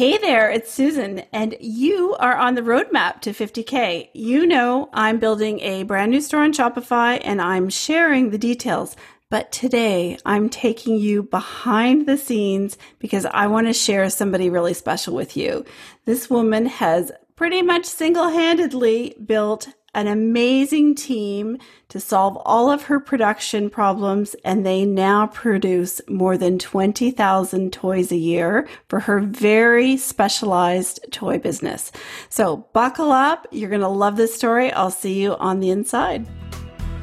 Hey 0.00 0.16
there, 0.16 0.50
it's 0.50 0.72
Susan, 0.72 1.24
and 1.30 1.54
you 1.60 2.16
are 2.18 2.34
on 2.34 2.54
the 2.54 2.62
roadmap 2.62 3.20
to 3.20 3.34
50K. 3.34 4.08
You 4.14 4.46
know, 4.46 4.88
I'm 4.94 5.18
building 5.18 5.60
a 5.60 5.82
brand 5.82 6.10
new 6.10 6.22
store 6.22 6.40
on 6.40 6.54
Shopify 6.54 7.20
and 7.22 7.38
I'm 7.38 7.68
sharing 7.68 8.30
the 8.30 8.38
details. 8.38 8.96
But 9.28 9.52
today 9.52 10.16
I'm 10.24 10.48
taking 10.48 10.96
you 10.96 11.24
behind 11.24 12.06
the 12.06 12.16
scenes 12.16 12.78
because 12.98 13.26
I 13.26 13.46
want 13.48 13.66
to 13.66 13.74
share 13.74 14.08
somebody 14.08 14.48
really 14.48 14.72
special 14.72 15.14
with 15.14 15.36
you. 15.36 15.66
This 16.06 16.30
woman 16.30 16.64
has 16.64 17.12
pretty 17.36 17.60
much 17.60 17.84
single 17.84 18.30
handedly 18.30 19.14
built 19.26 19.68
an 19.94 20.06
amazing 20.06 20.94
team 20.94 21.58
to 21.88 21.98
solve 21.98 22.36
all 22.44 22.70
of 22.70 22.84
her 22.84 23.00
production 23.00 23.68
problems, 23.68 24.36
and 24.44 24.64
they 24.64 24.84
now 24.84 25.26
produce 25.26 26.00
more 26.08 26.38
than 26.38 26.58
20,000 26.58 27.72
toys 27.72 28.12
a 28.12 28.16
year 28.16 28.68
for 28.88 29.00
her 29.00 29.20
very 29.20 29.96
specialized 29.96 31.00
toy 31.10 31.38
business. 31.38 31.90
So, 32.28 32.68
buckle 32.72 33.10
up. 33.10 33.46
You're 33.50 33.70
going 33.70 33.80
to 33.80 33.88
love 33.88 34.16
this 34.16 34.34
story. 34.34 34.72
I'll 34.72 34.92
see 34.92 35.20
you 35.20 35.34
on 35.36 35.58
the 35.58 35.70
inside. 35.70 36.26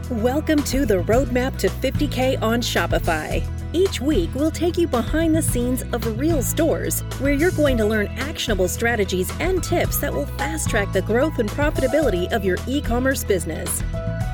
Welcome 0.10 0.64
to 0.64 0.86
the 0.86 1.04
Roadmap 1.04 1.58
to 1.60 1.68
50K 1.68 2.42
on 2.42 2.62
Shopify. 2.62 3.57
Each 3.74 4.00
week, 4.00 4.30
we'll 4.34 4.52
take 4.52 4.78
you 4.78 4.88
behind 4.88 5.36
the 5.36 5.42
scenes 5.42 5.82
of 5.92 6.18
real 6.18 6.42
stores 6.42 7.02
where 7.20 7.34
you're 7.34 7.52
going 7.52 7.76
to 7.78 7.86
learn 7.86 8.08
actionable 8.08 8.70
strategies 8.70 9.30
and 9.42 9.62
tips 9.62 9.98
that 9.98 10.14
will 10.14 10.26
fast 10.38 10.70
track 10.70 10.94
the 10.94 11.02
growth 11.02 11.40
and 11.40 11.50
profitability 11.50 12.32
of 12.32 12.46
your 12.46 12.58
e 12.66 12.82
commerce 12.82 13.26
business. 13.26 13.84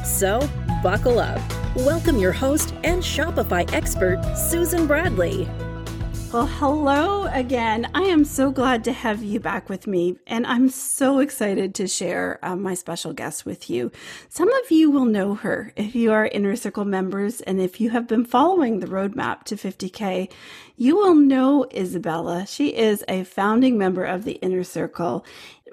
So, 0.06 0.48
buckle 0.84 1.20
up. 1.20 1.42
Welcome 1.76 2.20
your 2.20 2.32
host 2.32 2.76
and 2.84 3.02
Shopify 3.02 3.72
expert, 3.74 4.22
Susan 4.38 4.86
Bradley. 4.86 5.50
Well, 6.34 6.48
hello 6.48 7.26
again. 7.26 7.92
I 7.94 8.06
am 8.06 8.26
so 8.26 8.50
glad 8.50 8.84
to 8.86 8.92
have 8.92 9.22
you 9.22 9.40
back 9.40 9.70
with 9.70 9.86
me, 9.86 10.18
and 10.26 10.48
I'm 10.48 10.68
so 10.68 11.20
excited 11.20 11.76
to 11.76 11.88
share 11.88 12.40
uh, 12.42 12.56
my 12.56 12.74
special 12.74 13.14
guest 13.14 13.46
with 13.46 13.70
you. 13.70 13.92
Some 14.30 14.52
of 14.52 14.72
you 14.72 14.90
will 14.90 15.06
know 15.06 15.36
her 15.36 15.72
if 15.76 15.94
you 15.94 16.12
are 16.12 16.26
Inner 16.26 16.56
Circle 16.56 16.86
members, 16.86 17.42
and 17.42 17.62
if 17.62 17.80
you 17.80 17.92
have 17.92 18.08
been 18.08 18.26
following 18.26 18.80
the 18.80 18.88
roadmap 18.88 19.44
to 19.44 19.56
50K, 19.56 20.32
you 20.76 20.96
will 20.96 21.14
know 21.14 21.68
Izabela. 21.70 22.48
She 22.48 22.70
is 22.70 23.06
a 23.08 23.26
founding 23.26 23.78
member 23.78 24.04
of 24.04 24.24
the 24.24 24.40
Inner 24.42 24.64
Circle. 24.64 25.24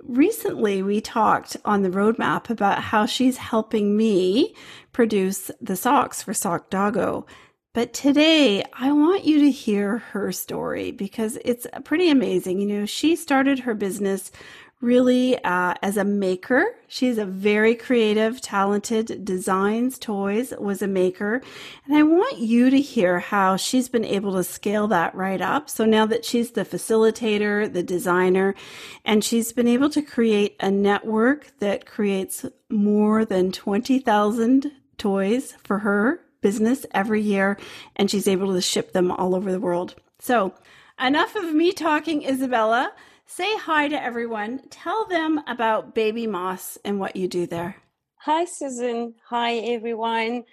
Recently, 0.03 0.83
we 0.83 1.01
talked 1.01 1.57
on 1.65 1.81
the 1.81 1.89
roadmap 1.89 2.51
about 2.51 2.83
how 2.83 3.07
she's 3.07 3.39
helping 3.39 3.97
me 3.97 4.55
produce 4.93 5.51
the 5.59 5.77
socks 5.77 6.23
for 6.23 6.35
Sock 6.35 6.69
Doggo. 6.69 7.25
But 7.73 7.93
today, 7.93 8.65
I 8.73 8.91
want 8.91 9.25
you 9.25 9.39
to 9.43 9.51
hear 9.51 9.99
her 9.99 10.33
story 10.33 10.91
because 10.91 11.39
it's 11.45 11.69
pretty 11.85 12.11
amazing. 12.11 12.59
You 12.59 12.67
know, 12.67 12.87
she 12.87 13.15
started 13.15 13.61
her 13.61 13.75
business 13.75 14.33
really 14.81 15.39
uh, 15.45 15.75
as 15.81 15.97
a 15.97 16.03
maker. 16.03 16.65
She's 16.89 17.17
a 17.17 17.25
very 17.25 17.77
creative, 17.77 18.41
talented, 18.41 19.25
designs 19.25 20.01
toys, 20.01 20.53
was 20.59 20.83
a 20.83 20.89
maker. 20.89 21.43
And 21.87 21.97
I 21.97 22.03
want 22.03 22.39
you 22.39 22.71
to 22.71 22.81
hear 22.81 23.21
how 23.21 23.57
she's 23.57 23.89
been 23.89 24.05
able 24.05 24.33
to 24.33 24.43
scale 24.43 24.89
that 24.89 25.15
right 25.15 25.41
up. 25.41 25.71
So 25.71 25.85
now 25.85 26.07
that 26.07 26.25
she's 26.25 26.51
the 26.51 26.65
facilitator, 26.65 27.73
the 27.73 27.85
designer, 27.85 28.57
and 29.05 29.23
she's 29.23 29.53
been 29.53 29.69
able 29.69 29.91
to 29.91 30.03
create 30.03 30.57
a 30.59 30.73
network 30.73 31.53
that 31.61 31.87
creates 31.87 32.45
more 32.69 33.25
than 33.25 33.53
20,000 33.53 34.73
toys 34.99 35.55
for 35.63 35.79
her 35.79 36.21
business 36.41 36.87
every 36.93 37.23
year, 37.23 37.57
and 37.97 38.11
she's 38.11 38.29
able 38.29 38.53
to 38.55 38.61
ship 38.61 38.93
them 38.93 39.11
all 39.11 39.35
over 39.35 39.51
the 39.53 39.61
world. 39.61 39.95
So, 40.19 40.55
enough 41.01 41.37
of 41.37 41.55
me 41.55 41.73
talking, 41.73 42.23
Izabela. 42.23 42.89
Say 43.27 43.57
hi 43.59 43.89
to 43.89 44.03
everyone. 44.03 44.61
Tell 44.71 45.07
them 45.07 45.41
about 45.47 45.95
Baby 45.95 46.27
Moss 46.27 46.79
and 46.85 46.99
what 46.99 47.15
you 47.15 47.29
do 47.29 47.47
there. 47.47 47.77
Hi, 48.17 48.45
Susan. 48.45 49.15
Hi, 49.29 49.55
everyone. 49.59 50.45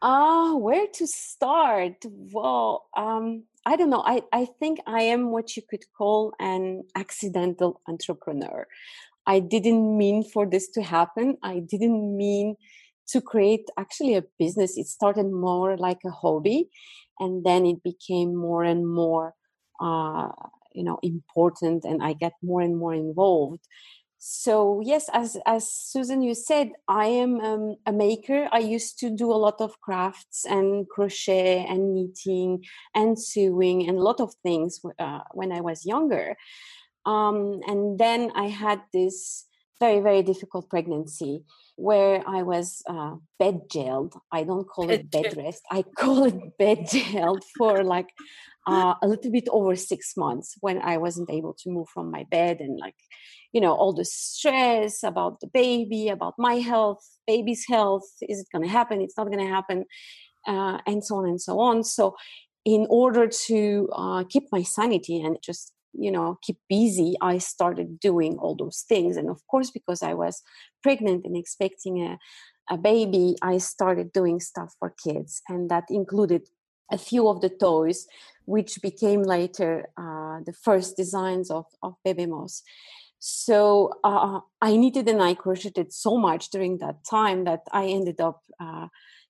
Ah, 0.00 0.52
uh, 0.52 0.56
where 0.56 0.86
to 0.94 1.06
start? 1.06 2.04
Well, 2.32 2.86
um, 2.96 3.44
I 3.66 3.76
don't 3.76 3.90
know. 3.90 4.02
I, 4.06 4.22
I 4.32 4.46
think 4.58 4.78
I 4.86 5.02
am 5.02 5.30
what 5.32 5.56
you 5.56 5.62
could 5.68 5.84
call 5.96 6.32
an 6.40 6.84
accidental 6.96 7.80
entrepreneur. 7.86 8.66
I 9.26 9.40
didn't 9.40 9.98
mean 9.98 10.24
for 10.24 10.46
this 10.46 10.68
to 10.70 10.82
happen. 10.82 11.36
I 11.42 11.58
didn't 11.58 12.16
mean 12.16 12.56
to 13.08 13.20
create 13.20 13.68
actually 13.78 14.14
a 14.14 14.24
business. 14.38 14.76
It 14.76 14.86
started 14.86 15.30
more 15.30 15.76
like 15.76 16.00
a 16.04 16.10
hobby, 16.10 16.68
and 17.18 17.44
then 17.44 17.66
it 17.66 17.82
became 17.82 18.34
more 18.36 18.64
and 18.64 18.86
more, 18.86 19.34
uh, 19.80 20.28
you 20.72 20.84
know, 20.84 20.98
important, 21.02 21.84
and 21.84 22.02
I 22.02 22.12
get 22.12 22.32
more 22.42 22.60
and 22.60 22.76
more 22.76 22.94
involved. 22.94 23.66
So 24.20 24.80
yes, 24.84 25.08
as 25.12 25.36
as 25.46 25.70
Susan 25.70 26.22
you 26.22 26.34
said, 26.34 26.72
I 26.88 27.06
am 27.06 27.40
um, 27.40 27.76
a 27.86 27.92
maker. 27.92 28.48
I 28.50 28.58
used 28.58 28.98
to 28.98 29.10
do 29.10 29.30
a 29.30 29.38
lot 29.38 29.60
of 29.60 29.80
crafts 29.80 30.44
and 30.44 30.88
crochet 30.88 31.64
and 31.68 31.94
knitting 31.94 32.64
and 32.96 33.16
sewing 33.16 33.88
and 33.88 33.96
a 33.96 34.02
lot 34.02 34.20
of 34.20 34.34
things 34.42 34.80
uh, 34.98 35.20
when 35.34 35.52
I 35.52 35.60
was 35.60 35.86
younger. 35.86 36.36
Um, 37.06 37.60
and 37.68 37.96
then 37.98 38.32
I 38.34 38.48
had 38.48 38.82
this 38.92 39.46
very 39.80 40.00
very 40.00 40.22
difficult 40.22 40.68
pregnancy 40.68 41.44
where 41.78 42.22
I 42.26 42.42
was 42.42 42.82
uh, 42.90 43.14
bed 43.38 43.60
jailed. 43.70 44.14
I 44.32 44.42
don't 44.42 44.68
call 44.68 44.90
it 44.90 45.10
bed 45.10 45.36
rest. 45.36 45.62
I 45.70 45.84
call 45.96 46.24
it 46.24 46.58
bed 46.58 46.88
jailed 46.90 47.44
for 47.56 47.84
like 47.84 48.08
uh, 48.66 48.94
a 49.00 49.08
little 49.08 49.30
bit 49.30 49.48
over 49.50 49.76
six 49.76 50.14
months 50.16 50.56
when 50.60 50.78
I 50.82 50.98
wasn't 50.98 51.30
able 51.30 51.54
to 51.62 51.70
move 51.70 51.88
from 51.88 52.10
my 52.10 52.24
bed 52.30 52.58
and 52.60 52.78
like, 52.78 52.96
you 53.52 53.60
know, 53.60 53.72
all 53.72 53.94
the 53.94 54.04
stress 54.04 55.04
about 55.04 55.40
the 55.40 55.46
baby, 55.46 56.08
about 56.08 56.34
my 56.36 56.54
health, 56.54 56.98
baby's 57.26 57.64
health. 57.66 58.10
Is 58.22 58.40
it 58.40 58.48
going 58.52 58.64
to 58.64 58.70
happen? 58.70 59.00
It's 59.00 59.16
not 59.16 59.28
going 59.28 59.46
to 59.46 59.54
happen, 59.54 59.84
uh, 60.46 60.78
and 60.86 61.02
so 61.02 61.16
on 61.16 61.26
and 61.26 61.40
so 61.40 61.60
on. 61.60 61.84
So, 61.84 62.16
in 62.64 62.86
order 62.90 63.28
to 63.46 63.88
uh, 63.92 64.24
keep 64.28 64.44
my 64.52 64.62
sanity 64.62 65.20
and 65.20 65.38
just 65.42 65.72
you 65.92 66.10
know 66.10 66.38
keep 66.42 66.58
busy 66.68 67.14
i 67.20 67.38
started 67.38 68.00
doing 68.00 68.36
all 68.38 68.54
those 68.54 68.84
things. 68.88 69.16
And 69.16 69.28
of 69.30 69.46
course 69.46 69.70
because 69.70 70.02
i 70.02 70.14
was 70.14 70.42
pregnant 70.82 71.24
and 71.24 71.36
expecting 71.36 72.02
a, 72.02 72.18
a 72.70 72.76
baby 72.76 73.36
i 73.42 73.58
started 73.58 74.12
doing 74.12 74.40
stuff 74.40 74.74
for 74.78 74.94
kids. 75.04 75.42
And 75.48 75.70
that 75.70 75.84
included 75.90 76.48
a 76.90 76.98
few 76.98 77.28
of 77.28 77.40
the 77.40 77.50
toys 77.50 78.06
which 78.46 78.80
became 78.80 79.22
later 79.22 79.90
uh, 79.98 80.40
the 80.46 80.54
first 80.54 80.96
designs 80.96 81.50
of, 81.50 81.66
of 81.82 81.94
baby 82.02 82.24
moss. 82.24 82.62
So 83.18 83.92
uh, 84.04 84.40
i 84.62 84.76
knitted 84.76 85.08
and 85.08 85.22
i 85.22 85.34
crocheted 85.34 85.92
so 85.92 86.16
much 86.16 86.50
during 86.50 86.78
that 86.78 87.04
time 87.04 87.44
that 87.44 87.62
i 87.72 87.86
ended 87.86 88.20
up 88.20 88.42
uh, 88.60 88.86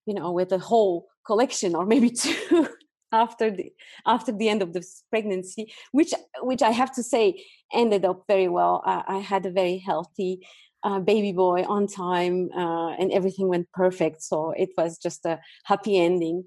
you 0.07 0.15
know 0.15 0.33
with 0.33 0.53
a 0.53 0.59
whole 0.59 1.07
collection 1.25 1.75
or 1.75 1.85
maybe 1.87 2.11
two 2.23 2.69
after 3.13 3.51
the 3.51 3.73
after 4.07 4.33
the 4.33 4.49
end 4.49 4.63
of 4.63 4.73
this 4.73 5.03
pregnancy 5.11 5.73
which 5.93 6.13
which 6.41 6.63
i 6.63 6.71
have 6.71 6.93
to 6.93 7.03
say 7.03 7.43
ended 7.73 8.05
up 8.05 8.25
very 8.29 8.49
well. 8.49 8.83
Uh, 8.87 9.03
i 9.09 9.19
had 9.19 9.45
a 9.47 9.51
very 9.51 9.79
healthy 9.79 10.47
uh, 10.85 11.01
baby 11.01 11.33
boy 11.33 11.65
on 11.65 11.87
time 11.87 12.49
uh, 12.57 12.91
and 12.91 13.11
everything 13.13 13.49
went 13.49 13.71
perfect. 13.73 14.23
So 14.23 14.53
it 14.57 14.71
was 14.79 14.97
just 14.97 15.27
a 15.27 15.41
happy 15.65 15.99
ending. 15.99 16.45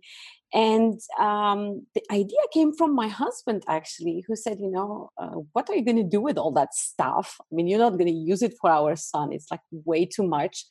And 0.54 1.00
um, 1.20 1.86
the 1.96 2.02
idea 2.12 2.40
came 2.54 2.74
from 2.74 2.96
my 2.96 3.08
husband 3.08 3.64
actually 3.68 4.24
who 4.28 4.36
said 4.36 4.58
you 4.60 4.70
know 4.70 5.10
uh, 5.18 5.38
what 5.54 5.70
are 5.70 5.76
you 5.76 5.86
going 5.86 5.98
to 5.98 6.04
do 6.04 6.22
with 6.22 6.38
all 6.38 6.52
that 6.54 6.74
stuff? 6.74 7.38
I 7.40 7.56
mean 7.56 7.68
you're 7.68 7.80
not 7.80 7.98
going 7.98 8.08
to 8.08 8.12
use 8.12 8.42
it 8.42 8.56
for 8.60 8.70
our 8.70 8.96
son. 8.96 9.32
It's 9.32 9.52
like 9.52 9.62
way 9.72 10.06
too 10.06 10.28
much 10.28 10.66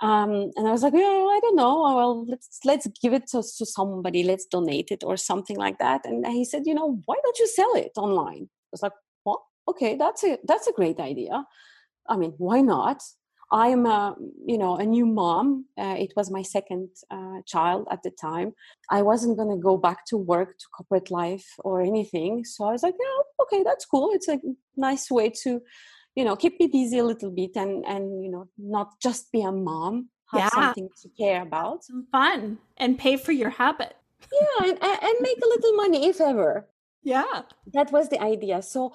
um, 0.00 0.50
and 0.56 0.68
I 0.68 0.72
was 0.72 0.82
like, 0.82 0.92
yeah, 0.92 1.00
I 1.00 1.38
don't 1.42 1.56
know. 1.56 1.82
Well, 1.82 2.26
let's 2.26 2.60
let's 2.64 2.86
give 3.02 3.14
it 3.14 3.26
to, 3.28 3.38
to 3.38 3.66
somebody. 3.66 4.24
Let's 4.24 4.44
donate 4.44 4.90
it 4.90 5.02
or 5.02 5.16
something 5.16 5.56
like 5.56 5.78
that. 5.78 6.02
And 6.04 6.26
he 6.26 6.44
said, 6.44 6.66
you 6.66 6.74
know, 6.74 7.00
why 7.06 7.16
don't 7.22 7.38
you 7.38 7.46
sell 7.48 7.74
it 7.76 7.92
online? 7.96 8.42
I 8.42 8.72
was 8.72 8.82
like, 8.82 8.92
well, 9.24 9.46
okay, 9.68 9.96
that's 9.96 10.22
a 10.22 10.38
that's 10.46 10.66
a 10.66 10.72
great 10.72 11.00
idea. 11.00 11.44
I 12.08 12.16
mean, 12.16 12.34
why 12.36 12.60
not? 12.60 13.02
I 13.52 13.68
am 13.68 13.86
a 13.86 14.16
you 14.44 14.58
know 14.58 14.76
a 14.76 14.84
new 14.84 15.06
mom. 15.06 15.66
Uh, 15.78 15.96
it 15.98 16.12
was 16.14 16.30
my 16.30 16.42
second 16.42 16.90
uh, 17.10 17.40
child 17.46 17.86
at 17.90 18.02
the 18.02 18.10
time. 18.10 18.52
I 18.90 19.00
wasn't 19.00 19.38
going 19.38 19.50
to 19.50 19.62
go 19.62 19.78
back 19.78 20.04
to 20.06 20.18
work 20.18 20.58
to 20.58 20.66
corporate 20.76 21.10
life 21.10 21.46
or 21.60 21.80
anything. 21.80 22.44
So 22.44 22.64
I 22.66 22.72
was 22.72 22.82
like, 22.82 22.96
yeah, 23.00 23.44
okay, 23.44 23.62
that's 23.62 23.86
cool. 23.86 24.10
It's 24.12 24.28
a 24.28 24.40
nice 24.76 25.10
way 25.10 25.30
to 25.44 25.62
you 26.16 26.24
know 26.24 26.34
keep 26.34 26.58
me 26.58 26.66
busy 26.66 26.98
a 26.98 27.04
little 27.04 27.30
bit 27.30 27.56
and 27.56 27.84
and 27.86 28.24
you 28.24 28.30
know 28.30 28.48
not 28.58 28.98
just 29.00 29.30
be 29.30 29.42
a 29.42 29.52
mom 29.52 30.08
have 30.28 30.40
yeah. 30.40 30.48
something 30.50 30.88
to 31.02 31.08
care 31.10 31.42
about. 31.42 31.84
Some 31.84 32.06
fun 32.10 32.58
and 32.76 32.98
pay 32.98 33.16
for 33.16 33.32
your 33.32 33.50
habit. 33.50 33.94
Yeah 34.32 34.70
and, 34.70 34.82
and 34.82 35.14
make 35.20 35.38
a 35.38 35.48
little 35.48 35.76
money 35.76 36.06
if 36.08 36.20
ever. 36.20 36.68
Yeah. 37.02 37.42
That 37.74 37.92
was 37.92 38.08
the 38.08 38.20
idea. 38.20 38.62
So 38.62 38.92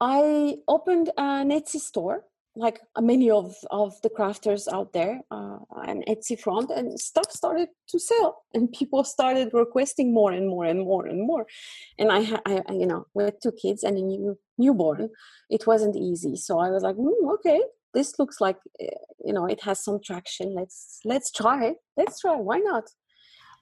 i 0.00 0.56
opened 0.66 1.10
an 1.16 1.50
etsy 1.50 1.78
store 1.78 2.24
like 2.56 2.80
many 3.00 3.30
of 3.30 3.54
of 3.70 4.00
the 4.02 4.10
crafters 4.10 4.72
out 4.72 4.92
there 4.92 5.20
uh, 5.30 5.58
on 5.70 6.02
Etsy 6.08 6.38
front, 6.38 6.70
and 6.70 6.98
stuff 6.98 7.30
started 7.30 7.68
to 7.88 7.98
sell, 7.98 8.42
and 8.52 8.72
people 8.72 9.04
started 9.04 9.50
requesting 9.52 10.14
more 10.14 10.32
and 10.32 10.48
more 10.48 10.64
and 10.64 10.80
more 10.80 11.06
and 11.06 11.26
more. 11.26 11.46
And 11.98 12.12
I, 12.12 12.22
ha- 12.22 12.42
I 12.46 12.62
you 12.70 12.86
know, 12.86 13.06
with 13.14 13.34
two 13.42 13.52
kids 13.52 13.82
and 13.82 13.98
a 13.98 14.02
new 14.02 14.38
newborn, 14.56 15.10
it 15.50 15.66
wasn't 15.66 15.96
easy. 15.96 16.36
So 16.36 16.58
I 16.58 16.70
was 16.70 16.82
like, 16.82 16.96
mm, 16.96 17.34
okay, 17.34 17.60
this 17.92 18.18
looks 18.18 18.40
like 18.40 18.58
eh, 18.80 18.86
you 19.24 19.32
know 19.32 19.46
it 19.46 19.62
has 19.62 19.82
some 19.82 20.00
traction. 20.04 20.54
Let's 20.54 21.00
let's 21.04 21.32
try 21.32 21.66
it. 21.66 21.76
Let's 21.96 22.20
try. 22.20 22.36
Why 22.36 22.58
not? 22.58 22.84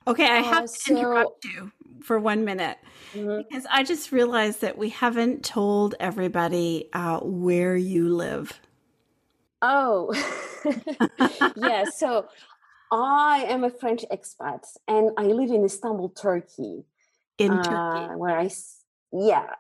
Okay, 0.06 0.26
I 0.26 0.40
have 0.40 0.64
uh, 0.64 0.66
to 0.66 0.68
so, 0.68 0.96
interrupt 0.96 1.44
you 1.44 1.70
for 2.02 2.18
one 2.18 2.44
minute 2.44 2.76
mm-hmm. 3.14 3.38
because 3.38 3.64
I 3.70 3.84
just 3.84 4.10
realized 4.10 4.60
that 4.60 4.76
we 4.76 4.88
haven't 4.88 5.44
told 5.44 5.94
everybody 6.00 6.88
uh, 6.92 7.20
where 7.20 7.76
you 7.76 8.12
live. 8.14 8.60
Oh, 9.62 10.12
yeah. 11.56 11.84
So 11.84 12.26
I 12.90 13.46
am 13.48 13.64
a 13.64 13.70
French 13.70 14.04
expat 14.12 14.64
and 14.86 15.10
I 15.16 15.24
live 15.26 15.50
in 15.50 15.64
Istanbul, 15.64 16.10
Turkey. 16.10 16.84
In 17.38 17.52
uh, 17.52 17.62
Turkey, 17.62 18.14
where 18.16 18.38
I 18.38 18.50
yeah 19.12 19.54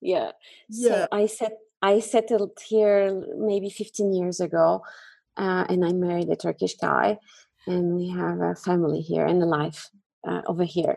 yeah. 0.00 0.32
yeah. 0.68 0.88
So 0.88 1.08
I 1.12 1.26
set 1.26 1.52
I 1.80 2.00
settled 2.00 2.58
here 2.66 3.24
maybe 3.36 3.68
15 3.68 4.12
years 4.12 4.40
ago, 4.40 4.82
uh, 5.36 5.64
and 5.68 5.84
I 5.84 5.92
married 5.92 6.28
a 6.28 6.36
Turkish 6.36 6.76
guy, 6.76 7.18
and 7.66 7.96
we 7.96 8.08
have 8.08 8.40
a 8.40 8.54
family 8.54 9.00
here 9.00 9.26
and 9.26 9.42
a 9.42 9.46
life 9.46 9.90
uh, 10.26 10.42
over 10.46 10.64
here. 10.64 10.96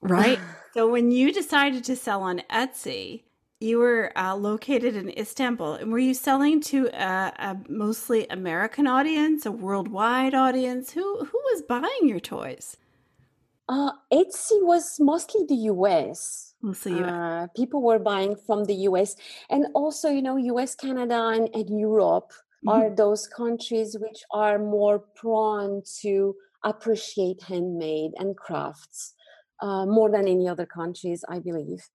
Right. 0.00 0.38
so 0.74 0.88
when 0.88 1.10
you 1.10 1.32
decided 1.32 1.84
to 1.84 1.96
sell 1.96 2.22
on 2.22 2.42
Etsy, 2.50 3.24
you 3.60 3.78
were 3.78 4.12
uh, 4.16 4.36
located 4.36 4.94
in 4.94 5.10
Istanbul, 5.18 5.74
and 5.74 5.90
were 5.90 5.98
you 5.98 6.14
selling 6.14 6.60
to 6.62 6.88
a, 6.88 7.32
a, 7.36 7.56
mostly 7.68 8.26
American 8.30 8.86
audience, 8.86 9.46
a 9.46 9.52
worldwide 9.52 10.34
audience? 10.34 10.92
Who 10.92 11.24
who 11.24 11.38
was 11.50 11.62
buying 11.62 12.02
your 12.02 12.20
toys? 12.20 12.76
Uh, 13.68 13.92
Etsy 14.12 14.62
was 14.62 14.98
mostly 14.98 15.44
the 15.46 15.62
U.S. 15.72 16.54
Mostly 16.62 16.92
US. 17.00 17.10
Uh, 17.10 17.46
people 17.54 17.82
were 17.82 17.98
buying 17.98 18.36
from 18.36 18.64
the 18.64 18.74
U.S. 18.90 19.16
and 19.50 19.66
also, 19.74 20.08
you 20.08 20.22
know, 20.22 20.36
U.S., 20.36 20.74
Canada, 20.74 21.28
and, 21.34 21.50
and 21.52 21.78
Europe 21.78 22.32
mm-hmm. 22.32 22.68
are 22.68 22.90
those 22.94 23.26
countries 23.26 23.96
which 24.00 24.22
are 24.32 24.58
more 24.58 25.00
prone 25.16 25.82
to 26.00 26.34
appreciate 26.64 27.42
handmade 27.42 28.12
and 28.18 28.36
crafts 28.36 29.14
uh, 29.60 29.84
more 29.84 30.10
than 30.10 30.26
any 30.26 30.48
other 30.48 30.66
countries, 30.66 31.24
I 31.28 31.40
believe 31.40 31.88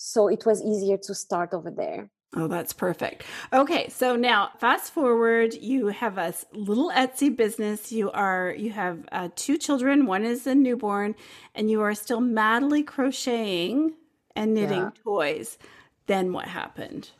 so 0.00 0.28
it 0.28 0.46
was 0.46 0.62
easier 0.62 0.96
to 0.96 1.14
start 1.14 1.52
over 1.52 1.70
there 1.70 2.10
Oh, 2.36 2.46
that's 2.46 2.72
perfect. 2.72 3.24
Okay, 3.52 3.88
so 3.88 4.14
now 4.14 4.50
fast 4.60 4.92
forward, 4.92 5.52
you 5.52 5.88
have 5.88 6.16
a 6.16 6.32
little 6.52 6.92
Etsy 6.92 7.34
business. 7.34 7.90
You 7.90 8.12
are 8.12 8.54
you 8.56 8.70
have 8.70 8.98
uh, 9.10 9.30
two 9.34 9.58
children. 9.58 10.06
One 10.06 10.24
is 10.24 10.46
a 10.46 10.54
newborn, 10.54 11.16
and 11.56 11.68
you 11.68 11.80
are 11.80 11.92
still 11.92 12.20
madly 12.20 12.84
crocheting 12.84 13.94
and 14.36 14.54
knitting 14.54 14.78
yeah. 14.78 15.02
toys. 15.02 15.58
Then 16.06 16.32
what 16.32 16.46
happened? 16.46 17.10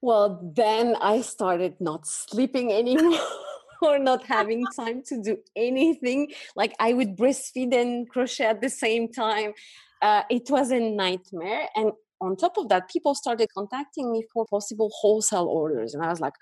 Well, 0.00 0.40
then 0.56 0.96
I 1.02 1.20
started 1.20 1.74
not 1.78 2.06
sleeping 2.06 2.72
anymore. 2.72 3.20
or 3.82 3.98
not 3.98 4.24
having 4.24 4.64
time 4.74 5.02
to 5.02 5.22
do 5.22 5.36
anything 5.54 6.32
like 6.56 6.72
i 6.80 6.94
would 6.94 7.14
breastfeed 7.14 7.74
and 7.74 8.08
crochet 8.08 8.46
at 8.46 8.62
the 8.62 8.70
same 8.70 9.06
time 9.06 9.52
uh, 10.00 10.22
it 10.30 10.48
was 10.50 10.70
a 10.70 10.80
nightmare 10.80 11.68
and 11.74 11.92
on 12.20 12.36
top 12.36 12.56
of 12.56 12.68
that, 12.68 12.88
people 12.90 13.14
started 13.14 13.48
contacting 13.54 14.10
me 14.10 14.24
for 14.32 14.46
possible 14.46 14.90
wholesale 15.00 15.46
orders. 15.46 15.94
And 15.94 16.04
I 16.04 16.08
was 16.08 16.20
like, 16.20 16.34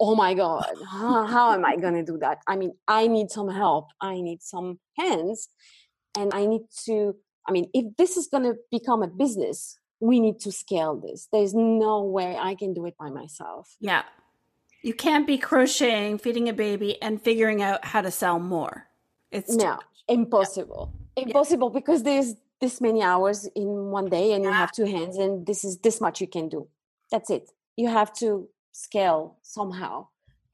oh 0.00 0.14
my 0.14 0.34
God, 0.34 0.72
how, 0.90 1.26
how 1.26 1.52
am 1.52 1.64
I 1.64 1.76
going 1.76 1.94
to 1.94 2.02
do 2.02 2.18
that? 2.18 2.38
I 2.46 2.56
mean, 2.56 2.72
I 2.88 3.06
need 3.06 3.30
some 3.30 3.50
help. 3.50 3.88
I 4.00 4.20
need 4.20 4.42
some 4.42 4.80
hands. 4.96 5.48
And 6.16 6.32
I 6.32 6.46
need 6.46 6.62
to, 6.86 7.14
I 7.46 7.52
mean, 7.52 7.68
if 7.74 7.96
this 7.96 8.16
is 8.16 8.26
going 8.26 8.44
to 8.44 8.54
become 8.70 9.02
a 9.02 9.08
business, 9.08 9.78
we 10.00 10.18
need 10.18 10.40
to 10.40 10.50
scale 10.50 10.96
this. 10.96 11.28
There's 11.30 11.54
no 11.54 12.02
way 12.02 12.36
I 12.36 12.54
can 12.54 12.72
do 12.72 12.86
it 12.86 12.94
by 12.98 13.10
myself. 13.10 13.76
Yeah. 13.78 14.02
You 14.82 14.94
can't 14.94 15.26
be 15.26 15.36
crocheting, 15.36 16.16
feeding 16.16 16.48
a 16.48 16.54
baby, 16.54 17.00
and 17.02 17.20
figuring 17.20 17.60
out 17.60 17.84
how 17.84 18.00
to 18.00 18.10
sell 18.10 18.38
more. 18.38 18.86
It's 19.30 19.54
no, 19.54 19.78
impossible. 20.08 20.94
Yeah. 21.16 21.24
Impossible 21.24 21.70
yeah. 21.70 21.78
because 21.78 22.02
there's 22.02 22.34
this 22.60 22.80
many 22.80 23.02
hours 23.02 23.48
in 23.54 23.90
one 23.90 24.06
day 24.06 24.32
and 24.32 24.44
yeah. 24.44 24.50
you 24.50 24.54
have 24.54 24.72
two 24.72 24.86
hands 24.86 25.16
and 25.16 25.46
this 25.46 25.64
is 25.64 25.78
this 25.78 26.00
much 26.00 26.20
you 26.20 26.26
can 26.26 26.48
do. 26.48 26.68
That's 27.10 27.30
it. 27.30 27.50
You 27.76 27.88
have 27.88 28.12
to 28.14 28.48
scale 28.72 29.36
somehow 29.42 30.06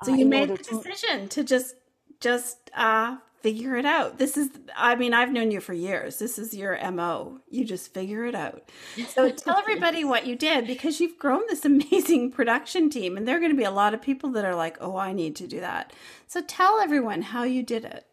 so 0.04 0.12
uh, 0.12 0.16
you 0.16 0.26
made 0.26 0.50
the 0.50 0.56
decision 0.56 1.28
to 1.28 1.44
just 1.44 1.74
just 2.20 2.70
uh 2.74 3.16
figure 3.40 3.76
it 3.76 3.84
out. 3.84 4.18
This 4.18 4.36
is 4.36 4.50
i 4.76 4.96
mean 4.96 5.14
i've 5.14 5.32
known 5.32 5.50
you 5.50 5.60
for 5.60 5.72
years. 5.72 6.18
This 6.18 6.38
is 6.38 6.54
your 6.54 6.78
mo 6.90 7.40
you 7.48 7.64
just 7.64 7.94
figure 7.94 8.24
it 8.26 8.34
out. 8.34 8.68
So 9.08 9.30
tell 9.30 9.56
everybody 9.58 10.04
what 10.04 10.26
you 10.26 10.36
did 10.36 10.66
because 10.66 11.00
you've 11.00 11.18
grown 11.18 11.42
this 11.48 11.64
amazing 11.72 12.32
production 12.32 12.90
team 12.90 13.16
and 13.16 13.26
there 13.26 13.36
are 13.36 13.40
going 13.40 13.52
to 13.52 13.56
be 13.56 13.64
a 13.64 13.70
lot 13.70 13.94
of 13.94 14.02
people 14.02 14.30
that 14.30 14.44
are 14.44 14.54
like 14.54 14.76
oh 14.80 14.96
i 14.96 15.12
need 15.12 15.36
to 15.36 15.46
do 15.46 15.60
that. 15.60 15.92
So 16.26 16.42
tell 16.42 16.80
everyone 16.80 17.22
how 17.22 17.44
you 17.44 17.62
did 17.62 17.84
it. 17.84 18.06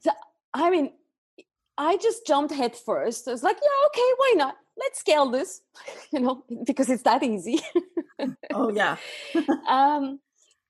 So 0.00 0.10
i 0.54 0.70
mean 0.70 0.92
I 1.78 1.96
just 1.96 2.26
jumped 2.26 2.52
head 2.52 2.76
first. 2.76 3.26
I 3.28 3.32
was 3.32 3.42
like, 3.42 3.56
yeah, 3.56 3.86
okay, 3.86 4.12
why 4.16 4.34
not? 4.36 4.56
Let's 4.78 5.00
scale 5.00 5.30
this, 5.30 5.60
you 6.12 6.20
know, 6.20 6.44
because 6.64 6.90
it's 6.90 7.02
that 7.02 7.22
easy. 7.22 7.60
oh, 8.52 8.72
yeah. 8.72 8.96
um, 9.68 10.20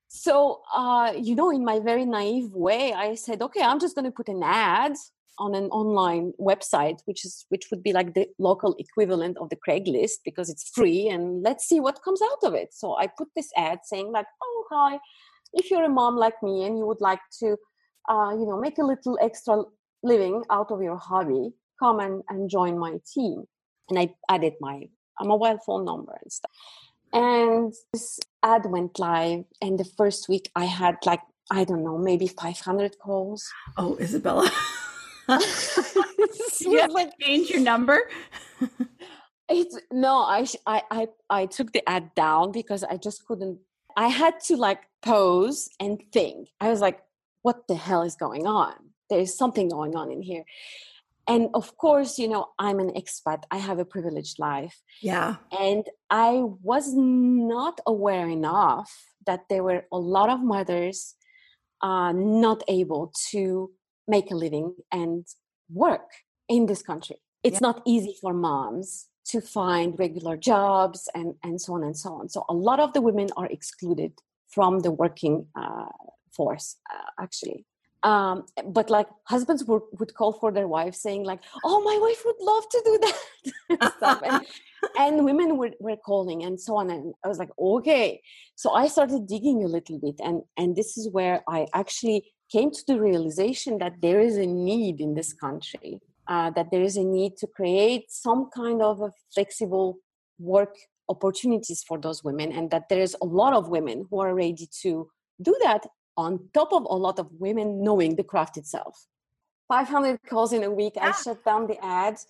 so, 0.09 0.61
uh, 0.75 1.13
you 1.19 1.35
know, 1.35 1.51
in 1.51 1.65
my 1.65 1.81
very 1.81 2.05
naive 2.05 2.53
way, 2.53 2.93
I 2.93 3.15
said, 3.15 3.43
okay, 3.43 3.63
I'm 3.63 3.81
just 3.81 3.95
going 3.95 4.05
to 4.05 4.11
put 4.11 4.29
an 4.29 4.43
ad 4.45 4.93
on 5.39 5.55
an 5.55 5.65
online 5.71 6.33
website, 6.39 7.01
which 7.07 7.25
is 7.25 7.47
which 7.49 7.71
would 7.71 7.83
be 7.83 7.93
like 7.93 8.13
the 8.15 8.29
local 8.39 8.77
equivalent 8.79 9.39
of 9.39 9.49
the 9.49 9.57
Craigslist 9.57 10.19
because 10.25 10.51
it's 10.51 10.69
free, 10.69 11.09
and 11.09 11.43
let's 11.43 11.67
see 11.67 11.81
what 11.81 12.03
comes 12.05 12.21
out 12.23 12.47
of 12.47 12.55
it. 12.55 12.75
So 12.75 12.97
I 12.97 13.07
put 13.07 13.29
this 13.35 13.49
ad 13.57 13.79
saying 13.85 14.13
like, 14.13 14.27
oh 14.43 14.65
hi, 14.71 14.99
if 15.55 15.71
you're 15.71 15.85
a 15.85 15.89
mom 15.89 16.17
like 16.17 16.41
me 16.43 16.65
and 16.65 16.79
you 16.79 16.87
would 16.87 17.01
like 17.01 17.21
to, 17.41 17.57
uh, 18.11 18.31
you 18.33 18.47
know, 18.47 18.61
make 18.61 18.79
a 18.79 18.85
little 18.85 19.19
extra 19.23 19.63
living 20.03 20.43
out 20.51 20.71
of 20.71 20.83
your 20.83 20.97
hobby, 20.97 21.53
come 21.79 22.01
and, 22.01 22.23
and 22.29 22.51
join 22.51 22.79
my 22.79 22.99
team. 23.13 23.45
And 23.89 23.99
I 23.99 24.15
added 24.29 24.55
my 24.61 24.89
a 25.21 25.25
mobile 25.25 25.59
phone 25.65 25.85
number 25.85 26.19
and 26.23 26.33
stuff. 26.33 26.51
And 27.13 27.75
this 27.93 28.19
ad 28.43 28.65
went 28.67 28.99
live, 28.99 29.45
and 29.61 29.79
the 29.79 29.85
first 29.85 30.29
week 30.29 30.51
I 30.57 30.65
had 30.65 30.97
like 31.05 31.21
I 31.51 31.65
don't 31.65 31.85
know, 31.85 31.99
maybe 31.99 32.29
500 32.29 32.99
calls. 32.99 33.51
Oh, 33.77 33.97
Izabela. 34.01 34.51
you 36.61 36.79
have 36.81 36.93
like 36.93 37.13
change 37.21 37.51
your 37.51 37.61
number. 37.61 38.09
it's 39.49 39.79
no, 39.91 40.19
I, 40.19 40.47
I 40.67 40.83
I 40.91 41.09
I 41.29 41.47
took 41.47 41.73
the 41.73 41.87
ad 41.89 42.15
down 42.15 42.53
because 42.53 42.85
I 42.85 42.97
just 42.97 43.27
couldn't. 43.27 43.59
I 43.97 44.09
had 44.09 44.41
to 44.49 44.57
like 44.57 44.81
pose 45.03 45.69
and 45.79 46.03
think. 46.13 46.49
I 46.61 46.71
was 46.71 46.81
like, 46.81 47.01
what 47.43 47.69
the 47.69 47.75
hell 47.75 48.03
is 48.03 48.15
going 48.15 48.47
on? 48.47 48.75
There's 49.13 49.37
something 49.37 49.69
going 49.69 49.95
on 49.95 50.11
in 50.11 50.23
here. 50.23 50.45
And 51.29 51.51
of 51.55 51.77
course 51.77 52.19
you 52.19 52.29
know 52.33 52.45
i'm 52.59 52.79
an 52.81 52.91
expat. 53.01 53.41
I 53.51 53.59
have 53.59 53.79
a 53.79 53.85
privileged 53.95 54.39
life. 54.39 54.77
Yeah. 55.01 55.37
And 55.67 55.85
i 56.11 56.43
was 56.71 56.87
not 56.95 57.77
aware 57.87 58.29
enough 58.29 58.91
that 59.29 59.43
there 59.49 59.65
were 59.69 59.83
a 59.93 60.01
lot 60.17 60.29
of 60.35 60.39
mothers 60.55 61.15
uh, 61.89 62.13
not 62.13 62.63
able 62.69 63.13
to 63.31 63.71
make 64.09 64.31
a 64.31 64.35
living 64.35 64.75
and 64.91 65.27
work 65.69 66.09
in 66.49 66.67
this 66.67 66.83
country. 66.83 67.17
It's 67.43 67.61
yeah. 67.61 67.69
not 67.69 67.83
easy 67.87 68.15
for 68.21 68.33
moms 68.35 69.09
to 69.33 69.41
find 69.41 69.99
regular 69.99 70.37
jobs 70.37 71.09
and, 71.15 71.35
and 71.43 71.61
so 71.61 71.75
on 71.75 71.83
and 71.85 71.97
so 71.97 72.11
on. 72.19 72.29
So 72.29 72.45
a 72.49 72.55
lot 72.55 72.81
of 72.81 72.93
the 72.93 73.01
women 73.01 73.29
are 73.37 73.47
excluded 73.47 74.13
from 74.49 74.81
the 74.81 74.91
working 74.91 75.47
uh, 75.55 75.93
force 76.37 76.77
uh, 76.93 77.23
actually 77.25 77.65
um, 78.03 78.47
but 78.67 78.91
like 78.91 79.09
husbands 79.25 79.65
would, 79.65 79.83
would 79.99 80.15
call 80.15 80.33
for 80.33 80.51
their 80.53 80.69
wives 80.69 81.01
saying 81.01 81.25
like 81.25 81.41
oh 81.65 81.81
my 81.83 81.99
wife 82.01 82.23
would 82.25 82.41
love 82.41 82.69
to 82.69 82.83
do 82.85 82.99
that. 83.03 83.19
And, 84.25 84.47
and 84.99 85.25
women 85.25 85.57
were, 85.57 85.71
were 85.81 85.97
calling 85.97 86.43
and 86.43 86.61
so 86.61 86.77
on 86.77 86.91
and 86.91 87.15
i 87.25 87.29
was 87.29 87.39
like 87.39 87.51
okay. 87.59 88.21
So 88.57 88.73
i 88.73 88.89
started 88.89 89.27
digging 89.27 89.65
a 89.65 89.69
little 89.69 89.99
bit 89.99 90.17
and 90.21 90.43
and 90.57 90.77
this 90.77 90.99
is 90.99 91.09
where 91.11 91.43
i 91.49 91.67
actually 91.75 92.33
came 92.51 92.71
to 92.71 92.83
the 92.87 93.01
realization 93.01 93.79
that 93.79 93.95
there 94.03 94.21
is 94.21 94.37
a 94.37 94.47
need 94.47 95.01
in 95.01 95.15
this 95.15 95.33
country 95.33 96.01
uh, 96.29 96.51
that 96.51 96.71
there 96.71 96.83
is 96.83 96.97
a 96.97 97.05
need 97.05 97.37
to 97.39 97.47
create 97.47 98.11
some 98.11 98.51
kind 98.55 98.83
of 98.83 99.01
a 99.01 99.11
flexible 99.35 99.99
work 100.39 100.77
opportunities 101.09 101.83
for 101.87 101.99
those 101.99 102.23
women 102.23 102.53
and 102.53 102.71
that 102.71 102.89
there 102.89 103.01
is 103.01 103.17
a 103.21 103.25
lot 103.25 103.53
of 103.53 103.69
women 103.69 104.07
who 104.11 104.21
are 104.21 104.35
ready 104.35 104.69
to 104.83 105.09
do 105.41 105.57
that 105.63 105.83
on 106.17 106.49
top 106.53 106.73
of 106.73 106.85
a 106.85 106.95
lot 106.95 107.19
of 107.19 107.29
women 107.39 107.83
knowing 107.83 108.17
the 108.17 108.25
craft 108.25 108.57
itself. 108.57 109.07
500 109.69 110.19
calls 110.29 110.53
in 110.53 110.65
a 110.65 110.71
week. 110.71 110.95
I 111.01 111.13
shut 111.13 111.45
down 111.45 111.67
the 111.67 111.83
ads. 111.85 112.27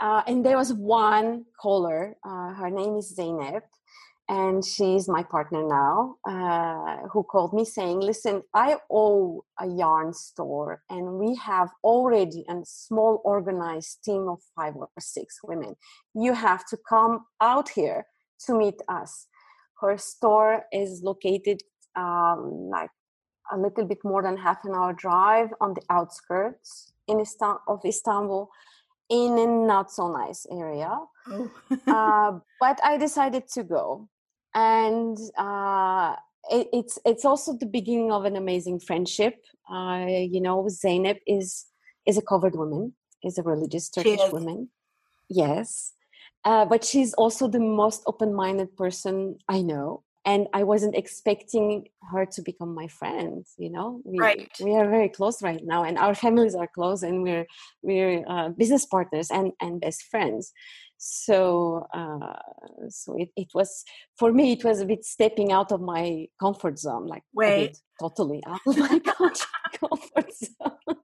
Uh, 0.00 0.22
and 0.26 0.44
there 0.44 0.56
was 0.56 0.72
one 0.72 1.44
caller, 1.60 2.16
uh, 2.24 2.52
her 2.54 2.70
name 2.70 2.96
is 2.96 3.14
Zeynep. 3.16 3.62
and 4.28 4.64
she's 4.64 5.08
my 5.08 5.22
partner 5.22 5.62
now, 5.66 6.16
uh, 6.26 7.08
who 7.08 7.22
called 7.22 7.52
me 7.52 7.64
saying, 7.64 8.00
Listen, 8.00 8.42
I 8.54 8.76
owe 8.90 9.44
a 9.60 9.66
yarn 9.66 10.12
store, 10.14 10.82
and 10.88 11.18
we 11.18 11.34
have 11.36 11.70
already 11.84 12.44
a 12.48 12.60
small 12.64 13.20
organized 13.24 14.02
team 14.04 14.28
of 14.28 14.38
five 14.56 14.74
or 14.76 14.88
six 14.98 15.40
women. 15.42 15.76
You 16.14 16.32
have 16.34 16.64
to 16.66 16.76
come 16.88 17.26
out 17.40 17.68
here 17.68 18.06
to 18.46 18.54
meet 18.56 18.80
us. 18.88 19.26
Her 19.80 19.98
store 19.98 20.64
is 20.72 21.02
located 21.02 21.62
um, 21.96 22.70
like 22.70 22.90
a 23.52 23.58
little 23.58 23.84
bit 23.84 23.98
more 24.04 24.22
than 24.22 24.36
half 24.36 24.64
an 24.64 24.74
hour 24.74 24.92
drive 24.92 25.50
on 25.60 25.74
the 25.74 25.82
outskirts 25.90 26.92
in 27.06 27.18
Istan- 27.18 27.60
of 27.68 27.80
Istanbul 27.84 28.50
in 29.08 29.38
a 29.38 29.46
not 29.46 29.90
so 29.90 30.10
nice 30.10 30.46
area. 30.50 30.98
Oh. 31.28 31.50
uh, 31.86 32.38
but 32.60 32.80
I 32.82 32.96
decided 32.98 33.48
to 33.54 33.62
go 33.62 34.08
and 34.54 35.18
uh, 35.36 36.16
it, 36.50 36.68
it's 36.72 36.98
it's 37.04 37.24
also 37.24 37.56
the 37.56 37.66
beginning 37.66 38.12
of 38.12 38.24
an 38.24 38.36
amazing 38.36 38.80
friendship. 38.80 39.44
Uh, 39.70 40.06
you 40.08 40.40
know, 40.40 40.64
Zeynep 40.64 41.20
is 41.26 41.66
is 42.06 42.18
a 42.18 42.22
covered 42.22 42.56
woman, 42.56 42.94
is 43.22 43.38
a 43.38 43.42
religious 43.42 43.88
Turkish 43.88 44.20
woman. 44.32 44.68
Yes, 45.28 45.92
uh, 46.44 46.64
but 46.64 46.84
she's 46.84 47.14
also 47.14 47.48
the 47.48 47.60
most 47.60 48.02
open-minded 48.06 48.76
person 48.76 49.38
I 49.48 49.62
know 49.62 50.02
and 50.24 50.46
I 50.52 50.62
wasn't 50.62 50.96
expecting 50.96 51.88
her 52.10 52.26
to 52.26 52.42
become 52.42 52.74
my 52.74 52.88
friend. 52.88 53.44
You 53.58 53.70
know, 53.70 54.00
we, 54.04 54.18
right. 54.18 54.50
we 54.62 54.74
are 54.76 54.88
very 54.88 55.08
close 55.08 55.42
right 55.42 55.60
now, 55.64 55.84
and 55.84 55.98
our 55.98 56.14
families 56.14 56.54
are 56.54 56.68
close, 56.68 57.02
and 57.02 57.22
we're 57.22 57.46
we're 57.82 58.24
uh, 58.28 58.50
business 58.50 58.86
partners 58.86 59.30
and 59.30 59.52
and 59.60 59.80
best 59.80 60.04
friends. 60.04 60.52
So 60.98 61.86
uh, 61.92 62.38
so 62.88 63.16
it, 63.18 63.30
it 63.36 63.48
was 63.54 63.84
for 64.16 64.32
me 64.32 64.52
it 64.52 64.64
was 64.64 64.80
a 64.80 64.86
bit 64.86 65.04
stepping 65.04 65.50
out 65.50 65.72
of 65.72 65.80
my 65.80 66.26
comfort 66.40 66.78
zone, 66.78 67.06
like 67.06 67.24
wait, 67.34 67.78
totally 68.00 68.42
out 68.46 68.60
of 68.66 68.78
my 68.78 68.98
comfort 69.80 70.30
zone. 70.34 70.98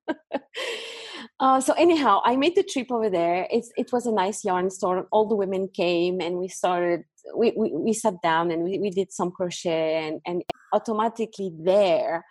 Uh, 1.40 1.60
so 1.60 1.72
anyhow, 1.74 2.20
I 2.24 2.36
made 2.36 2.56
the 2.56 2.64
trip 2.64 2.90
over 2.90 3.08
there. 3.08 3.46
It's 3.50 3.70
it 3.76 3.92
was 3.92 4.06
a 4.06 4.12
nice 4.12 4.44
yarn 4.44 4.70
store. 4.70 5.06
All 5.12 5.26
the 5.26 5.36
women 5.36 5.68
came 5.68 6.20
and 6.20 6.36
we 6.36 6.48
started. 6.48 7.04
We 7.34 7.52
we, 7.56 7.72
we 7.72 7.92
sat 7.92 8.20
down 8.22 8.50
and 8.50 8.64
we, 8.64 8.78
we 8.78 8.90
did 8.90 9.12
some 9.12 9.30
crochet 9.30 10.06
and 10.06 10.20
and 10.26 10.42
automatically 10.72 11.52
there, 11.58 12.24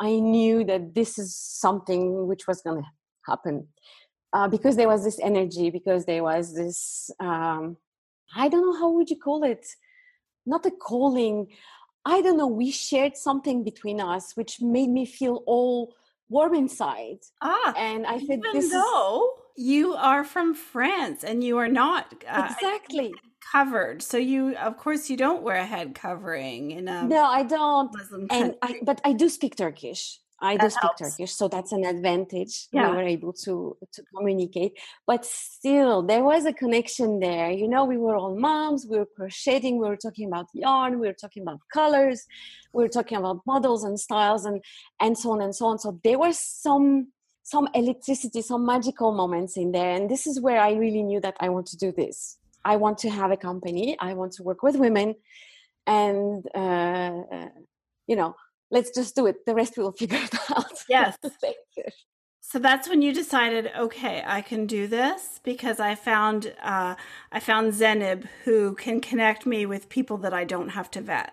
I 0.00 0.18
knew 0.18 0.64
that 0.64 0.94
this 0.94 1.18
is 1.18 1.36
something 1.36 2.26
which 2.26 2.46
was 2.46 2.60
going 2.62 2.82
to 2.82 2.88
happen 3.26 3.68
uh, 4.32 4.48
because 4.48 4.76
there 4.76 4.88
was 4.88 5.04
this 5.04 5.20
energy. 5.20 5.70
Because 5.70 6.04
there 6.04 6.22
was 6.22 6.54
this. 6.54 7.10
Um, 7.20 7.76
I 8.34 8.48
don't 8.48 8.62
know 8.62 8.78
how 8.78 8.90
would 8.90 9.10
you 9.10 9.18
call 9.18 9.44
it. 9.44 9.66
Not 10.46 10.66
a 10.66 10.70
calling. 10.70 11.48
I 12.04 12.20
don't 12.20 12.36
know. 12.36 12.48
We 12.48 12.70
shared 12.70 13.16
something 13.16 13.62
between 13.62 14.00
us 14.00 14.32
which 14.34 14.60
made 14.60 14.90
me 14.90 15.06
feel 15.06 15.44
all 15.46 15.94
warm 16.28 16.54
inside. 16.54 17.18
Ah, 17.40 17.74
and 17.76 18.06
I 18.06 18.18
said, 18.18 18.40
"This 18.52 18.72
though 18.72 19.36
is... 19.38 19.41
you 19.56 19.94
are 19.94 20.24
from 20.24 20.54
France 20.54 21.24
and 21.24 21.42
you 21.44 21.58
are 21.58 21.68
not 21.68 22.12
uh, 22.28 22.48
exactly 22.50 23.12
covered, 23.52 24.02
so 24.02 24.16
you, 24.16 24.56
of 24.56 24.76
course, 24.78 25.10
you 25.10 25.16
don't 25.16 25.42
wear 25.42 25.56
a 25.56 25.66
head 25.66 25.94
covering 25.94 26.70
in 26.70 26.88
a 26.88 27.06
no, 27.06 27.24
I 27.24 27.42
don't. 27.42 27.90
And 28.30 28.54
I, 28.62 28.80
but 28.82 29.00
I 29.04 29.12
do 29.12 29.28
speak 29.28 29.56
Turkish. 29.56 30.18
I 30.40 30.56
do 30.56 30.68
speak 30.70 30.90
Turkish, 30.98 31.32
so 31.32 31.46
that's 31.46 31.70
an 31.70 31.84
advantage. 31.84 32.66
Yeah. 32.72 32.90
We 32.90 32.96
were 32.96 33.02
able 33.02 33.32
to 33.44 33.76
to 33.92 34.02
communicate, 34.16 34.78
but 35.06 35.24
still, 35.24 36.02
there 36.02 36.24
was 36.24 36.46
a 36.46 36.52
connection 36.52 37.20
there. 37.20 37.50
You 37.50 37.68
know, 37.68 37.84
we 37.84 37.96
were 37.96 38.16
all 38.16 38.34
moms. 38.34 38.86
We 38.88 38.98
were 38.98 39.06
crocheting. 39.16 39.78
We 39.78 39.86
were 39.88 39.96
talking 39.96 40.26
about 40.26 40.46
yarn. 40.52 40.98
We 40.98 41.06
were 41.06 41.12
talking 41.24 41.42
about 41.42 41.60
colors. 41.72 42.26
We 42.72 42.82
were 42.82 42.88
talking 42.88 43.18
about 43.18 43.40
models 43.46 43.84
and 43.84 44.00
styles, 44.00 44.44
and 44.44 44.64
and 45.00 45.16
so 45.16 45.30
on 45.30 45.40
and 45.42 45.54
so 45.54 45.66
on. 45.66 45.78
So 45.78 46.00
there 46.02 46.18
was 46.18 46.38
some 46.38 47.12
some 47.52 47.68
electricity, 47.74 48.40
some 48.42 48.64
magical 48.64 49.10
moments 49.12 49.56
in 49.56 49.72
there, 49.72 49.92
and 49.96 50.10
this 50.10 50.26
is 50.26 50.40
where 50.40 50.60
I 50.68 50.72
really 50.84 51.02
knew 51.02 51.20
that 51.20 51.36
I 51.38 51.48
want 51.54 51.66
to 51.72 51.76
do 51.76 51.92
this. 51.92 52.38
I 52.64 52.74
want 52.76 52.96
to 53.04 53.10
have 53.10 53.30
a 53.30 53.36
company. 53.36 53.96
I 54.08 54.14
want 54.14 54.32
to 54.34 54.42
work 54.42 54.62
with 54.62 54.76
women, 54.86 55.08
and 55.86 56.46
uh, 56.54 57.18
uh 57.36 57.50
you 58.10 58.16
know 58.20 58.30
let's 58.74 58.90
just 58.98 59.14
do 59.14 59.26
it. 59.26 59.36
The 59.46 59.54
rest 59.54 59.76
we 59.76 59.82
will 59.84 59.98
figure 60.02 60.22
it 60.28 60.34
out. 60.56 60.76
Yes. 60.88 61.16
so 62.40 62.58
that's 62.58 62.88
when 62.88 63.00
you 63.02 63.12
decided, 63.12 63.70
okay, 63.86 64.16
I 64.26 64.40
can 64.40 64.66
do 64.66 64.86
this 64.86 65.20
because 65.44 65.78
I 65.90 65.94
found 65.94 66.40
uh, 66.62 66.94
I 67.36 67.40
found 67.50 67.74
Zeynep 67.80 68.20
who 68.44 68.74
can 68.84 69.00
connect 69.00 69.46
me 69.46 69.66
with 69.66 69.88
people 69.96 70.16
that 70.24 70.34
I 70.42 70.44
don't 70.44 70.70
have 70.70 70.90
to 70.92 71.00
vet. 71.00 71.32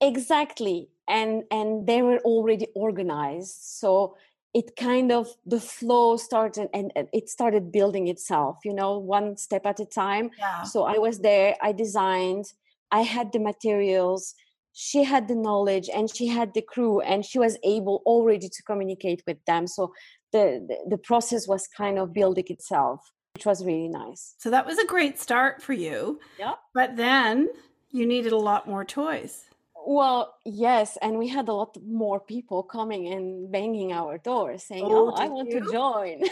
Exactly, 0.00 0.90
and 1.08 1.32
and 1.50 1.86
they 1.90 2.00
were 2.02 2.20
already 2.32 2.66
organized, 2.86 3.56
so 3.80 4.16
it 4.54 4.76
kind 4.76 5.10
of 5.12 5.28
the 5.44 5.60
flow 5.60 6.16
started 6.16 6.68
and, 6.72 6.92
and 6.94 7.08
it 7.12 7.28
started 7.28 7.72
building 7.72 8.08
itself. 8.08 8.58
You 8.64 8.74
know, 8.74 8.98
one 8.98 9.36
step 9.36 9.66
at 9.66 9.80
a 9.80 9.84
time. 9.84 10.30
Yeah. 10.38 10.62
So 10.62 10.84
I 10.84 10.98
was 10.98 11.18
there. 11.18 11.56
I 11.60 11.72
designed. 11.72 12.46
I 12.90 13.02
had 13.02 13.32
the 13.32 13.40
materials 13.40 14.34
she 14.74 15.04
had 15.04 15.28
the 15.28 15.34
knowledge 15.36 15.88
and 15.88 16.14
she 16.14 16.26
had 16.26 16.52
the 16.52 16.60
crew 16.60 17.00
and 17.00 17.24
she 17.24 17.38
was 17.38 17.56
able 17.62 18.02
already 18.04 18.48
to 18.48 18.62
communicate 18.64 19.22
with 19.26 19.42
them 19.46 19.66
so 19.66 19.94
the, 20.32 20.66
the, 20.68 20.96
the 20.96 20.98
process 20.98 21.46
was 21.46 21.68
kind 21.68 21.98
of 21.98 22.12
building 22.12 22.44
itself 22.48 23.12
which 23.34 23.46
was 23.46 23.64
really 23.64 23.88
nice 23.88 24.34
so 24.38 24.50
that 24.50 24.66
was 24.66 24.78
a 24.78 24.86
great 24.86 25.18
start 25.18 25.62
for 25.62 25.72
you 25.72 26.20
yeah 26.38 26.54
but 26.74 26.96
then 26.96 27.48
you 27.92 28.04
needed 28.04 28.32
a 28.32 28.36
lot 28.36 28.68
more 28.68 28.84
toys 28.84 29.44
well 29.86 30.34
yes 30.44 30.96
and 31.02 31.18
we 31.18 31.28
had 31.28 31.48
a 31.48 31.52
lot 31.52 31.76
more 31.86 32.20
people 32.20 32.62
coming 32.62 33.12
and 33.12 33.50
banging 33.50 33.92
our 33.92 34.18
doors 34.18 34.62
saying 34.62 34.84
oh, 34.84 35.10
oh 35.10 35.14
i 35.16 35.28
want 35.28 35.50
you? 35.50 35.60
to 35.60 35.72
join 35.72 36.22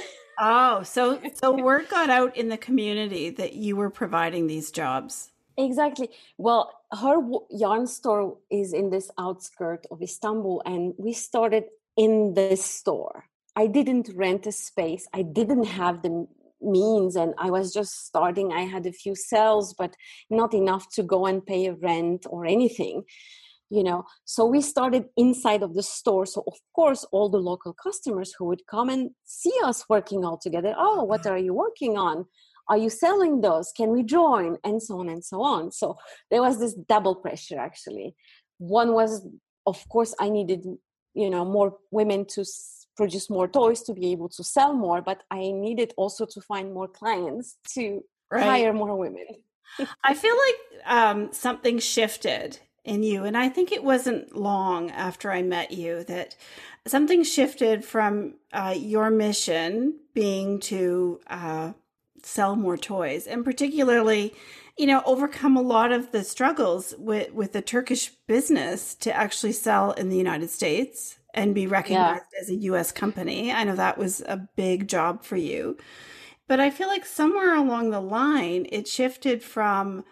oh 0.41 0.83
so 0.83 1.21
so 1.35 1.53
word 1.53 1.89
got 1.89 2.11
out 2.11 2.37
in 2.37 2.49
the 2.49 2.57
community 2.57 3.31
that 3.31 3.55
you 3.55 3.77
were 3.77 3.91
providing 3.91 4.47
these 4.47 4.71
jobs 4.71 5.33
Exactly. 5.57 6.09
Well, 6.39 6.73
her 6.93 7.17
yarn 7.51 7.87
store 7.87 8.39
is 8.51 8.73
in 8.73 8.91
this 8.91 9.11
outskirt 9.19 9.87
of 9.91 10.03
Istanbul, 10.03 10.63
and 10.65 10.95
we 10.99 11.13
started 11.13 11.65
in 11.97 12.35
this 12.35 12.65
store. 12.65 13.27
I 13.55 13.67
didn't 13.67 14.11
rent 14.15 14.47
a 14.47 14.53
space. 14.53 15.07
I 15.13 15.23
didn't 15.23 15.65
have 15.65 16.03
the 16.03 16.27
means, 16.63 17.17
and 17.17 17.35
I 17.39 17.51
was 17.51 17.75
just 17.75 18.07
starting. 18.07 18.53
I 18.53 18.63
had 18.63 18.87
a 18.87 18.93
few 18.93 19.15
sales, 19.15 19.75
but 19.75 19.95
not 20.31 20.55
enough 20.55 20.89
to 20.95 21.03
go 21.03 21.27
and 21.27 21.45
pay 21.45 21.67
a 21.67 21.75
rent 21.75 22.27
or 22.31 22.47
anything. 22.47 23.05
You 23.77 23.85
know, 23.85 24.05
so 24.27 24.45
we 24.45 24.61
started 24.61 25.05
inside 25.17 25.63
of 25.63 25.75
the 25.75 25.83
store. 25.83 26.27
So 26.27 26.45
of 26.47 26.59
course, 26.75 27.07
all 27.11 27.29
the 27.31 27.39
local 27.51 27.73
customers 27.73 28.35
who 28.37 28.45
would 28.51 28.67
come 28.67 28.91
and 28.91 29.11
see 29.25 29.57
us 29.65 29.89
working 29.89 30.27
all 30.27 30.37
together. 30.37 30.75
Oh, 30.77 31.05
what 31.05 31.27
are 31.27 31.39
you 31.39 31.55
working 31.55 31.97
on? 31.97 32.27
are 32.69 32.79
you 32.79 32.91
selling 32.91 33.41
those 33.41 33.73
can 33.77 33.91
we 33.91 34.03
join 34.03 34.57
and 34.65 34.83
so 34.83 35.01
on 35.01 35.09
and 35.09 35.25
so 35.25 35.43
on 35.43 35.71
so 35.71 35.97
there 36.31 36.43
was 36.43 36.59
this 36.59 36.75
double 36.89 37.15
pressure 37.15 37.59
actually 37.59 38.15
one 38.59 38.93
was 38.93 39.27
of 39.67 39.87
course 39.89 40.15
i 40.21 40.29
needed 40.29 40.65
you 41.15 41.31
know 41.31 41.45
more 41.45 41.77
women 41.91 42.25
to 42.25 42.45
produce 42.97 43.29
more 43.31 43.49
toys 43.49 43.83
to 43.83 43.93
be 43.95 44.13
able 44.13 44.29
to 44.29 44.45
sell 44.45 44.73
more 44.75 45.01
but 45.03 45.23
i 45.31 45.51
needed 45.51 45.93
also 45.97 46.25
to 46.27 46.41
find 46.41 46.73
more 46.73 46.89
clients 46.89 47.57
to 47.69 48.03
right. 48.31 48.45
hire 48.45 48.73
more 48.73 48.97
women 48.97 49.27
i 50.05 50.15
feel 50.15 50.37
like 50.47 50.87
um, 50.87 51.33
something 51.33 51.79
shifted 51.79 52.59
in 52.85 53.03
you. 53.03 53.25
And 53.25 53.37
i 53.37 53.49
think 53.49 53.73
it 53.73 53.85
wasn't 53.85 54.37
long 54.37 54.91
after 54.91 55.31
i 55.31 55.43
met 55.43 55.71
you 55.71 56.05
that 56.05 56.37
something 56.87 57.23
shifted 57.23 57.85
from 57.85 58.35
uh, 58.53 58.75
your 58.77 59.11
mission 59.11 59.99
being 60.15 60.59
to 60.61 61.21
uh, 61.29 61.73
sell 62.23 62.57
more 62.57 62.77
toys 62.77 63.27
and 63.27 63.45
particularly 63.45 64.35
you 64.79 64.87
know 64.87 65.03
overcome 65.05 65.57
a 65.57 65.63
lot 65.63 65.93
of 65.93 66.13
the 66.13 66.25
struggles 66.25 66.95
with 66.99 67.33
with 67.33 67.53
the 67.53 67.63
turkish 67.63 68.11
business 68.27 68.95
to 68.95 69.13
actually 69.15 69.53
sell 69.53 69.93
in 69.93 70.09
the 70.09 70.17
united 70.17 70.49
states 70.49 71.19
and 71.35 71.55
be 71.55 71.67
recognized 71.67 72.25
yeah. 72.33 72.41
as 72.41 72.51
a 72.51 72.55
us 72.55 72.93
company. 72.93 73.53
I 73.53 73.65
know 73.65 73.77
that 73.77 73.99
was 73.99 74.21
a 74.23 74.49
big 74.57 74.89
job 74.89 75.25
for 75.25 75.37
you. 75.37 75.77
But 76.49 76.61
i 76.61 76.71
feel 76.71 76.89
like 76.89 77.07
somewhere 77.07 77.55
along 77.55 77.91
the 77.91 78.01
line 78.01 78.67
it 78.71 78.87
shifted 78.87 79.43
from 79.43 80.05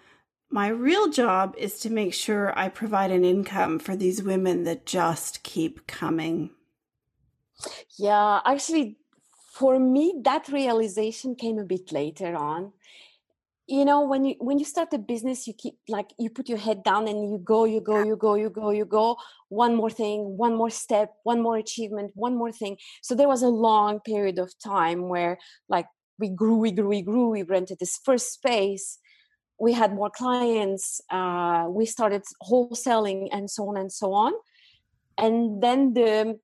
my 0.50 0.69
real 0.69 1.09
job 1.09 1.54
is 1.57 1.78
to 1.80 1.90
make 1.90 2.12
sure 2.12 2.59
i 2.59 2.69
provide 2.69 3.11
an 3.11 3.25
income 3.25 3.78
for 3.78 3.97
these 3.97 4.23
women 4.23 4.64
that 4.64 4.85
just 4.85 5.42
keep 5.42 5.87
coming. 5.87 6.50
Yeah 7.99 8.40
actually 8.45 8.97
for 9.52 9.78
me 9.78 10.21
that 10.25 10.49
realization 10.49 11.35
came 11.35 11.59
a 11.59 11.64
bit 11.64 11.92
later 11.92 12.35
on. 12.35 12.73
You 13.66 13.85
know 13.85 14.00
when 14.00 14.25
you 14.25 14.35
when 14.40 14.59
you 14.59 14.64
start 14.64 14.92
a 14.92 14.99
business 14.99 15.47
you 15.47 15.54
keep 15.54 15.75
like 15.88 16.11
you 16.19 16.30
put 16.30 16.49
your 16.49 16.59
head 16.59 16.83
down 16.83 17.07
and 17.07 17.30
you 17.30 17.38
go 17.38 17.64
you 17.64 17.80
go 17.80 18.02
you 18.02 18.16
go 18.16 18.35
you 18.35 18.50
go 18.50 18.71
you 18.71 18.85
go. 18.85 19.16
One 19.49 19.76
more 19.76 19.90
thing 19.90 20.37
one 20.37 20.57
more 20.57 20.71
step 20.71 21.14
one 21.23 21.40
more 21.40 21.59
achievement 21.59 22.12
one 22.14 22.37
more 22.37 22.50
thing. 22.50 22.78
So 23.02 23.14
there 23.14 23.28
was 23.28 23.42
a 23.42 23.49
long 23.69 24.00
period 24.00 24.38
of 24.38 24.52
time 24.59 25.09
where 25.09 25.38
like 25.69 25.87
we 26.19 26.30
grew 26.30 26.57
we 26.57 26.73
grew 26.73 26.88
we 26.88 27.02
grew. 27.02 27.28
We 27.28 27.42
rented 27.42 27.78
this 27.78 28.00
first 28.04 28.33
space 28.33 28.99
we 29.61 29.73
had 29.73 29.95
more 29.95 30.11
clients 30.11 31.00
uh, 31.11 31.67
we 31.69 31.85
started 31.87 32.23
wholesaling 32.43 33.29
and 33.31 33.50
so 33.50 33.69
on 33.69 33.76
and 33.76 33.93
so 33.93 34.12
on. 34.12 34.33
And 35.19 35.62
then 35.62 35.95
the 35.95 36.38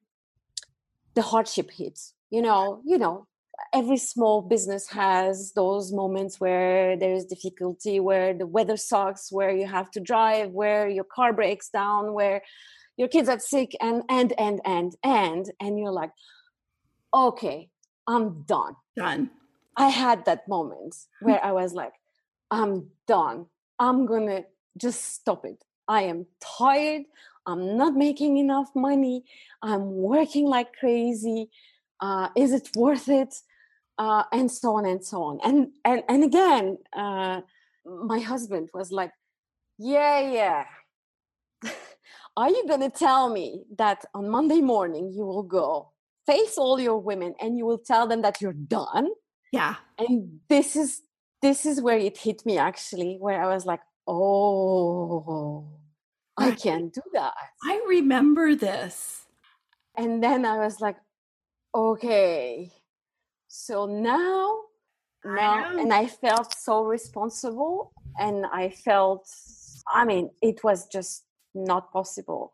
the 1.14 1.22
hardship 1.22 1.70
hits 1.70 2.12
you 2.30 2.42
know 2.42 2.80
you 2.84 2.98
know 2.98 3.26
every 3.72 3.96
small 3.96 4.42
business 4.42 4.88
has 4.88 5.52
those 5.52 5.92
moments 5.92 6.38
where 6.38 6.96
there 6.96 7.14
is 7.14 7.24
difficulty 7.24 7.98
where 8.00 8.34
the 8.34 8.46
weather 8.46 8.76
sucks 8.76 9.32
where 9.32 9.50
you 9.50 9.66
have 9.66 9.90
to 9.90 10.00
drive 10.00 10.50
where 10.50 10.88
your 10.88 11.04
car 11.04 11.32
breaks 11.32 11.70
down 11.70 12.12
where 12.12 12.42
your 12.96 13.08
kids 13.08 13.28
are 13.28 13.38
sick 13.38 13.74
and 13.80 14.02
and 14.10 14.38
and 14.38 14.60
and 14.64 14.94
and 15.02 15.50
and 15.60 15.78
you're 15.78 15.92
like 16.02 16.10
okay 17.14 17.68
i'm 18.06 18.42
done. 18.42 18.76
Done. 18.96 19.30
I 19.76 19.88
had 19.88 20.24
that 20.26 20.46
moment 20.48 20.94
where 21.20 21.42
i 21.44 21.52
was 21.52 21.72
like 21.72 21.92
i'm 22.50 22.90
done. 23.06 23.46
I'm 23.78 24.06
gonna 24.06 24.44
just 24.76 25.14
stop 25.14 25.44
it. 25.44 25.62
I 25.88 26.02
am 26.02 26.26
tired. 26.58 27.04
I'm 27.46 27.76
not 27.76 27.94
making 27.94 28.38
enough 28.38 28.68
money. 28.74 29.24
I'm 29.62 29.92
working 29.92 30.46
like 30.46 30.74
crazy. 30.74 31.50
Uh, 32.00 32.28
is 32.36 32.52
it 32.52 32.70
worth 32.76 33.08
it? 33.08 33.34
Uh, 33.98 34.24
and 34.32 34.50
so 34.50 34.74
on 34.76 34.84
and 34.84 35.04
so 35.04 35.22
on. 35.22 35.40
And 35.44 35.68
and 35.84 36.02
and 36.08 36.24
again 36.24 36.78
uh, 36.94 37.40
my 37.84 38.18
husband 38.18 38.70
was 38.74 38.92
like 38.92 39.12
yeah 39.78 40.20
yeah. 40.20 40.64
Are 42.36 42.50
you 42.50 42.66
going 42.68 42.82
to 42.82 42.90
tell 42.90 43.30
me 43.30 43.64
that 43.78 44.04
on 44.12 44.28
monday 44.28 44.60
morning 44.60 45.10
you 45.10 45.24
will 45.24 45.42
go 45.42 45.92
face 46.26 46.58
all 46.58 46.78
your 46.78 46.98
women 46.98 47.34
and 47.40 47.56
you 47.56 47.64
will 47.64 47.78
tell 47.78 48.06
them 48.06 48.20
that 48.22 48.42
you're 48.42 48.52
done? 48.52 49.08
Yeah. 49.52 49.76
And 49.98 50.40
this 50.50 50.76
is 50.76 51.00
this 51.42 51.66
is 51.66 51.80
where 51.80 51.98
it 51.98 52.18
hit 52.18 52.44
me 52.46 52.58
actually 52.58 53.16
where 53.20 53.42
i 53.42 53.46
was 53.52 53.66
like 53.66 53.80
oh 54.06 55.66
i 56.36 56.50
can't 56.50 56.92
do 56.92 57.00
that. 57.12 57.34
I 57.62 57.80
remember 57.88 58.54
this. 58.54 59.24
And 59.96 60.22
then 60.22 60.44
i 60.44 60.58
was 60.58 60.80
like 60.80 60.96
okay. 61.74 62.72
So 63.48 63.86
now 63.86 64.60
now 65.24 65.76
and 65.78 65.92
i 65.92 66.06
felt 66.06 66.56
so 66.56 66.84
responsible 66.84 67.92
and 68.18 68.46
i 68.52 68.68
felt 68.68 69.28
i 69.92 70.04
mean 70.04 70.30
it 70.42 70.62
was 70.62 70.86
just 70.86 71.24
not 71.54 71.92
possible. 71.92 72.52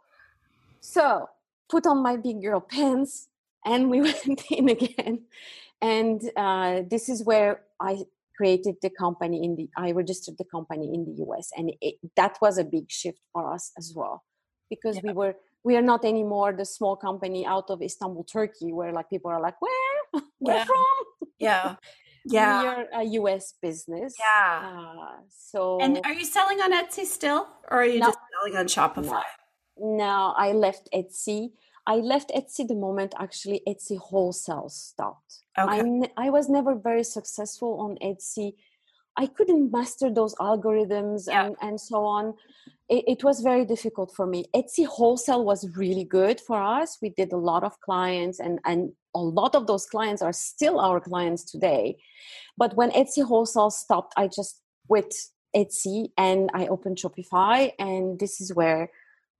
So 0.81 1.29
put 1.69 1.87
on 1.87 2.03
my 2.03 2.17
big 2.17 2.43
girl 2.43 2.61
pants 2.61 3.29
and 3.65 3.91
we 3.91 4.01
went 4.09 4.45
in 4.51 4.69
again. 4.69 5.25
And 5.81 6.23
uh, 6.37 6.83
this 6.89 7.09
is 7.09 7.25
where 7.25 7.63
i 7.81 8.05
created 8.43 8.75
the 8.83 8.91
company 9.05 9.39
in 9.47 9.53
the 9.59 9.67
i 9.77 9.89
registered 10.03 10.37
the 10.37 10.49
company 10.57 10.87
in 10.97 11.01
the 11.09 11.15
us 11.39 11.47
and 11.57 11.67
it, 11.81 11.95
that 12.17 12.35
was 12.45 12.59
a 12.59 12.65
big 12.77 12.87
shift 12.91 13.23
for 13.33 13.43
us 13.55 13.65
as 13.79 13.93
well. 13.95 14.17
Because 14.73 14.97
yeah. 14.97 15.07
we 15.07 15.13
were 15.21 15.35
we 15.63 15.77
are 15.79 15.87
not 15.93 16.03
anymore 16.13 16.51
the 16.53 16.65
small 16.77 16.97
company 17.09 17.41
out 17.55 17.69
of 17.71 17.77
istanbul 17.89 18.25
turkey 18.25 18.71
where 18.73 18.93
like 18.99 19.09
people 19.15 19.31
are 19.31 19.43
like 19.49 19.59
where? 19.67 19.99
Where 20.45 20.57
yeah. 20.57 20.65
from? 20.65 21.05
Yeah. 21.39 21.75
Yeah. 22.25 22.63
we 22.63 22.69
are 22.69 22.85
a 23.03 23.05
us 23.35 23.55
business. 23.61 24.15
Yeah. 24.27 24.51
Uh, 24.69 25.17
so 25.29 25.81
and 25.85 26.01
are 26.07 26.17
you 26.21 26.27
selling 26.37 26.61
on 26.61 26.71
etsy 26.81 27.05
still 27.05 27.43
or 27.69 27.77
are 27.83 27.91
you 27.95 27.99
no, 27.99 28.07
just 28.07 28.21
selling 28.33 28.57
on 28.61 28.67
shopify? 28.75 29.25
No, 29.77 29.97
no 30.03 30.15
i 30.47 30.49
left 30.67 30.85
etsy 31.01 31.41
I 31.87 31.97
left 31.97 32.31
Etsy 32.31 32.67
the 32.67 32.75
moment 32.75 33.15
actually 33.19 33.63
Etsy 33.67 33.99
wholesale 33.99 34.69
stopped. 34.69 35.41
Okay. 35.59 35.81
I, 36.17 36.27
I 36.27 36.31
was 36.31 36.49
never 36.49 36.75
very 36.75 37.05
successful 37.05 37.81
on 37.81 37.97
Etsy. 38.03 38.55
I 39.17 39.27
couldn't 39.27 39.71
master 39.73 40.11
those 40.11 40.35
algorithms 40.37 41.25
Yeah. 41.29 41.47
and, 41.47 41.57
and 41.61 41.81
so 41.81 42.05
on. 42.05 42.35
It, 42.89 43.05
it 43.07 43.25
was 43.25 43.41
very 43.41 43.65
difficult 43.65 44.15
for 44.15 44.27
me. 44.27 44.47
Etsy 44.55 44.87
wholesale 44.87 45.45
was 45.45 45.69
really 45.77 46.05
good 46.05 46.41
for 46.41 46.63
us. 46.63 46.99
We 47.03 47.11
did 47.11 47.33
a 47.33 47.37
lot 47.37 47.65
of 47.65 47.79
clients, 47.81 48.39
and, 48.41 48.59
and 48.65 48.93
a 49.15 49.19
lot 49.21 49.55
of 49.55 49.67
those 49.67 49.87
clients 49.87 50.23
are 50.23 50.33
still 50.33 50.79
our 50.81 51.01
clients 51.01 51.45
today. 51.45 51.99
But 52.57 52.75
when 52.75 52.91
Etsy 52.93 53.25
wholesale 53.25 53.71
stopped, 53.71 54.15
I 54.17 54.29
just 54.29 54.61
quit 54.89 55.15
Etsy 55.55 56.09
and 56.17 56.51
I 56.55 56.67
opened 56.67 56.97
Shopify. 56.99 57.73
And 57.79 58.19
this 58.19 58.41
is 58.41 58.55
where 58.55 58.91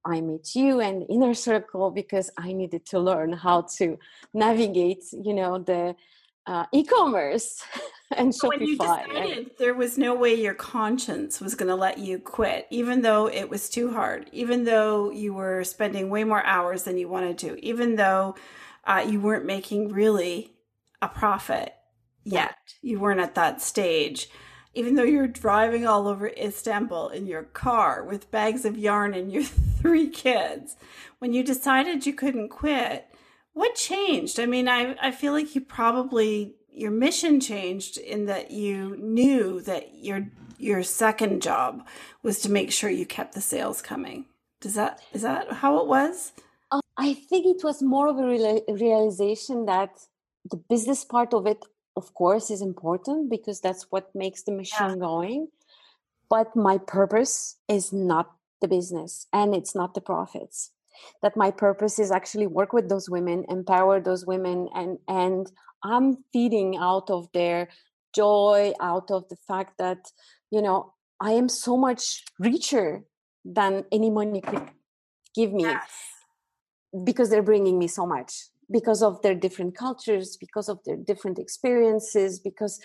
I 0.05 0.21
met 0.21 0.55
you 0.55 0.81
and 0.81 1.05
inner 1.09 1.33
circle 1.33 1.91
because 1.91 2.29
I 2.37 2.53
needed 2.53 2.85
to 2.87 2.99
learn 2.99 3.33
how 3.33 3.61
to 3.77 3.97
navigate, 4.33 5.03
you 5.13 5.33
know, 5.33 5.59
the 5.59 5.95
uh, 6.45 6.65
e-commerce 6.73 7.63
and 8.17 8.33
Shopify. 8.33 8.47
When 8.49 8.61
you 8.61 8.77
decided 8.77 9.51
there 9.57 9.73
was 9.73 9.97
no 9.97 10.13
way 10.13 10.33
your 10.33 10.53
conscience 10.53 11.39
was 11.39 11.55
going 11.55 11.69
to 11.69 11.75
let 11.75 11.97
you 11.97 12.19
quit, 12.19 12.67
even 12.69 13.01
though 13.01 13.27
it 13.27 13.49
was 13.49 13.69
too 13.69 13.91
hard, 13.93 14.29
even 14.33 14.65
though 14.65 15.09
you 15.09 15.33
were 15.33 15.63
spending 15.63 16.09
way 16.09 16.23
more 16.23 16.43
hours 16.43 16.83
than 16.83 16.97
you 16.97 17.07
wanted 17.07 17.37
to, 17.39 17.63
even 17.65 17.95
though 17.95 18.35
uh, 18.85 19.05
you 19.07 19.21
weren't 19.21 19.45
making 19.45 19.89
really 19.89 20.53
a 21.01 21.07
profit 21.07 21.73
yet, 22.25 22.55
you 22.81 22.99
weren't 22.99 23.21
at 23.21 23.35
that 23.35 23.61
stage 23.61 24.29
even 24.73 24.95
though 24.95 25.03
you're 25.03 25.27
driving 25.27 25.85
all 25.85 26.07
over 26.07 26.27
Istanbul 26.29 27.09
in 27.09 27.27
your 27.27 27.43
car 27.43 28.03
with 28.03 28.31
bags 28.31 28.65
of 28.65 28.77
yarn 28.77 29.13
and 29.13 29.31
your 29.31 29.43
three 29.81 30.09
kids, 30.09 30.75
when 31.19 31.33
you 31.33 31.43
decided 31.43 32.05
you 32.05 32.13
couldn't 32.13 32.49
quit, 32.49 33.07
what 33.53 33.75
changed? 33.75 34.39
I 34.39 34.45
mean, 34.45 34.67
I, 34.67 34.95
I 35.01 35.11
feel 35.11 35.33
like 35.33 35.53
you 35.55 35.61
probably 35.61 36.55
your 36.71 36.91
mission 36.91 37.39
changed 37.39 37.97
in 37.97 38.25
that 38.25 38.51
you 38.51 38.97
knew 38.97 39.61
that 39.61 39.93
your 39.93 40.27
your 40.57 40.81
second 40.81 41.41
job 41.41 41.85
was 42.23 42.39
to 42.39 42.51
make 42.51 42.71
sure 42.71 42.89
you 42.89 43.05
kept 43.05 43.35
the 43.35 43.41
sales 43.41 43.81
coming. 43.81 44.25
Does 44.59 44.73
that 44.73 45.01
is 45.13 45.21
that 45.21 45.51
how 45.51 45.77
it 45.79 45.87
was? 45.87 46.33
Uh, 46.71 46.79
I 46.97 47.13
think 47.13 47.45
it 47.45 47.63
was 47.63 47.83
more 47.83 48.07
of 48.07 48.17
a 48.17 48.25
real- 48.25 48.63
realization 48.67 49.65
that 49.65 49.91
the 50.49 50.57
business 50.57 51.05
part 51.05 51.33
of 51.33 51.45
it 51.45 51.63
of 51.95 52.13
course 52.13 52.49
is 52.49 52.61
important 52.61 53.29
because 53.29 53.61
that's 53.61 53.87
what 53.91 54.13
makes 54.15 54.43
the 54.43 54.51
machine 54.51 54.89
yeah. 54.91 54.95
going 54.95 55.47
but 56.29 56.55
my 56.55 56.77
purpose 56.77 57.57
is 57.67 57.93
not 57.93 58.31
the 58.61 58.67
business 58.67 59.27
and 59.31 59.53
it's 59.53 59.75
not 59.75 59.93
the 59.93 60.01
profits 60.01 60.71
that 61.21 61.35
my 61.35 61.51
purpose 61.51 61.99
is 61.99 62.11
actually 62.11 62.47
work 62.47 62.73
with 62.73 62.89
those 62.89 63.09
women 63.09 63.45
empower 63.49 63.99
those 63.99 64.25
women 64.25 64.69
and 64.73 64.97
and 65.07 65.51
i'm 65.83 66.23
feeding 66.31 66.77
out 66.77 67.09
of 67.09 67.27
their 67.33 67.67
joy 68.15 68.71
out 68.79 69.11
of 69.11 69.27
the 69.29 69.35
fact 69.35 69.77
that 69.77 70.11
you 70.49 70.61
know 70.61 70.93
i 71.19 71.31
am 71.31 71.49
so 71.49 71.75
much 71.77 72.23
richer 72.39 73.03
than 73.43 73.83
any 73.91 74.09
money 74.09 74.41
could 74.41 74.69
give 75.35 75.51
me 75.51 75.63
yes. 75.63 75.91
because 77.03 77.29
they're 77.29 77.43
bringing 77.43 77.77
me 77.77 77.87
so 77.87 78.05
much 78.05 78.47
because 78.73 79.03
of 79.03 79.21
their 79.21 79.35
different 79.35 79.77
cultures 79.77 80.35
because 80.35 80.67
of 80.67 80.79
their 80.83 80.97
different 80.97 81.39
experiences 81.39 82.39
because 82.39 82.81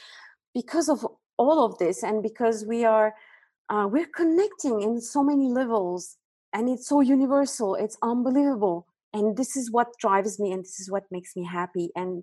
because 0.55 0.89
of 0.89 1.05
all 1.39 1.65
of 1.65 1.77
this 1.79 2.03
and 2.05 2.23
because 2.23 2.65
we 2.67 2.85
are 2.85 3.15
uh, 3.71 3.87
we're 3.91 4.13
connecting 4.15 4.83
in 4.83 5.01
so 5.01 5.25
many 5.25 5.49
levels 5.49 6.17
and 6.53 6.69
it's 6.69 6.87
so 6.87 7.01
universal 7.01 7.75
it's 7.75 7.99
unbelievable 8.03 8.87
and 9.15 9.37
this 9.37 9.57
is 9.57 9.71
what 9.71 9.89
drives 9.99 10.39
me 10.39 10.53
and 10.53 10.63
this 10.63 10.79
is 10.79 10.91
what 10.91 11.05
makes 11.11 11.35
me 11.35 11.45
happy 11.45 11.91
and 11.97 12.23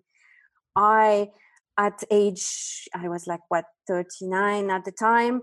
i 0.76 1.28
at 1.78 2.04
age 2.12 2.88
i 2.94 3.10
was 3.10 3.28
like 3.28 3.42
what 3.50 3.66
39 3.88 4.70
at 4.70 4.86
the 4.86 4.92
time 4.92 5.42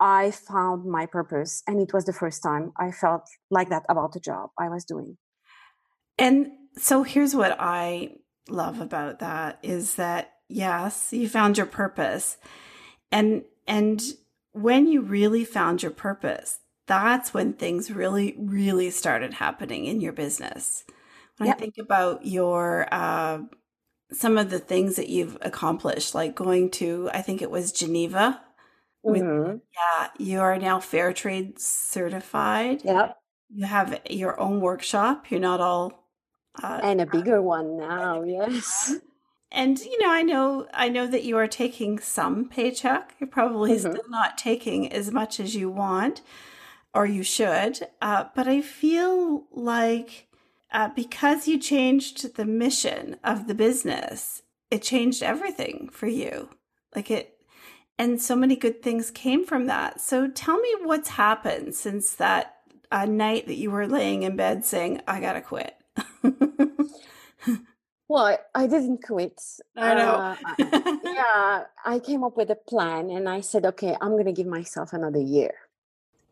i 0.00 0.30
found 0.30 0.84
my 0.84 1.06
purpose 1.06 1.62
and 1.66 1.80
it 1.80 1.92
was 1.92 2.04
the 2.04 2.12
first 2.12 2.42
time 2.42 2.72
i 2.78 2.90
felt 2.90 3.22
like 3.50 3.68
that 3.68 3.84
about 3.88 4.12
the 4.12 4.20
job 4.20 4.50
i 4.58 4.68
was 4.68 4.84
doing. 4.84 5.16
And 6.18 6.48
so 6.76 7.02
here's 7.02 7.34
what 7.34 7.56
I 7.58 8.16
love 8.48 8.80
about 8.80 9.18
that 9.20 9.58
is 9.62 9.96
that 9.96 10.32
yes, 10.48 11.12
you 11.12 11.28
found 11.28 11.56
your 11.56 11.66
purpose. 11.66 12.36
And 13.12 13.44
and 13.66 14.02
when 14.52 14.86
you 14.86 15.02
really 15.02 15.44
found 15.44 15.82
your 15.82 15.92
purpose, 15.92 16.60
that's 16.86 17.34
when 17.34 17.52
things 17.52 17.90
really 17.90 18.34
really 18.38 18.90
started 18.90 19.34
happening 19.34 19.84
in 19.86 20.00
your 20.00 20.12
business. 20.12 20.84
When 21.36 21.48
yep. 21.48 21.56
I 21.56 21.60
think 21.60 21.74
about 21.78 22.26
your 22.26 22.88
uh, 22.90 23.40
some 24.12 24.38
of 24.38 24.50
the 24.50 24.58
things 24.58 24.96
that 24.96 25.08
you've 25.08 25.36
accomplished, 25.42 26.14
like 26.14 26.34
going 26.34 26.70
to, 26.70 27.10
I 27.12 27.22
think 27.22 27.42
it 27.42 27.50
was 27.50 27.72
Geneva. 27.72 28.40
With, 29.02 29.22
mm-hmm. 29.22 29.58
Yeah, 29.74 30.08
you 30.18 30.40
are 30.40 30.58
now 30.58 30.80
fair 30.80 31.12
trade 31.12 31.60
certified. 31.60 32.82
Yep. 32.84 33.16
You 33.50 33.66
have 33.66 34.00
your 34.10 34.38
own 34.40 34.60
workshop. 34.60 35.30
You're 35.30 35.40
not 35.40 35.60
all 35.60 36.07
uh, 36.62 36.80
and 36.82 37.00
a 37.00 37.06
bigger 37.06 37.40
one 37.40 37.76
now 37.76 38.22
yes 38.22 38.96
and 39.50 39.78
you 39.80 39.98
know 40.00 40.10
i 40.10 40.22
know 40.22 40.66
i 40.72 40.88
know 40.88 41.06
that 41.06 41.24
you 41.24 41.36
are 41.36 41.46
taking 41.46 41.98
some 41.98 42.48
paycheck 42.48 43.14
you're 43.18 43.28
probably 43.28 43.72
mm-hmm. 43.72 43.92
still 43.92 44.08
not 44.08 44.38
taking 44.38 44.90
as 44.92 45.10
much 45.10 45.40
as 45.40 45.54
you 45.54 45.70
want 45.70 46.20
or 46.94 47.06
you 47.06 47.22
should 47.22 47.86
uh, 48.02 48.24
but 48.34 48.48
i 48.48 48.60
feel 48.60 49.44
like 49.52 50.26
uh, 50.70 50.88
because 50.94 51.48
you 51.48 51.58
changed 51.58 52.36
the 52.36 52.44
mission 52.44 53.16
of 53.24 53.46
the 53.46 53.54
business 53.54 54.42
it 54.70 54.82
changed 54.82 55.22
everything 55.22 55.88
for 55.92 56.06
you 56.06 56.48
like 56.94 57.10
it 57.10 57.38
and 57.98 58.22
so 58.22 58.36
many 58.36 58.54
good 58.54 58.80
things 58.80 59.10
came 59.10 59.44
from 59.44 59.66
that. 59.66 60.00
So 60.00 60.28
tell 60.28 60.58
me 60.58 60.74
what's 60.82 61.08
happened 61.10 61.74
since 61.74 62.14
that 62.14 62.54
uh, 62.92 63.06
night 63.06 63.48
that 63.48 63.56
you 63.56 63.70
were 63.70 63.88
laying 63.88 64.22
in 64.22 64.36
bed 64.36 64.64
saying, 64.64 65.02
I 65.08 65.20
got 65.20 65.32
to 65.32 65.40
quit. 65.40 65.74
well, 68.08 68.38
I 68.54 68.66
didn't 68.66 69.04
quit. 69.04 69.40
I 69.76 69.94
know. 69.94 70.14
Uh, 70.14 70.36
yeah, 71.04 71.64
I 71.84 71.98
came 71.98 72.24
up 72.24 72.36
with 72.36 72.50
a 72.50 72.56
plan 72.56 73.10
and 73.10 73.28
I 73.28 73.40
said, 73.40 73.66
okay, 73.66 73.96
I'm 74.00 74.12
going 74.12 74.26
to 74.26 74.32
give 74.32 74.46
myself 74.46 74.92
another 74.92 75.20
year 75.20 75.54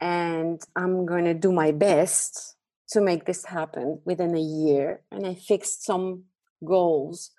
and 0.01 0.63
I'm 0.75 1.07
going 1.07 1.25
to 1.25 1.35
do 1.35 1.53
my 1.53 1.73
best 1.73 2.57
to 2.89 3.01
make 3.01 3.25
this 3.25 3.45
happen 3.45 4.01
within 4.05 4.35
a 4.35 4.41
year. 4.41 5.01
And 5.11 5.27
I 5.27 5.35
fixed 5.35 5.85
some 5.85 6.25
goals. 6.65 7.31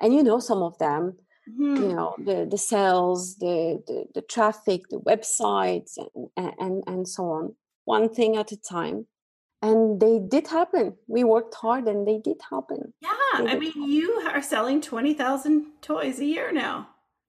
And 0.00 0.14
you 0.14 0.22
know, 0.22 0.38
some 0.38 0.62
of 0.62 0.78
them, 0.78 1.18
mm-hmm. 1.48 1.76
you 1.76 1.94
know, 1.94 2.14
the, 2.18 2.46
the 2.50 2.58
sales, 2.58 3.36
the, 3.36 3.82
the, 3.86 4.06
the 4.14 4.22
traffic, 4.22 4.88
the 4.88 5.00
websites, 5.00 5.98
and, 6.36 6.52
and, 6.58 6.84
and 6.86 7.08
so 7.08 7.24
on, 7.24 7.54
one 7.84 8.08
thing 8.08 8.36
at 8.36 8.52
a 8.52 8.56
time. 8.56 9.06
And 9.64 9.98
they 9.98 10.18
did 10.18 10.46
happen. 10.46 10.94
We 11.06 11.24
worked 11.24 11.54
hard 11.54 11.88
and 11.88 12.06
they 12.06 12.18
did 12.18 12.36
happen. 12.50 12.92
Yeah. 13.00 13.10
I 13.32 13.56
mean, 13.58 13.72
happen. 13.72 13.90
you 13.90 14.10
are 14.26 14.42
selling 14.42 14.82
20,000 14.82 15.66
toys 15.80 16.18
a 16.18 16.24
year 16.26 16.52
now. 16.52 16.88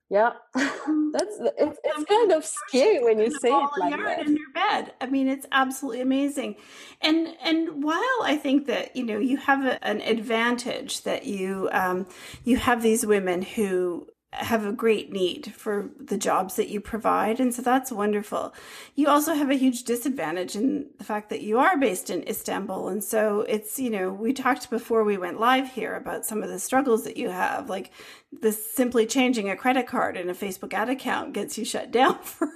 Yeah, 0.09 0.33
that's 0.53 1.39
it's, 1.57 1.79
it's 1.83 2.05
kind 2.05 2.31
of 2.31 2.45
scary 2.45 3.03
when 3.03 3.17
you 3.17 3.31
say 3.39 3.49
it 3.49 3.69
like 3.79 3.97
that. 3.97 4.27
In 4.27 4.37
your 4.37 4.51
bed, 4.53 4.93
I 5.01 5.07
mean, 5.07 5.27
it's 5.27 5.47
absolutely 5.51 6.01
amazing. 6.01 6.57
And 7.01 7.29
and 7.43 7.83
while 7.83 8.19
I 8.21 8.37
think 8.39 8.67
that 8.67 8.95
you 8.95 9.03
know 9.03 9.17
you 9.17 9.37
have 9.37 9.65
a, 9.65 9.83
an 9.83 10.01
advantage 10.01 11.01
that 11.03 11.25
you 11.25 11.69
um, 11.71 12.05
you 12.43 12.57
have 12.57 12.83
these 12.83 13.03
women 13.03 13.41
who 13.41 14.05
have 14.37 14.65
a 14.65 14.71
great 14.71 15.11
need 15.11 15.53
for 15.53 15.89
the 15.99 16.17
jobs 16.17 16.55
that 16.55 16.69
you 16.69 16.79
provide. 16.79 17.39
And 17.39 17.53
so 17.53 17.61
that's 17.61 17.91
wonderful. 17.91 18.53
You 18.95 19.07
also 19.07 19.33
have 19.33 19.49
a 19.49 19.55
huge 19.55 19.83
disadvantage 19.83 20.55
in 20.55 20.87
the 20.97 21.03
fact 21.03 21.29
that 21.29 21.41
you 21.41 21.57
are 21.57 21.77
based 21.77 22.09
in 22.09 22.27
Istanbul. 22.27 22.89
And 22.89 23.03
so 23.03 23.41
it's, 23.41 23.79
you 23.79 23.89
know, 23.89 24.11
we 24.11 24.33
talked 24.33 24.69
before 24.69 25.03
we 25.03 25.17
went 25.17 25.39
live 25.39 25.71
here 25.71 25.95
about 25.95 26.25
some 26.25 26.43
of 26.43 26.49
the 26.49 26.59
struggles 26.59 27.03
that 27.03 27.17
you 27.17 27.29
have, 27.29 27.69
like 27.69 27.91
this 28.31 28.73
simply 28.73 29.05
changing 29.05 29.49
a 29.49 29.55
credit 29.55 29.87
card 29.87 30.17
in 30.17 30.29
a 30.29 30.33
Facebook 30.33 30.73
ad 30.73 30.89
account 30.89 31.33
gets 31.33 31.57
you 31.57 31.65
shut 31.65 31.91
down 31.91 32.19
for 32.23 32.49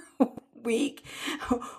week 0.64 1.04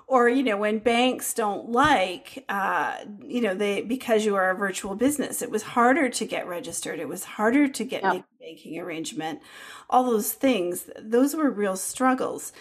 or 0.08 0.30
you 0.30 0.44
know 0.44 0.58
when 0.58 0.80
banks 0.80 1.34
don't 1.34 1.70
like 1.70 2.44
uh, 2.50 2.98
you 3.26 3.42
know 3.42 3.54
they 3.54 3.82
because 3.82 4.26
you 4.26 4.36
are 4.36 4.50
a 4.50 4.56
virtual 4.56 4.96
business 4.96 5.42
it 5.42 5.52
was 5.52 5.64
harder 5.64 6.10
to 6.10 6.26
get 6.26 6.48
registered. 6.48 7.00
It 7.00 7.08
was 7.08 7.24
harder 7.24 7.68
to 7.68 7.84
get 7.84 8.04
yeah. 8.04 8.22
banking 8.40 8.80
arrangement. 8.80 9.40
All 9.90 10.04
those 10.04 10.34
things 10.34 10.90
those 11.00 11.36
were 11.36 11.50
real 11.50 11.76
struggles. 11.76 12.54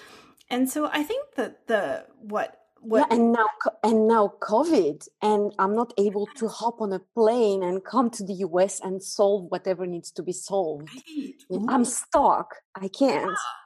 And 0.48 0.68
so 0.68 0.88
i 0.92 1.02
think 1.02 1.34
that 1.36 1.66
the 1.68 2.06
what 2.18 2.56
what 2.80 3.06
yeah, 3.10 3.16
and 3.16 3.32
now 3.32 3.46
and 3.84 4.08
now 4.08 4.32
covid 4.40 5.06
and 5.20 5.52
i'm 5.58 5.76
not 5.76 5.92
able 5.98 6.26
to 6.36 6.48
hop 6.48 6.80
on 6.80 6.92
a 6.94 6.98
plane 7.14 7.62
and 7.62 7.84
come 7.84 8.08
to 8.08 8.24
the 8.24 8.34
us 8.34 8.80
and 8.80 9.02
solve 9.02 9.44
whatever 9.50 9.86
needs 9.86 10.10
to 10.12 10.22
be 10.22 10.32
solved. 10.32 10.88
Right. 11.50 11.60
i'm 11.68 11.84
stuck. 11.84 12.56
I 12.74 12.88
can't. 12.88 13.30
Yeah 13.30 13.59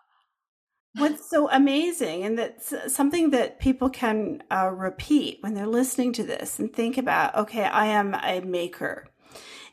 What's 0.97 1.29
so 1.29 1.51
amazing, 1.51 2.23
and 2.23 2.39
that's 2.39 2.73
something 2.87 3.31
that 3.31 3.59
people 3.59 3.91
can 3.91 4.45
uh, 4.49 4.71
repeat 4.73 5.39
when 5.41 5.55
they're 5.55 5.67
listening 5.67 6.13
to 6.13 6.23
this 6.23 6.61
and 6.61 6.73
think 6.73 6.97
about 6.97 7.35
okay, 7.35 7.65
I 7.65 7.87
am 7.87 8.15
a 8.15 8.41
maker. 8.41 9.09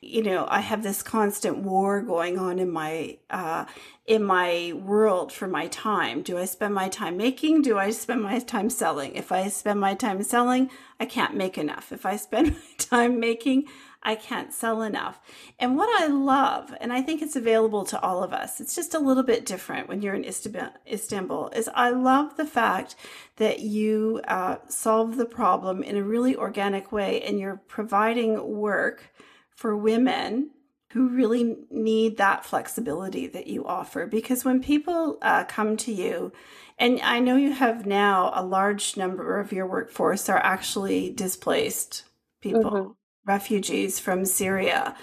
You 0.01 0.23
know, 0.23 0.47
I 0.49 0.61
have 0.61 0.81
this 0.81 1.03
constant 1.03 1.59
war 1.59 2.01
going 2.01 2.39
on 2.39 2.57
in 2.57 2.71
my 2.71 3.19
uh, 3.29 3.65
in 4.07 4.23
my 4.23 4.73
world 4.75 5.31
for 5.31 5.47
my 5.47 5.67
time. 5.67 6.23
Do 6.23 6.39
I 6.39 6.45
spend 6.45 6.73
my 6.73 6.89
time 6.89 7.17
making? 7.17 7.61
Do 7.61 7.77
I 7.77 7.91
spend 7.91 8.23
my 8.23 8.39
time 8.39 8.71
selling? 8.71 9.13
If 9.13 9.31
I 9.31 9.47
spend 9.49 9.79
my 9.79 9.93
time 9.93 10.23
selling, 10.23 10.71
I 10.99 11.05
can't 11.05 11.35
make 11.35 11.55
enough. 11.55 11.91
If 11.91 12.03
I 12.03 12.15
spend 12.15 12.51
my 12.55 12.75
time 12.79 13.19
making, 13.19 13.65
I 14.03 14.15
can't 14.15 14.51
sell 14.51 14.81
enough. 14.81 15.21
And 15.59 15.77
what 15.77 16.01
I 16.01 16.07
love, 16.07 16.73
and 16.81 16.91
I 16.91 17.01
think 17.01 17.21
it's 17.21 17.35
available 17.35 17.85
to 17.85 18.01
all 18.01 18.23
of 18.23 18.33
us, 18.33 18.59
it's 18.59 18.75
just 18.75 18.95
a 18.95 18.99
little 18.99 19.23
bit 19.23 19.45
different 19.45 19.87
when 19.87 20.01
you're 20.01 20.15
in 20.15 20.25
Istanbul, 20.25 21.49
is 21.49 21.69
I 21.73 21.91
love 21.91 22.35
the 22.35 22.45
fact 22.45 22.95
that 23.37 23.59
you 23.59 24.21
uh, 24.27 24.57
solve 24.67 25.17
the 25.17 25.25
problem 25.25 25.83
in 25.83 25.97
a 25.97 26.03
really 26.03 26.35
organic 26.35 26.91
way 26.91 27.21
and 27.21 27.39
you're 27.39 27.61
providing 27.67 28.57
work 28.57 29.13
for 29.55 29.77
women 29.77 30.49
who 30.93 31.07
really 31.07 31.57
need 31.69 32.17
that 32.17 32.43
flexibility 32.43 33.27
that 33.27 33.47
you 33.47 33.65
offer. 33.65 34.07
Because 34.07 34.43
when 34.43 34.61
people 34.61 35.19
uh, 35.21 35.43
come 35.45 35.77
to 35.77 35.93
you, 35.93 36.33
and 36.77 36.99
I 37.01 37.19
know 37.19 37.35
you 37.35 37.53
have 37.53 37.85
now 37.85 38.31
a 38.33 38.43
large 38.43 38.97
number 38.97 39.39
of 39.39 39.53
your 39.53 39.67
workforce 39.67 40.27
are 40.27 40.39
actually 40.39 41.11
displaced 41.11 42.03
people. 42.41 42.71
Mm-hmm 42.71 42.91
refugees 43.25 43.99
from 43.99 44.25
Syria. 44.25 44.95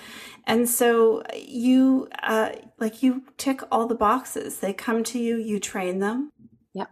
And 0.47 0.69
so 0.69 1.23
you, 1.37 2.09
uh, 2.23 2.51
like, 2.79 3.03
you 3.03 3.25
tick 3.37 3.61
all 3.71 3.87
the 3.87 3.95
boxes. 3.95 4.61
They 4.61 4.73
come 4.73 5.05
to 5.05 5.19
you, 5.19 5.37
you 5.37 5.61
train 5.61 5.99
them. 5.99 6.33
Yeah. 6.73 6.87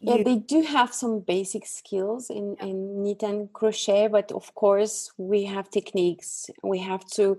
Yeah, 0.00 0.16
you, 0.16 0.24
they 0.24 0.36
do 0.36 0.62
have 0.62 0.94
some 0.94 1.20
basic 1.20 1.66
skills 1.66 2.30
in, 2.30 2.56
in 2.60 3.02
knit 3.02 3.22
and 3.22 3.52
crochet, 3.52 4.08
but 4.08 4.30
of 4.30 4.54
course, 4.54 5.10
we 5.16 5.44
have 5.44 5.70
techniques. 5.70 6.50
We 6.62 6.78
have 6.80 7.04
to 7.12 7.38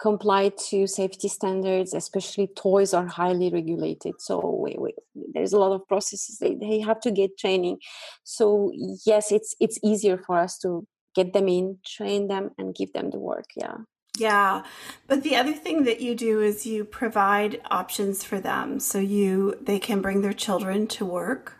comply 0.00 0.48
to 0.70 0.86
safety 0.86 1.28
standards, 1.28 1.92
especially 1.92 2.48
toys 2.56 2.94
are 2.94 3.06
highly 3.06 3.50
regulated. 3.50 4.14
So 4.18 4.40
we, 4.64 4.76
we, 4.78 4.94
there's 5.34 5.52
a 5.52 5.58
lot 5.58 5.72
of 5.72 5.86
processes. 5.86 6.38
They, 6.38 6.54
they 6.54 6.80
have 6.80 7.00
to 7.02 7.10
get 7.10 7.38
training. 7.38 7.78
So 8.24 8.72
yes, 9.04 9.30
it's 9.30 9.54
it's 9.60 9.78
easier 9.84 10.16
for 10.16 10.38
us 10.38 10.58
to 10.60 10.86
get 11.14 11.32
them 11.32 11.48
in, 11.48 11.78
train 11.84 12.28
them, 12.28 12.50
and 12.58 12.74
give 12.74 12.92
them 12.92 13.10
the 13.10 13.18
work. 13.18 13.46
Yeah. 13.56 13.78
Yeah. 14.18 14.62
But 15.06 15.22
the 15.22 15.36
other 15.36 15.52
thing 15.52 15.84
that 15.84 16.00
you 16.00 16.14
do 16.14 16.40
is 16.40 16.66
you 16.66 16.84
provide 16.84 17.60
options 17.70 18.24
for 18.24 18.40
them 18.40 18.80
so 18.80 18.98
you 18.98 19.56
they 19.60 19.78
can 19.78 20.00
bring 20.00 20.20
their 20.20 20.32
children 20.32 20.86
to 20.88 21.06
work. 21.06 21.56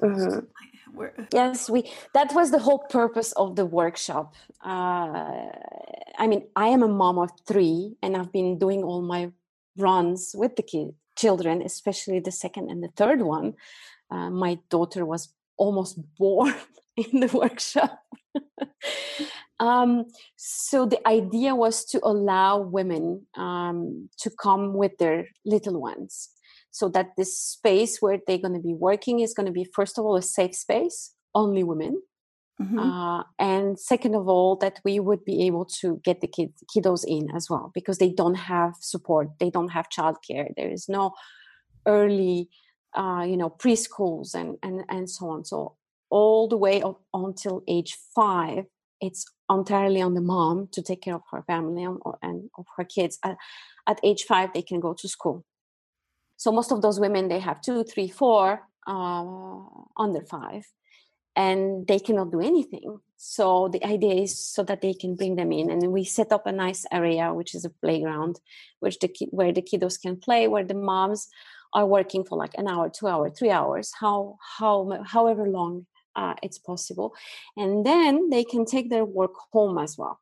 Mm-hmm. 0.00 0.40
Yes, 1.32 1.68
we 1.68 1.90
that 2.14 2.34
was 2.34 2.50
the 2.50 2.58
whole 2.58 2.78
purpose 2.78 3.32
of 3.32 3.56
the 3.56 3.66
workshop. 3.66 4.34
Uh, 4.64 5.50
I 6.18 6.26
mean, 6.26 6.46
I 6.56 6.68
am 6.68 6.82
a 6.82 6.88
mom 6.88 7.18
of 7.18 7.30
three, 7.46 7.96
and 8.02 8.16
I've 8.16 8.32
been 8.32 8.58
doing 8.58 8.82
all 8.82 9.02
my 9.02 9.30
runs 9.76 10.34
with 10.34 10.56
the 10.56 10.62
kid, 10.62 10.94
children, 11.16 11.62
especially 11.62 12.20
the 12.20 12.32
second 12.32 12.70
and 12.70 12.82
the 12.82 12.88
third 12.96 13.20
one. 13.20 13.54
Uh, 14.10 14.30
my 14.30 14.58
daughter 14.70 15.04
was 15.04 15.34
almost 15.58 15.98
born 16.18 16.54
in 16.96 17.20
the 17.20 17.28
workshop. 17.36 18.05
um, 19.60 20.04
so 20.36 20.86
the 20.86 21.06
idea 21.06 21.54
was 21.54 21.84
to 21.84 22.00
allow 22.02 22.58
women 22.58 23.26
um, 23.36 24.08
to 24.18 24.30
come 24.30 24.74
with 24.74 24.98
their 24.98 25.28
little 25.44 25.80
ones 25.80 26.30
so 26.70 26.90
that 26.90 27.16
this 27.16 27.40
space 27.40 28.02
where 28.02 28.18
they're 28.26 28.38
going 28.38 28.52
to 28.52 28.60
be 28.60 28.74
working 28.74 29.20
is 29.20 29.32
going 29.32 29.46
to 29.46 29.52
be 29.52 29.64
first 29.64 29.98
of 29.98 30.04
all 30.04 30.16
a 30.16 30.22
safe 30.22 30.54
space 30.54 31.12
only 31.34 31.62
women 31.62 32.02
mm-hmm. 32.60 32.78
uh, 32.78 33.22
and 33.38 33.78
second 33.78 34.14
of 34.14 34.28
all 34.28 34.56
that 34.56 34.78
we 34.84 35.00
would 35.00 35.24
be 35.24 35.46
able 35.46 35.64
to 35.64 36.00
get 36.04 36.20
the 36.20 36.26
kids 36.26 36.62
kiddos 36.74 37.04
in 37.06 37.30
as 37.34 37.48
well 37.48 37.70
because 37.74 37.96
they 37.98 38.10
don't 38.10 38.34
have 38.34 38.74
support 38.80 39.28
they 39.38 39.50
don't 39.50 39.68
have 39.68 39.88
childcare 39.88 40.48
there 40.56 40.70
is 40.70 40.86
no 40.88 41.12
early 41.86 42.48
uh, 42.94 43.24
you 43.26 43.36
know 43.36 43.50
preschools 43.50 44.34
and 44.34 44.56
and 44.62 44.84
and 44.90 45.08
so 45.08 45.30
on 45.30 45.44
so 45.44 45.76
all 46.10 46.48
the 46.48 46.56
way 46.56 46.82
up 46.82 47.00
until 47.12 47.62
age 47.66 47.96
five, 48.14 48.64
it's 49.00 49.26
entirely 49.50 50.00
on 50.00 50.14
the 50.14 50.20
mom 50.20 50.68
to 50.72 50.82
take 50.82 51.02
care 51.02 51.14
of 51.14 51.22
her 51.30 51.42
family 51.42 51.84
and, 51.84 51.98
and 52.22 52.50
of 52.58 52.66
her 52.76 52.84
kids. 52.84 53.18
At, 53.22 53.36
at, 53.86 54.00
age 54.02 54.24
five, 54.24 54.50
they 54.52 54.62
can 54.62 54.80
go 54.80 54.94
to 54.94 55.08
school. 55.08 55.44
So 56.36 56.52
most 56.52 56.72
of 56.72 56.82
those 56.82 57.00
women, 57.00 57.28
they 57.28 57.40
have 57.40 57.60
two, 57.60 57.84
three, 57.84 58.08
four, 58.08 58.62
uh, 58.86 59.24
under 59.96 60.22
five, 60.22 60.64
and 61.34 61.86
they 61.86 61.98
cannot 61.98 62.30
do 62.30 62.40
anything. 62.40 62.98
So 63.16 63.68
the 63.68 63.84
idea 63.84 64.22
is 64.22 64.38
so 64.38 64.62
that 64.64 64.82
they 64.82 64.94
can 64.94 65.16
bring 65.16 65.36
them 65.36 65.52
in, 65.52 65.70
and 65.70 65.92
we 65.92 66.04
set 66.04 66.32
up 66.32 66.46
a 66.46 66.52
nice 66.52 66.84
area, 66.92 67.32
which 67.32 67.54
is 67.54 67.64
a 67.64 67.70
playground, 67.70 68.40
which 68.80 68.98
the 68.98 69.10
where 69.30 69.52
the 69.52 69.62
kiddos 69.62 70.00
can 70.00 70.16
play, 70.16 70.48
where 70.48 70.64
the 70.64 70.74
moms 70.74 71.28
are 71.72 71.86
working 71.86 72.24
for 72.24 72.36
like 72.36 72.54
an 72.56 72.68
hour, 72.68 72.90
two 72.90 73.08
hour, 73.08 73.30
three 73.30 73.50
hours, 73.50 73.92
how 73.98 74.36
how 74.58 75.02
however 75.04 75.48
long 75.48 75.86
uh, 76.16 76.34
it's 76.42 76.58
possible. 76.58 77.14
And 77.56 77.86
then 77.86 78.30
they 78.30 78.44
can 78.44 78.64
take 78.64 78.90
their 78.90 79.04
work 79.04 79.34
home 79.52 79.78
as 79.78 79.96
well. 79.96 80.20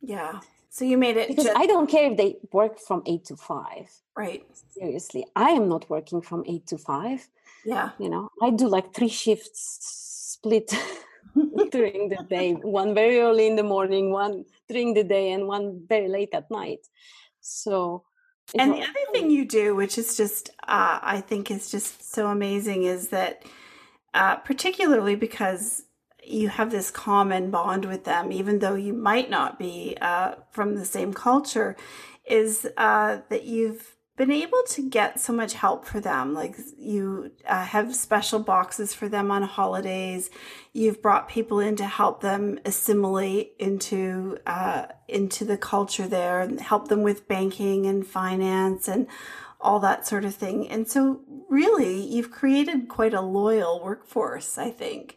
Yeah. 0.00 0.40
So 0.70 0.84
you 0.84 0.98
made 0.98 1.16
it 1.16 1.28
because 1.28 1.46
just... 1.46 1.58
i 1.58 1.66
don't 1.66 1.90
care 1.90 2.10
if 2.10 2.16
they 2.16 2.36
work 2.52 2.78
from 2.78 3.02
8 3.04 3.24
to 3.24 3.36
5 3.36 3.90
right. 4.16 4.44
Seriously 4.78 5.24
i 5.34 5.50
am 5.50 5.68
not 5.68 5.88
working 5.90 6.20
from 6.20 6.44
8 6.46 6.66
to 6.66 6.78
5 6.78 7.28
yeah. 7.64 7.90
You 7.98 8.10
know 8.10 8.30
i 8.42 8.50
do 8.50 8.68
like 8.68 8.94
three 8.94 9.08
shifts 9.08 10.36
split 10.36 10.72
during 11.70 12.08
the 12.08 12.24
day 12.28 12.52
one 12.52 12.94
very 12.94 13.18
early 13.20 13.46
in 13.46 13.56
the 13.56 13.62
morning 13.62 14.10
one 14.10 14.44
during 14.68 14.94
the 14.94 15.04
day 15.04 15.32
and 15.32 15.46
one 15.46 15.82
very 15.88 16.08
late 16.08 16.30
at 16.32 16.50
night. 16.50 16.86
So 17.40 18.04
and 18.54 18.72
the 18.72 18.82
other 18.82 19.12
thing 19.12 19.30
you 19.30 19.44
do, 19.44 19.74
which 19.74 19.98
is 19.98 20.16
just, 20.16 20.48
uh, 20.62 20.98
I 21.02 21.20
think 21.20 21.50
is 21.50 21.70
just 21.70 22.14
so 22.14 22.28
amazing, 22.28 22.84
is 22.84 23.08
that 23.08 23.42
uh, 24.14 24.36
particularly 24.36 25.14
because 25.14 25.84
you 26.24 26.48
have 26.48 26.70
this 26.70 26.90
common 26.90 27.50
bond 27.50 27.84
with 27.84 28.04
them, 28.04 28.32
even 28.32 28.58
though 28.58 28.74
you 28.74 28.92
might 28.92 29.30
not 29.30 29.58
be 29.58 29.96
uh, 30.00 30.34
from 30.50 30.74
the 30.74 30.84
same 30.84 31.12
culture, 31.12 31.76
is 32.24 32.66
uh, 32.76 33.18
that 33.30 33.44
you've 33.44 33.96
been 34.16 34.30
able 34.32 34.62
to 34.66 34.82
get 34.82 35.20
so 35.20 35.32
much 35.32 35.54
help 35.54 35.86
for 35.86 36.00
them. 36.00 36.34
Like 36.34 36.56
you 36.76 37.30
uh, 37.46 37.64
have 37.64 37.94
special 37.94 38.40
boxes 38.40 38.92
for 38.92 39.08
them 39.08 39.30
on 39.30 39.44
holidays. 39.44 40.28
You've 40.72 41.00
brought 41.00 41.28
people 41.28 41.60
in 41.60 41.76
to 41.76 41.86
help 41.86 42.20
them 42.20 42.58
assimilate 42.64 43.52
into 43.58 44.38
uh, 44.44 44.86
into 45.06 45.44
the 45.44 45.56
culture 45.56 46.08
there, 46.08 46.40
and 46.40 46.60
help 46.60 46.88
them 46.88 47.02
with 47.02 47.28
banking 47.28 47.86
and 47.86 48.06
finance 48.06 48.88
and 48.88 49.06
all 49.60 49.80
that 49.80 50.06
sort 50.06 50.24
of 50.24 50.34
thing. 50.34 50.68
And 50.68 50.88
so, 50.88 51.20
really, 51.48 52.00
you've 52.00 52.30
created 52.30 52.88
quite 52.88 53.14
a 53.14 53.20
loyal 53.20 53.82
workforce. 53.82 54.58
I 54.58 54.70
think 54.70 55.16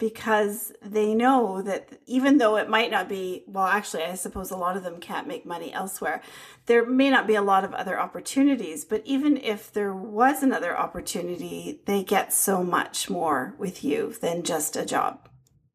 because 0.00 0.72
they 0.82 1.14
know 1.14 1.60
that 1.62 1.90
even 2.06 2.38
though 2.38 2.56
it 2.56 2.68
might 2.68 2.90
not 2.90 3.08
be, 3.08 3.44
well, 3.46 3.66
actually, 3.66 4.02
I 4.02 4.14
suppose 4.14 4.50
a 4.50 4.56
lot 4.56 4.76
of 4.76 4.82
them 4.82 4.98
can't 4.98 5.28
make 5.28 5.44
money 5.44 5.72
elsewhere. 5.72 6.22
There 6.66 6.86
may 6.86 7.10
not 7.10 7.26
be 7.26 7.34
a 7.34 7.42
lot 7.42 7.64
of 7.64 7.74
other 7.74 8.00
opportunities, 8.00 8.84
but 8.84 9.02
even 9.04 9.36
if 9.36 9.70
there 9.70 9.94
was 9.94 10.42
another 10.42 10.76
opportunity, 10.76 11.82
they 11.84 12.02
get 12.02 12.32
so 12.32 12.64
much 12.64 13.10
more 13.10 13.54
with 13.58 13.84
you 13.84 14.14
than 14.20 14.42
just 14.42 14.74
a 14.74 14.86
job. 14.86 15.28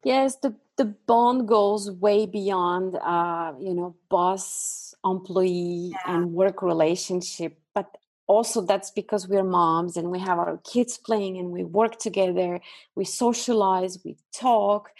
Yes, 0.03 0.35
the, 0.37 0.55
the 0.77 0.85
bond 0.85 1.47
goes 1.47 1.91
way 1.91 2.25
beyond, 2.25 2.95
uh, 2.95 3.53
you 3.59 3.75
know, 3.75 3.95
boss, 4.09 4.84
employee, 5.05 5.91
yeah. 5.91 6.15
and 6.15 6.33
work 6.33 6.61
relationship. 6.61 7.57
But 7.73 7.95
also 8.27 8.61
that's 8.61 8.91
because 8.91 9.27
we're 9.27 9.43
moms 9.43 9.97
and 9.97 10.09
we 10.09 10.19
have 10.19 10.39
our 10.39 10.59
kids 10.63 10.97
playing 10.97 11.37
and 11.37 11.51
we 11.51 11.63
work 11.63 11.97
together 11.99 12.59
we 12.95 13.05
socialize 13.05 13.99
we 14.03 14.15
talk 14.33 14.91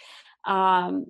um, 0.46 1.06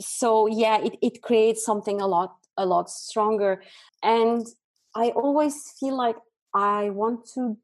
so 0.00 0.46
yeah 0.46 0.78
it, 0.82 0.96
it 1.02 1.22
creates 1.22 1.64
something 1.64 2.00
a 2.00 2.06
lot 2.06 2.36
a 2.56 2.64
lot 2.64 2.90
stronger 2.90 3.62
and 4.02 4.46
i 4.94 5.08
always 5.10 5.72
feel 5.78 5.96
like 5.96 6.16
i 6.54 6.88
want 6.90 7.26
to 7.26 7.56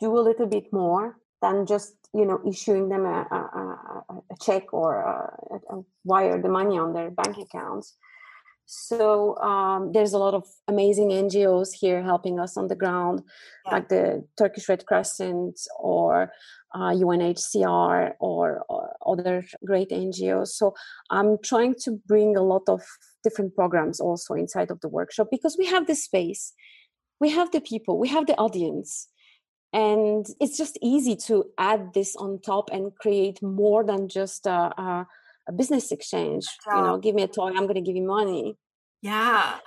do 0.00 0.18
a 0.18 0.20
little 0.20 0.46
bit 0.46 0.72
more 0.72 1.18
than 1.40 1.66
just 1.66 1.94
you 2.12 2.24
know 2.24 2.40
issuing 2.46 2.88
them 2.88 3.06
a, 3.06 3.26
a, 3.30 4.14
a 4.30 4.36
check 4.40 4.72
or 4.72 4.96
a, 4.96 5.74
a 5.76 5.82
wire 6.04 6.40
the 6.40 6.48
money 6.48 6.78
on 6.78 6.92
their 6.92 7.10
bank 7.10 7.36
accounts 7.38 7.96
so 8.66 9.36
um, 9.38 9.92
there's 9.92 10.12
a 10.12 10.18
lot 10.18 10.34
of 10.34 10.46
amazing 10.68 11.10
NGOs 11.10 11.72
here 11.72 12.02
helping 12.02 12.38
us 12.38 12.56
on 12.56 12.68
the 12.68 12.76
ground, 12.76 13.22
yeah. 13.66 13.72
like 13.72 13.88
the 13.88 14.24
Turkish 14.38 14.68
Red 14.68 14.86
Crescent 14.86 15.60
or 15.78 16.32
uh, 16.74 16.90
UNHCR 16.90 18.12
or, 18.18 18.64
or, 18.68 18.96
other 19.06 19.44
great 19.64 19.90
NGOs. 19.90 20.48
So 20.48 20.74
I'm 21.10 21.36
trying 21.42 21.74
to 21.80 22.00
bring 22.06 22.36
a 22.36 22.42
lot 22.42 22.62
of 22.68 22.82
different 23.22 23.54
programs 23.54 24.00
also 24.00 24.34
inside 24.34 24.70
of 24.70 24.80
the 24.80 24.88
workshop 24.88 25.28
because 25.30 25.56
we 25.58 25.66
have 25.66 25.86
the 25.86 25.94
space, 25.94 26.52
we 27.20 27.30
have 27.30 27.50
the 27.50 27.60
people, 27.60 27.98
we 27.98 28.08
have 28.08 28.26
the 28.26 28.36
audience. 28.36 29.08
And 29.74 30.26
it's 30.40 30.56
just 30.56 30.78
easy 30.82 31.16
to 31.26 31.44
add 31.58 31.94
this 31.94 32.14
on 32.16 32.40
top 32.40 32.70
and 32.72 32.94
create 32.94 33.42
more 33.42 33.84
than 33.84 34.08
just 34.08 34.46
a, 34.46 34.72
a 34.80 35.06
a 35.48 35.52
business 35.52 35.92
exchange. 35.92 36.46
You 36.66 36.82
know, 36.82 36.98
give 36.98 37.14
me 37.14 37.22
a 37.22 37.28
toy, 37.28 37.48
I'm 37.48 37.66
going 37.66 37.74
to 37.74 37.80
give 37.80 37.96
you 37.96 38.06
money. 38.06 38.56
Yeah. 39.00 39.58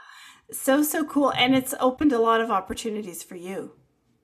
So, 0.52 0.84
so 0.84 1.04
cool. 1.06 1.32
And 1.32 1.56
it's 1.56 1.74
opened 1.80 2.14
a 2.14 2.20
lot 2.20 2.42
of 2.42 2.52
opportunities 2.52 3.24
for 3.24 3.36
you 3.36 3.74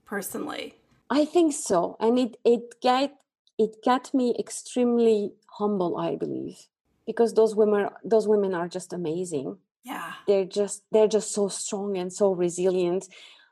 personally. 0.06 0.76
I 1.10 1.26
think 1.26 1.54
so. 1.54 1.98
And 2.00 2.18
it, 2.18 2.38
it 2.46 2.76
got, 2.82 3.12
it 3.58 3.76
got 3.84 4.14
me 4.14 4.36
extremely 4.40 5.34
humble, 5.50 5.98
I 5.98 6.16
believe, 6.16 6.68
because 7.06 7.34
those 7.34 7.56
women, 7.56 7.90
those 8.04 8.28
women 8.28 8.54
are 8.54 8.68
just 8.68 8.94
amazing. 8.94 9.58
Yeah. 9.84 10.14
They're 10.28 10.46
just, 10.46 10.84
they're 10.92 11.08
just 11.08 11.34
so 11.34 11.50
strong 11.50 11.98
and 11.98 12.14
so 12.14 12.34
resilient. 12.34 13.08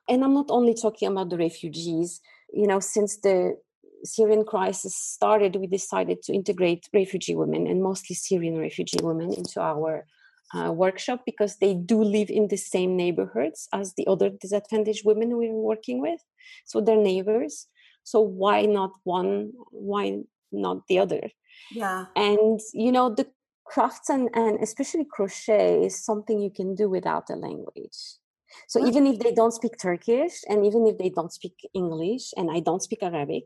And 0.07 0.23
I'm 0.23 0.33
not 0.33 0.47
only 0.49 0.73
talking 0.73 1.09
about 1.09 1.29
the 1.29 1.37
refugees, 1.37 2.21
you 2.53 2.67
know, 2.67 2.79
since 2.79 3.17
the 3.17 3.57
Syrian 4.03 4.45
crisis 4.45 4.95
started, 4.95 5.55
we 5.55 5.67
decided 5.67 6.21
to 6.23 6.33
integrate 6.33 6.89
refugee 6.93 7.35
women 7.35 7.67
and 7.67 7.83
mostly 7.83 8.15
Syrian 8.15 8.57
refugee 8.57 8.99
women 9.01 9.33
into 9.33 9.61
our 9.61 10.05
uh, 10.53 10.71
workshop 10.71 11.21
because 11.25 11.57
they 11.57 11.73
do 11.73 12.03
live 12.03 12.29
in 12.29 12.47
the 12.47 12.57
same 12.57 12.95
neighborhoods 12.95 13.67
as 13.73 13.93
the 13.93 14.07
other 14.07 14.29
disadvantaged 14.29 15.05
women 15.05 15.37
we 15.37 15.49
are 15.49 15.53
working 15.53 16.01
with. 16.01 16.21
So 16.65 16.81
they're 16.81 16.97
neighbors. 16.97 17.67
So 18.03 18.19
why 18.19 18.65
not 18.65 18.91
one? 19.03 19.51
Why 19.71 20.21
not 20.51 20.87
the 20.87 20.99
other? 20.99 21.29
Yeah. 21.71 22.05
And 22.15 22.59
you 22.73 22.91
know 22.91 23.13
the 23.13 23.27
crafts 23.65 24.09
and, 24.09 24.29
and 24.33 24.59
especially 24.61 25.05
crochet 25.05 25.85
is 25.85 26.03
something 26.03 26.39
you 26.39 26.49
can 26.49 26.73
do 26.73 26.89
without 26.89 27.29
a 27.29 27.35
language. 27.35 28.18
So 28.67 28.85
even 28.85 29.07
if 29.07 29.19
they 29.19 29.33
don't 29.33 29.53
speak 29.53 29.77
Turkish 29.81 30.41
and 30.47 30.65
even 30.65 30.87
if 30.87 30.97
they 30.97 31.09
don't 31.09 31.31
speak 31.31 31.55
English 31.73 32.33
and 32.37 32.49
I 32.51 32.59
don't 32.59 32.81
speak 32.81 33.03
Arabic, 33.03 33.45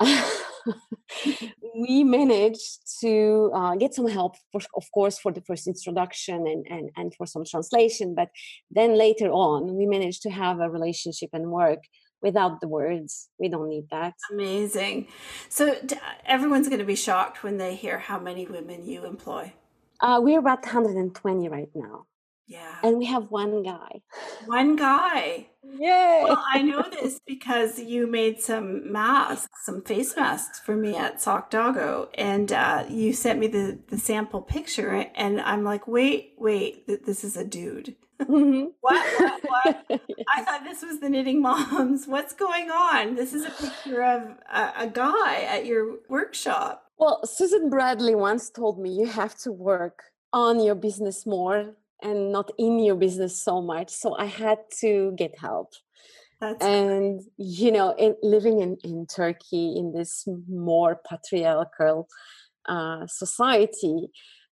we 1.74 2.04
managed 2.04 3.00
to 3.00 3.50
uh, 3.54 3.74
get 3.76 3.94
some 3.94 4.08
help, 4.08 4.36
for, 4.52 4.60
of 4.76 4.90
course, 4.92 5.18
for 5.18 5.32
the 5.32 5.42
first 5.42 5.66
introduction 5.66 6.46
and, 6.46 6.66
and, 6.68 6.90
and 6.96 7.14
for 7.14 7.26
some 7.26 7.44
translation. 7.44 8.14
But 8.14 8.30
then 8.70 8.96
later 8.96 9.30
on, 9.30 9.76
we 9.76 9.86
managed 9.86 10.22
to 10.22 10.30
have 10.30 10.60
a 10.60 10.70
relationship 10.70 11.30
and 11.32 11.50
work 11.50 11.80
without 12.22 12.60
the 12.60 12.68
words. 12.68 13.28
We 13.38 13.48
don't 13.48 13.68
need 13.68 13.88
that. 13.90 14.14
Amazing. 14.30 15.08
So 15.48 15.76
everyone's 16.26 16.68
going 16.68 16.80
to 16.80 16.84
be 16.84 16.96
shocked 16.96 17.42
when 17.42 17.58
they 17.58 17.74
hear 17.74 17.98
how 17.98 18.18
many 18.18 18.46
women 18.46 18.86
you 18.86 19.04
employ. 19.04 19.52
Uh, 20.00 20.18
we're 20.22 20.38
about 20.38 20.62
120 20.62 21.48
right 21.48 21.68
now. 21.74 22.06
Yeah. 22.50 22.74
And 22.82 22.98
we 22.98 23.06
have 23.06 23.30
one 23.30 23.62
guy. 23.62 24.02
One 24.46 24.74
guy. 24.74 25.46
Yay. 25.62 26.22
Well, 26.24 26.44
I 26.52 26.62
know 26.62 26.84
this 26.90 27.20
because 27.24 27.78
you 27.78 28.08
made 28.08 28.40
some 28.40 28.90
masks, 28.90 29.64
some 29.64 29.82
face 29.82 30.16
masks 30.16 30.58
for 30.58 30.74
me 30.74 30.96
at 30.96 31.22
Sock 31.22 31.50
Doggo, 31.50 32.08
and 32.14 32.50
uh, 32.50 32.86
you 32.88 33.12
sent 33.12 33.38
me 33.38 33.46
the, 33.46 33.78
the 33.86 33.98
sample 33.98 34.42
picture, 34.42 35.06
and 35.14 35.40
I'm 35.40 35.62
like, 35.62 35.86
wait, 35.86 36.32
wait, 36.38 36.88
th- 36.88 37.02
this 37.06 37.22
is 37.22 37.36
a 37.36 37.44
dude. 37.44 37.94
Mm-hmm. 38.20 38.64
what? 38.80 39.20
What? 39.20 39.42
What? 39.44 39.84
yes. 39.88 40.00
I 40.36 40.42
thought 40.42 40.64
this 40.64 40.82
was 40.82 40.98
the 40.98 41.08
Knitting 41.08 41.40
Moms. 41.40 42.08
What's 42.08 42.32
going 42.34 42.68
on? 42.68 43.14
This 43.14 43.32
is 43.32 43.44
a 43.44 43.50
picture 43.50 44.02
of 44.02 44.22
a, 44.52 44.72
a 44.76 44.86
guy 44.88 45.42
at 45.42 45.66
your 45.66 45.98
workshop. 46.08 46.86
Well, 46.98 47.24
Susan 47.24 47.70
Bradley 47.70 48.16
once 48.16 48.50
told 48.50 48.80
me 48.80 48.90
you 48.90 49.06
have 49.06 49.36
to 49.38 49.52
work 49.52 50.02
on 50.32 50.60
your 50.60 50.74
business 50.74 51.26
more 51.26 51.76
and 52.02 52.32
not 52.32 52.50
in 52.58 52.78
your 52.78 52.96
business 52.96 53.42
so 53.42 53.60
much. 53.60 53.90
So 53.90 54.16
I 54.16 54.26
had 54.26 54.58
to 54.80 55.12
get 55.16 55.38
help. 55.38 55.72
That's 56.40 56.64
and 56.64 57.18
great. 57.18 57.26
you 57.36 57.72
know, 57.72 57.94
in, 57.98 58.16
living 58.22 58.60
in, 58.60 58.78
in 58.82 59.06
Turkey 59.06 59.74
in 59.76 59.92
this 59.92 60.26
more 60.48 61.00
patriarchal 61.08 62.08
uh, 62.66 63.06
society, 63.06 64.08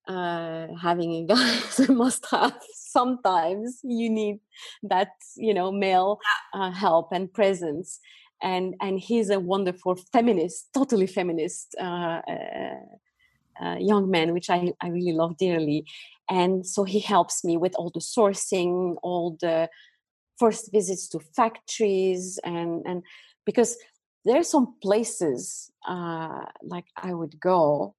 uh, 0.07 0.67
having 0.81 1.13
a 1.15 1.27
guy 1.35 1.57
is 1.57 1.81
a 1.81 1.93
must 1.93 2.27
have. 2.31 2.59
Sometimes 2.75 3.81
you 3.85 4.11
need 4.11 4.41
that 4.83 5.13
you 5.37 5.55
know 5.55 5.73
male 5.73 6.19
uh, 6.55 6.71
help 6.71 7.09
and 7.13 7.33
presence, 7.33 8.01
and 8.43 8.75
and 8.83 9.01
he's 9.01 9.31
a 9.31 9.41
wonderful 9.41 9.97
feminist, 10.13 10.69
totally 10.75 11.07
feminist 11.07 11.75
uh, 13.63 13.77
young 13.79 14.11
man, 14.11 14.33
which 14.33 14.51
I 14.51 14.73
I 14.81 14.89
really 14.89 15.13
love 15.13 15.37
dearly. 15.37 15.85
And 16.31 16.67
so 16.67 16.85
he 16.85 17.01
helps 17.01 17.45
me 17.45 17.57
with 17.57 17.75
all 17.77 17.91
the 17.93 18.01
sourcing 18.01 18.97
all 19.03 19.37
the 19.41 19.69
first 20.39 20.71
visits 20.73 21.09
to 21.09 21.21
factories 21.37 22.39
and 22.45 22.83
and 22.87 23.03
because 23.45 23.77
there 24.25 24.39
are 24.39 24.45
some 24.45 24.75
places 24.81 25.71
uh, 25.89 26.45
like 26.63 26.87
i 26.97 27.13
would 27.13 27.41
go 27.41 27.95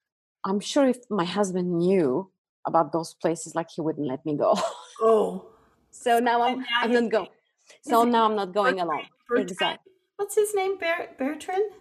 i'm 0.46 0.60
sure 0.60 0.88
if 0.88 0.98
my 1.10 1.26
husband 1.26 1.78
knew 1.78 2.32
about 2.66 2.92
those 2.92 3.14
places 3.22 3.56
like 3.56 3.70
he 3.76 3.82
wouldn't 3.82 4.08
let 4.08 4.26
me 4.26 4.36
go. 4.36 4.58
Oh. 5.02 5.46
So 5.92 6.20
now 6.20 6.44
i'm 6.44 6.64
i'm 6.82 6.92
not 6.94 7.10
going 7.10 7.30
so 7.82 8.04
now 8.04 8.26
i'm 8.26 8.36
not 8.36 8.54
going 8.54 8.80
alone. 8.80 9.08
Exactly 9.36 9.92
what's 10.18 10.36
his 10.36 10.54
name? 10.54 10.78
Ber- 10.78 11.10
bertrand? 11.18 11.72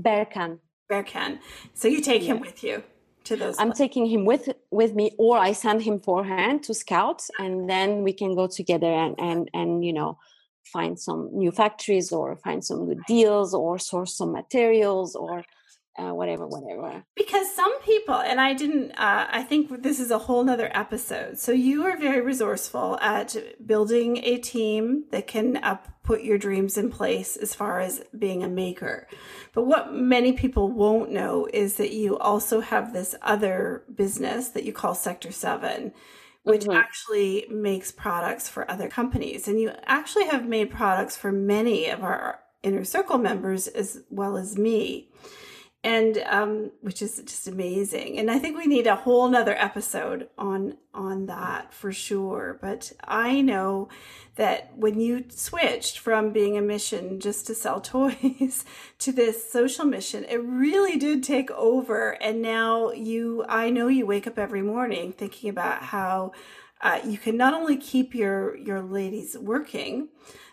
Berkan. 0.00 0.58
Berkan. 0.90 1.38
So 1.74 1.86
you 1.86 2.00
take 2.00 2.22
yeah. 2.22 2.32
him 2.32 2.40
with 2.40 2.64
you 2.64 2.82
to 3.28 3.36
those 3.36 3.56
i'm 3.58 3.72
taking 3.72 4.06
him 4.06 4.24
with 4.24 4.44
with 4.70 4.92
me 4.94 5.06
or 5.18 5.34
i 5.38 5.52
send 5.52 5.82
him 5.82 6.00
forehand 6.00 6.62
to 6.62 6.72
scout 6.74 7.20
and 7.38 7.68
then 7.72 8.02
we 8.02 8.12
can 8.12 8.34
go 8.34 8.46
together 8.46 8.92
and 9.04 9.14
and 9.18 9.50
and 9.54 9.84
you 9.84 9.92
know 9.92 10.18
find 10.64 10.98
some 11.06 11.30
new 11.32 11.50
factories 11.50 12.12
or 12.12 12.36
find 12.36 12.64
some 12.64 12.86
good 12.86 13.00
deals 13.06 13.54
or 13.54 13.78
source 13.78 14.14
some 14.20 14.32
materials 14.32 15.14
or 15.14 15.44
uh, 15.98 16.14
whatever, 16.14 16.46
whatever. 16.46 17.04
Because 17.16 17.52
some 17.54 17.80
people, 17.82 18.14
and 18.14 18.40
I 18.40 18.54
didn't, 18.54 18.92
uh, 18.92 19.26
I 19.30 19.42
think 19.42 19.82
this 19.82 19.98
is 19.98 20.10
a 20.10 20.18
whole 20.18 20.44
nother 20.44 20.70
episode. 20.72 21.38
So 21.38 21.52
you 21.52 21.84
are 21.86 21.96
very 21.96 22.20
resourceful 22.20 22.98
at 23.00 23.36
building 23.66 24.18
a 24.18 24.38
team 24.38 25.04
that 25.10 25.26
can 25.26 25.56
uh, 25.56 25.78
put 26.04 26.22
your 26.22 26.38
dreams 26.38 26.78
in 26.78 26.90
place 26.90 27.36
as 27.36 27.54
far 27.54 27.80
as 27.80 28.04
being 28.16 28.44
a 28.44 28.48
maker. 28.48 29.08
But 29.52 29.64
what 29.64 29.92
many 29.92 30.32
people 30.32 30.70
won't 30.70 31.10
know 31.10 31.48
is 31.52 31.74
that 31.76 31.92
you 31.92 32.16
also 32.16 32.60
have 32.60 32.92
this 32.92 33.16
other 33.20 33.82
business 33.92 34.50
that 34.50 34.64
you 34.64 34.72
call 34.72 34.94
Sector 34.94 35.32
7 35.32 35.92
which 36.44 36.62
mm-hmm. 36.62 36.78
actually 36.78 37.44
makes 37.50 37.92
products 37.92 38.48
for 38.48 38.70
other 38.70 38.88
companies. 38.88 39.48
And 39.48 39.60
you 39.60 39.70
actually 39.84 40.28
have 40.28 40.46
made 40.46 40.70
products 40.70 41.14
for 41.14 41.30
many 41.30 41.90
of 41.90 42.02
our 42.02 42.40
inner 42.62 42.84
circle 42.84 43.18
members 43.18 43.66
as 43.66 44.00
well 44.08 44.38
as 44.38 44.56
me 44.56 45.10
and 45.88 46.18
um, 46.26 46.70
which 46.82 47.00
is 47.00 47.16
just 47.24 47.48
amazing. 47.48 48.18
And 48.18 48.30
I 48.30 48.38
think 48.38 48.58
we 48.58 48.66
need 48.66 48.86
a 48.86 48.94
whole 48.94 49.26
nother 49.26 49.56
episode 49.56 50.28
on 50.36 50.76
on 50.92 51.24
that 51.26 51.72
for 51.72 51.92
sure. 51.92 52.58
But 52.60 52.92
I 53.02 53.40
know 53.40 53.88
that 54.34 54.76
when 54.76 55.00
you 55.00 55.24
switched 55.30 55.98
from 55.98 56.30
being 56.30 56.58
a 56.58 56.60
mission 56.60 57.20
just 57.20 57.46
to 57.46 57.54
sell 57.54 57.80
toys 57.96 58.66
to 58.98 59.12
this 59.12 59.50
social 59.50 59.86
mission, 59.86 60.26
it 60.28 60.42
really 60.42 60.98
did 60.98 61.24
take 61.24 61.50
over. 61.52 62.22
And 62.22 62.42
now 62.42 62.92
you, 62.92 63.46
I 63.48 63.70
know 63.70 63.88
you 63.88 64.04
wake 64.04 64.26
up 64.26 64.38
every 64.38 64.62
morning 64.62 65.12
thinking 65.12 65.48
about 65.48 65.84
how 65.84 66.32
uh, 66.82 67.00
you 67.02 67.16
can 67.16 67.38
not 67.38 67.54
only 67.54 67.78
keep 67.78 68.14
your 68.14 68.54
your 68.58 68.82
ladies 68.82 69.38
working, 69.38 70.08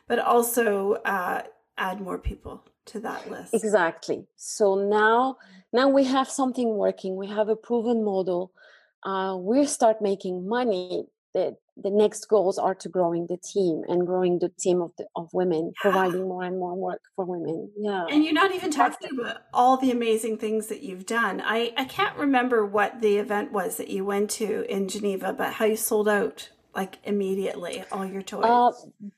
but 0.08 0.17
also 0.17 0.93
uh, 1.04 1.41
add 1.78 2.00
more 2.00 2.17
people 2.17 2.63
to 2.88 3.00
that 3.02 3.30
list. 3.30 3.54
Exactly. 3.54 4.28
So 4.36 4.76
now 4.76 5.38
now 5.74 5.89
we 5.89 6.06
have 6.06 6.30
something 6.30 6.78
working. 6.78 7.15
We 7.15 7.28
have 7.28 7.50
a 7.50 7.56
proven 7.56 8.04
model. 8.04 8.52
Uh, 9.04 9.38
we 9.39 9.65
start 9.65 10.02
making 10.02 10.48
money. 10.48 11.06
The, 11.34 11.58
the 11.76 11.89
next 11.89 12.30
goals 12.30 12.58
are 12.58 12.76
to 12.76 12.88
growing 12.88 13.28
the 13.28 13.36
team 13.36 13.82
and 13.89 14.08
growing 14.08 14.39
the 14.39 14.50
team 14.58 14.82
of 14.82 14.91
the, 14.98 15.06
of 15.17 15.28
women 15.34 15.74
yeah. 15.76 15.82
providing 15.82 16.30
more 16.30 16.43
and 16.43 16.58
more 16.58 16.74
work 16.76 17.02
for 17.13 17.26
women. 17.26 17.69
Yeah. 17.78 18.06
And 18.10 18.24
you're 18.24 18.32
not 18.32 18.56
even 18.56 18.71
talking 18.71 19.10
about 19.19 19.41
all 19.54 19.76
the 19.76 19.91
amazing 19.91 20.38
things 20.38 20.67
that 20.67 20.82
you've 20.82 21.06
done. 21.06 21.41
I 21.43 21.74
i 21.78 21.84
can't 21.84 22.17
remember 22.17 22.65
what 22.65 23.02
the 23.02 23.17
event 23.17 23.52
was 23.52 23.76
that 23.78 23.89
you 23.89 24.06
went 24.06 24.30
to 24.32 24.65
in 24.74 24.88
geneva 24.88 25.34
but 25.34 25.54
how 25.54 25.65
you 25.65 25.76
sold 25.76 26.08
out 26.08 26.50
like 26.75 26.99
immediately 27.05 27.83
all 27.91 28.05
your 28.05 28.21
toys? 28.21 28.43
Uh, 28.43 28.71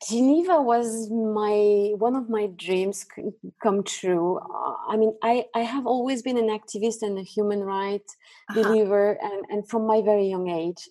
geneva 0.08 0.62
was 0.62 1.10
my 1.10 1.92
one 1.98 2.16
of 2.16 2.30
my 2.30 2.48
dreams 2.56 3.06
come 3.62 3.84
true. 3.84 4.38
Uh, 4.38 4.76
i 4.90 4.96
mean 4.96 5.14
i 5.24 5.46
i 5.56 5.62
have 5.62 5.86
always 5.88 6.22
been 6.22 6.38
an 6.38 6.50
activist 6.50 7.02
and 7.02 7.18
a 7.18 7.24
human 7.24 7.62
rights 7.62 8.16
uh-huh. 8.50 8.62
believer 8.62 9.18
and 9.22 9.46
and 9.50 9.68
from 9.70 9.88
my 9.88 10.02
very 10.02 10.28
young 10.28 10.50
age. 10.50 10.90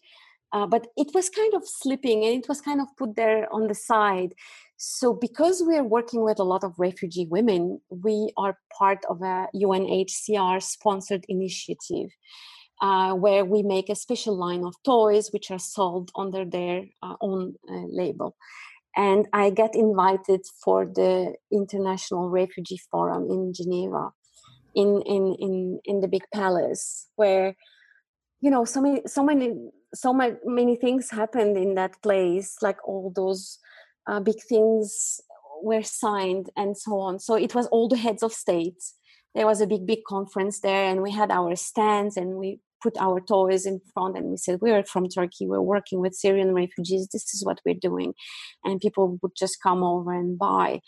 Uh, 0.52 0.66
but 0.66 0.87
it 0.96 1.09
was 1.12 1.29
kind 1.29 1.55
of 1.55 1.62
slipping 1.66 2.24
and 2.24 2.35
it 2.42 2.48
was 2.48 2.61
kind 2.61 2.81
of 2.81 2.87
put 2.96 3.16
there 3.16 3.52
on 3.52 3.66
the 3.66 3.74
side. 3.74 4.33
So 4.76 5.12
because 5.12 5.62
we 5.66 5.76
are 5.76 5.85
working 5.85 6.22
with 6.22 6.38
a 6.38 6.44
lot 6.44 6.62
of 6.62 6.79
refugee 6.79 7.26
women 7.26 7.81
we 7.90 8.33
are 8.37 8.59
part 8.79 9.05
of 9.09 9.22
a 9.22 9.48
unhcr 9.55 10.62
sponsored 10.62 11.24
initiative 11.29 12.11
uh, 12.81 13.15
where 13.15 13.45
we 13.45 13.62
make 13.62 13.89
a 13.89 13.95
special 13.95 14.37
line 14.37 14.65
of 14.65 14.75
toys 14.85 15.31
which 15.33 15.51
are 15.51 15.59
sold 15.59 16.11
under 16.17 16.45
their 16.45 16.85
uh, 17.03 17.15
own 17.21 17.55
uh, 17.71 17.87
label. 17.89 18.37
And 18.97 19.29
I 19.33 19.51
get 19.51 19.75
invited 19.75 20.43
for 20.65 20.87
the 20.87 21.35
International 21.53 22.31
Refugee 22.31 22.81
Forum 22.91 23.31
in 23.31 23.53
Geneva, 23.53 24.11
in 24.75 25.03
in 25.03 25.37
in 25.39 25.81
in 25.85 26.01
the 26.01 26.09
big 26.09 26.25
palace, 26.33 27.09
where 27.17 27.55
you 28.41 28.51
know 28.51 28.65
so 28.65 28.81
many 28.81 29.03
so 29.07 29.23
many 29.23 29.55
so 29.95 30.12
many 30.12 30.77
things 30.77 31.11
happened 31.11 31.57
in 31.57 31.75
that 31.75 32.01
place, 32.03 32.57
like 32.62 32.79
all 32.89 33.12
those 33.15 33.59
uh, 34.07 34.21
big 34.21 34.43
things 34.49 35.21
were 35.62 35.83
signed 35.83 36.51
and 36.57 36.77
so 36.77 36.99
on. 36.99 37.19
So 37.19 37.35
it 37.35 37.55
was 37.55 37.67
all 37.67 37.89
the 37.89 37.97
heads 37.97 38.23
of 38.23 38.33
states 38.33 38.95
there 39.37 39.47
was 39.47 39.61
a 39.61 39.67
big 39.67 39.87
big 39.87 40.03
conference 40.09 40.61
there 40.61 40.85
and 40.85 41.03
we 41.03 41.12
had 41.12 41.31
our 41.31 41.55
stands 41.55 42.17
and 42.17 42.37
we 42.37 42.59
put 42.83 42.97
our 42.99 43.21
toys 43.21 43.67
in 43.67 43.81
front 43.93 44.17
and 44.17 44.27
we 44.27 44.37
said 44.37 44.61
we're 44.61 44.85
from 44.85 45.09
turkey. 45.09 45.47
We're 45.47 45.61
working 45.61 46.01
with 46.01 46.15
syrian 46.15 46.55
refugees. 46.55 47.09
This 47.12 47.35
is 47.35 47.45
what 47.45 47.61
we're 47.65 47.75
doing. 47.75 48.15
And 48.65 48.81
people 48.81 49.19
would 49.23 49.33
just 49.37 49.62
come 49.62 49.83
over 49.83 50.12
and 50.12 50.39
buy. 50.39 50.81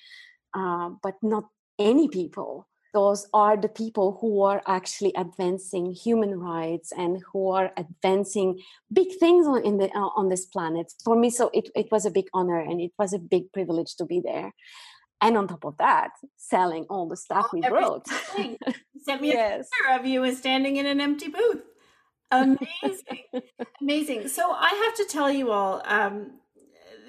Uh, 0.54 0.90
but 1.02 1.14
not 1.22 1.44
any 1.78 2.08
people. 2.08 2.68
Those 2.94 3.26
are 3.34 3.56
the 3.56 3.68
people 3.68 4.18
who 4.20 4.42
are 4.42 4.62
actually 4.66 5.12
advancing 5.14 5.92
human 5.92 6.40
rights 6.40 6.90
and 6.96 7.22
who 7.32 7.50
are 7.50 7.70
advancing 7.76 8.60
big 8.90 9.08
things 9.20 9.46
on, 9.46 9.64
in 9.64 9.76
the, 9.76 9.90
uh, 9.94 10.10
on 10.16 10.30
this 10.30 10.46
planet. 10.46 10.92
For 11.04 11.14
me 11.14 11.28
so 11.28 11.50
it, 11.52 11.68
it 11.76 11.88
was 11.92 12.06
a 12.06 12.10
big 12.10 12.26
honor 12.32 12.58
and 12.58 12.80
it 12.80 12.92
was 12.98 13.12
a 13.12 13.18
big 13.18 13.52
privilege 13.52 13.94
to 13.96 14.06
be 14.06 14.20
there. 14.20 14.52
And 15.20 15.36
on 15.36 15.48
top 15.48 15.64
of 15.64 15.76
that, 15.78 16.10
selling 16.36 16.86
all 16.88 17.08
the 17.08 17.16
stuff 17.16 17.46
oh, 17.46 17.50
we 17.52 17.60
brought. 17.60 18.06
Sent 18.06 19.20
me 19.20 19.28
yes. 19.32 19.68
a 19.68 19.84
picture 19.84 20.00
of 20.00 20.06
you 20.06 20.34
standing 20.34 20.76
in 20.76 20.86
an 20.86 21.00
empty 21.00 21.28
booth. 21.28 21.62
Amazing, 22.30 23.42
amazing. 23.80 24.28
So 24.28 24.50
I 24.50 24.68
have 24.84 24.94
to 24.96 25.12
tell 25.12 25.30
you 25.30 25.50
all, 25.50 25.82
um, 25.84 26.32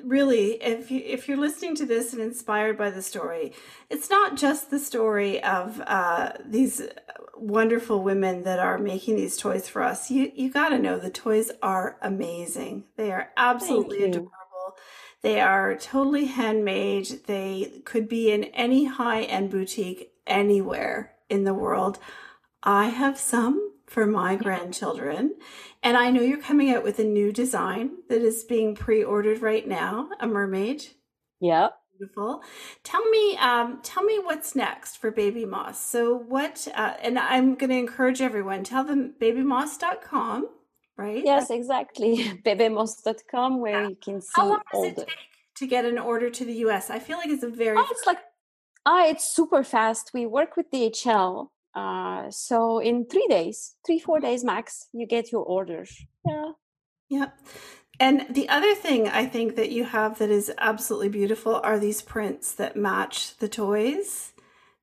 really, 0.03 0.61
if 0.63 0.91
you 0.91 1.01
if 1.05 1.27
you're 1.27 1.37
listening 1.37 1.75
to 1.75 1.85
this 1.85 2.13
and 2.13 2.21
inspired 2.21 2.77
by 2.77 2.89
the 2.89 3.01
story, 3.01 3.53
it's 3.89 4.09
not 4.09 4.37
just 4.37 4.69
the 4.69 4.79
story 4.79 5.43
of 5.43 5.81
uh, 5.85 6.33
these 6.45 6.81
wonderful 7.35 8.03
women 8.03 8.43
that 8.43 8.59
are 8.59 8.77
making 8.77 9.15
these 9.15 9.37
toys 9.37 9.67
for 9.67 9.83
us. 9.83 10.09
You 10.09 10.31
you 10.33 10.51
got 10.51 10.69
to 10.69 10.79
know 10.79 10.97
the 10.97 11.09
toys 11.09 11.51
are 11.61 11.97
amazing. 12.01 12.85
They 12.95 13.11
are 13.11 13.29
absolutely 13.37 14.03
adorable. 14.03 14.31
They 15.21 15.41
are 15.41 15.75
totally 15.75 16.25
handmade. 16.25 17.25
They 17.25 17.81
could 17.83 18.07
be 18.07 18.31
in 18.31 18.45
any 18.45 18.85
high 18.85 19.23
end 19.23 19.49
boutique 19.51 20.11
anywhere 20.25 21.13
in 21.29 21.43
the 21.43 21.53
world. 21.53 21.99
I 22.63 22.85
have 22.89 23.17
some 23.17 23.73
for 23.89 24.05
my 24.05 24.35
grandchildren. 24.35 25.35
And 25.81 25.97
I 25.97 26.11
know 26.11 26.21
you're 26.21 26.41
coming 26.41 26.71
out 26.71 26.83
with 26.83 26.99
a 26.99 27.03
new 27.03 27.31
design 27.31 27.91
that 28.07 28.21
is 28.21 28.43
being 28.43 28.75
pre 28.75 29.03
ordered 29.03 29.41
right 29.41 29.67
now 29.67 30.09
a 30.19 30.27
mermaid. 30.27 30.85
Yep. 31.41 31.73
Beautiful. 31.97 32.41
Tell 32.83 33.03
me, 33.09 33.35
um, 33.37 33.79
tell 33.83 34.03
me 34.03 34.19
what's 34.19 34.55
next 34.55 34.97
for 34.97 35.11
Bebemoss. 35.11 35.75
So 35.75 36.15
what, 36.15 36.65
uh, 36.73 36.93
and 37.01 37.19
I'm 37.19 37.55
going 37.55 37.71
to 37.71 37.75
encourage 37.75 38.21
everyone, 38.21 38.63
tell 38.63 38.85
them 38.85 39.15
bebemoss.com, 39.19 40.47
right? 40.97 41.21
Yes, 41.25 41.49
exactly. 41.49 42.39
bebemoss.com 42.45 43.59
where 43.59 43.81
yeah. 43.81 43.89
you 43.89 43.97
can 44.01 44.21
see 44.21 44.29
How 44.33 44.47
long 44.47 44.61
all 44.73 44.83
does 44.83 44.91
it 44.91 44.95
the... 44.95 45.05
take 45.05 45.15
to 45.57 45.67
get 45.67 45.83
an 45.83 45.97
order 45.97 46.29
to 46.29 46.45
the 46.45 46.53
US? 46.65 46.89
I 46.89 46.99
feel 46.99 47.17
like 47.17 47.29
it's 47.29 47.43
a 47.43 47.49
very. 47.49 47.77
Oh, 47.77 47.87
it's 47.91 48.07
like, 48.07 48.19
ah, 48.85 49.05
it's 49.05 49.35
super 49.35 49.65
fast. 49.65 50.11
We 50.13 50.25
work 50.25 50.55
with 50.55 50.71
DHL 50.71 51.49
uh, 51.75 52.29
so 52.29 52.79
in 52.79 53.05
three 53.05 53.27
days, 53.29 53.75
three, 53.85 53.99
four 53.99 54.19
days 54.19 54.43
max, 54.43 54.87
you 54.93 55.05
get 55.07 55.31
your 55.31 55.43
orders. 55.43 56.05
Yeah. 56.25 56.51
Yeah. 57.09 57.27
And 57.99 58.25
the 58.29 58.47
other 58.47 58.75
thing 58.75 59.09
I 59.09 59.25
think 59.25 59.55
that 59.55 59.71
you 59.71 59.83
have 59.83 60.19
that 60.19 60.29
is 60.29 60.51
absolutely 60.57 61.09
beautiful 61.09 61.59
are 61.63 61.77
these 61.77 62.01
prints 62.01 62.53
that 62.53 62.77
match 62.77 63.37
the 63.37 63.49
toys 63.49 64.31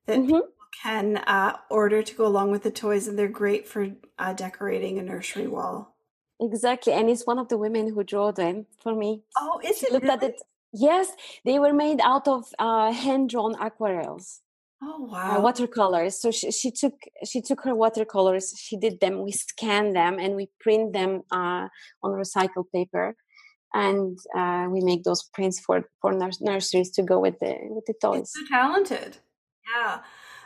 that 0.05 0.19
mm-hmm. 0.19 0.27
people 0.27 0.47
can 0.83 1.17
uh, 1.17 1.57
order 1.69 2.03
to 2.03 2.15
go 2.15 2.27
along 2.27 2.51
with 2.51 2.61
the 2.61 2.71
toys, 2.71 3.07
and 3.07 3.17
they're 3.17 3.27
great 3.27 3.67
for 3.67 3.89
uh, 4.19 4.33
decorating 4.33 4.99
a 4.99 5.03
nursery 5.03 5.47
wall. 5.47 5.95
Exactly, 6.39 6.93
and 6.93 7.09
it's 7.09 7.25
one 7.25 7.39
of 7.39 7.49
the 7.49 7.57
women 7.57 7.91
who 7.91 8.03
drew 8.03 8.31
them 8.31 8.67
for 8.83 8.93
me. 8.93 9.23
Oh, 9.39 9.59
is 9.63 9.81
it? 9.81 9.91
Looked 9.91 10.05
really? 10.05 10.15
at 10.15 10.23
it. 10.23 10.41
Yes, 10.71 11.11
they 11.43 11.57
were 11.57 11.73
made 11.73 11.99
out 12.01 12.27
of 12.27 12.53
uh, 12.59 12.91
hand 12.91 13.31
drawn 13.31 13.55
aquarels. 13.55 14.41
Oh 14.81 15.07
wow! 15.11 15.37
Uh, 15.37 15.41
watercolors. 15.41 16.21
So 16.21 16.29
she, 16.31 16.51
she 16.51 16.71
took 16.71 16.93
she 17.25 17.41
took 17.41 17.61
her 17.61 17.73
watercolors. 17.73 18.53
She 18.57 18.77
did 18.77 18.99
them. 18.99 19.23
We 19.23 19.31
scan 19.31 19.93
them 19.93 20.19
and 20.19 20.35
we 20.35 20.49
print 20.59 20.93
them 20.93 21.23
uh, 21.31 21.67
on 22.03 22.11
recycled 22.11 22.65
paper, 22.73 23.15
and 23.73 24.17
uh, 24.37 24.67
we 24.69 24.81
make 24.81 25.03
those 25.03 25.23
prints 25.33 25.59
for 25.59 25.89
for 26.01 26.13
nurseries 26.41 26.91
to 26.91 27.03
go 27.03 27.19
with 27.19 27.39
the 27.39 27.55
with 27.69 27.85
the 27.87 27.95
toys. 28.01 28.21
It's 28.21 28.33
so 28.33 28.45
talented. 28.47 29.17
Yeah. 29.67 29.99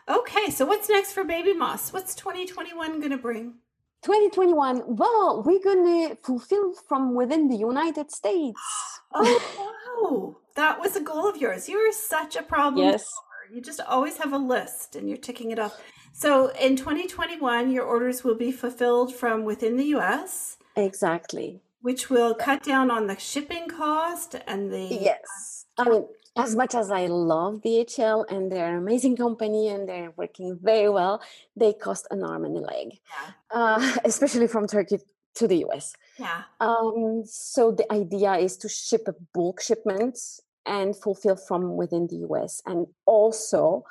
Okay. 0.08 0.50
So 0.50 0.66
what's 0.66 0.90
next 0.90 1.12
for 1.12 1.26
Bebemoss? 1.26 1.92
What's 1.92 2.16
2021 2.16 3.00
going 3.00 3.12
to 3.12 3.18
bring? 3.18 3.56
2021. 4.04 4.96
Well, 4.96 5.44
we're 5.46 5.62
going 5.62 6.10
to 6.10 6.16
fulfill 6.24 6.74
from 6.88 7.16
within 7.16 7.50
the 7.50 7.58
United 7.58 8.12
States. 8.12 8.60
oh 9.14 9.42
wow! 9.60 10.38
That 10.56 10.80
was 10.80 10.96
a 10.96 11.02
goal 11.02 11.28
of 11.28 11.38
yours. 11.38 11.68
You 11.68 11.78
are 11.78 11.92
such 11.92 12.36
a 12.36 12.44
problem. 12.44 12.88
Yes. 12.88 13.06
You 13.52 13.60
just 13.60 13.82
always 13.82 14.16
have 14.18 14.32
a 14.32 14.38
list 14.38 14.96
and 14.96 15.10
you're 15.10 15.18
ticking 15.18 15.52
it 15.52 15.60
off. 15.60 15.78
So 16.14 16.52
in 16.60 16.78
2021, 16.78 17.70
your 17.70 17.84
orders 17.84 18.24
will 18.24 18.36
be 18.36 18.52
fulfilled 18.52 19.14
from 19.14 19.44
within 19.44 19.76
the 19.76 19.88
US. 19.98 20.58
Exactly. 20.78 21.60
Which 21.82 22.10
will 22.10 22.34
cut 22.34 22.64
down 22.64 22.90
on 22.90 23.08
the 23.08 23.18
shipping 23.20 23.68
cost 23.68 24.36
and 24.48 24.72
the. 24.72 24.98
Yes. 25.02 25.66
I 25.78 25.90
mean, 25.90 26.06
as 26.38 26.56
much 26.56 26.76
as 26.76 26.92
I 26.92 27.08
love 27.08 27.62
DHL 27.62 28.32
and 28.32 28.50
they're 28.50 28.70
an 28.70 28.78
amazing 28.78 29.18
company 29.18 29.68
and 29.68 29.90
they're 29.90 30.14
working 30.16 30.58
very 30.62 30.88
well, 30.88 31.22
they 31.58 31.74
cost 31.74 32.08
an 32.10 32.24
arm 32.24 32.46
and 32.46 32.56
a 32.56 32.62
leg, 32.62 33.00
yeah. 33.10 33.32
uh, 33.52 33.98
especially 34.06 34.48
from 34.48 34.66
Turkey 34.68 35.00
to 35.36 35.48
the 35.48 35.66
US. 35.66 35.94
Yeah. 36.18 36.44
Um, 36.62 37.24
so 37.26 37.72
the 37.72 37.92
idea 37.92 38.36
is 38.36 38.56
to 38.58 38.70
ship 38.70 39.08
a 39.08 39.16
bulk 39.34 39.62
shipment 39.62 40.18
and 40.66 40.96
fulfill 40.96 41.36
from 41.36 41.76
within 41.76 42.08
the 42.08 42.18
US. 42.30 42.62
And 42.66 42.88
also, 43.06 43.84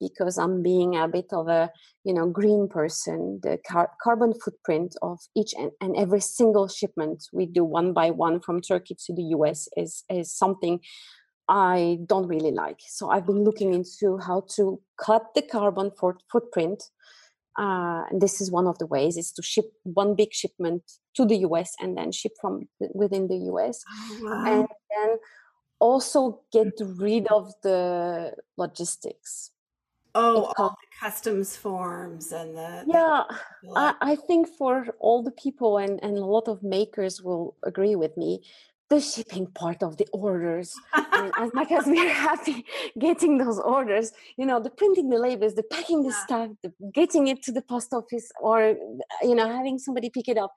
because 0.00 0.38
I'm 0.38 0.62
being 0.62 0.96
a 0.96 1.08
bit 1.08 1.32
of 1.32 1.48
a 1.48 1.70
you 2.04 2.14
know 2.14 2.28
green 2.28 2.68
person, 2.68 3.40
the 3.42 3.58
car- 3.66 3.90
carbon 4.02 4.34
footprint 4.34 4.94
of 5.02 5.18
each 5.36 5.54
and, 5.58 5.72
and 5.80 5.96
every 5.96 6.20
single 6.20 6.68
shipment 6.68 7.24
we 7.32 7.46
do 7.46 7.64
one 7.64 7.92
by 7.92 8.10
one 8.10 8.40
from 8.40 8.60
Turkey 8.60 8.96
to 9.06 9.14
the 9.14 9.22
US 9.36 9.68
is 9.76 10.04
is 10.08 10.32
something 10.32 10.80
I 11.48 11.98
don't 12.06 12.26
really 12.28 12.52
like. 12.52 12.80
So 12.86 13.10
I've 13.10 13.26
been 13.26 13.42
looking 13.42 13.72
into 13.72 14.18
how 14.18 14.44
to 14.56 14.80
cut 15.02 15.22
the 15.34 15.42
carbon 15.42 15.90
for- 15.98 16.18
footprint. 16.30 16.82
Uh, 17.58 18.04
and 18.10 18.20
this 18.20 18.40
is 18.40 18.52
one 18.52 18.68
of 18.68 18.78
the 18.78 18.86
ways 18.86 19.16
is 19.16 19.32
to 19.32 19.42
ship 19.42 19.64
one 19.82 20.14
big 20.14 20.32
shipment 20.32 20.82
to 21.16 21.24
the 21.24 21.38
US 21.38 21.72
and 21.80 21.96
then 21.96 22.12
ship 22.12 22.32
from 22.40 22.68
within 22.94 23.26
the 23.26 23.36
US. 23.52 23.82
Oh, 23.90 24.18
wow. 24.22 24.44
And 24.46 24.68
then 24.90 25.16
also 25.78 26.40
get 26.52 26.78
mm. 26.78 27.00
rid 27.00 27.26
of 27.28 27.52
the 27.62 28.34
logistics. 28.56 29.50
Oh, 30.14 30.52
all 30.56 30.70
the 30.70 30.98
customs 30.98 31.56
forms 31.56 32.32
and 32.32 32.56
the 32.56 32.84
yeah. 32.86 33.22
The, 33.62 33.70
I, 33.76 33.94
I 34.00 34.16
think 34.16 34.48
for 34.48 34.86
all 34.98 35.22
the 35.22 35.30
people 35.32 35.78
and, 35.78 36.02
and 36.02 36.18
a 36.18 36.24
lot 36.24 36.48
of 36.48 36.62
makers 36.62 37.22
will 37.22 37.56
agree 37.62 37.94
with 37.94 38.16
me 38.16 38.42
the 38.90 39.00
shipping 39.00 39.46
part 39.46 39.82
of 39.82 39.96
the 39.98 40.06
orders. 40.12 40.74
As 40.94 41.52
much 41.52 41.70
as 41.70 41.84
we're 41.86 42.12
happy 42.28 42.64
getting 42.98 43.38
those 43.38 43.58
orders, 43.58 44.12
you 44.36 44.46
know, 44.46 44.60
the 44.60 44.70
printing 44.70 45.10
the 45.10 45.18
labels, 45.18 45.54
the 45.54 45.62
packing 45.62 46.02
the 46.02 46.10
yeah. 46.10 46.24
stuff, 46.24 46.50
the 46.62 46.72
getting 46.94 47.28
it 47.28 47.42
to 47.42 47.52
the 47.52 47.62
post 47.62 47.92
office, 47.92 48.30
or 48.40 48.76
you 49.22 49.34
know, 49.34 49.48
having 49.48 49.78
somebody 49.78 50.10
pick 50.10 50.28
it 50.28 50.38
up, 50.38 50.52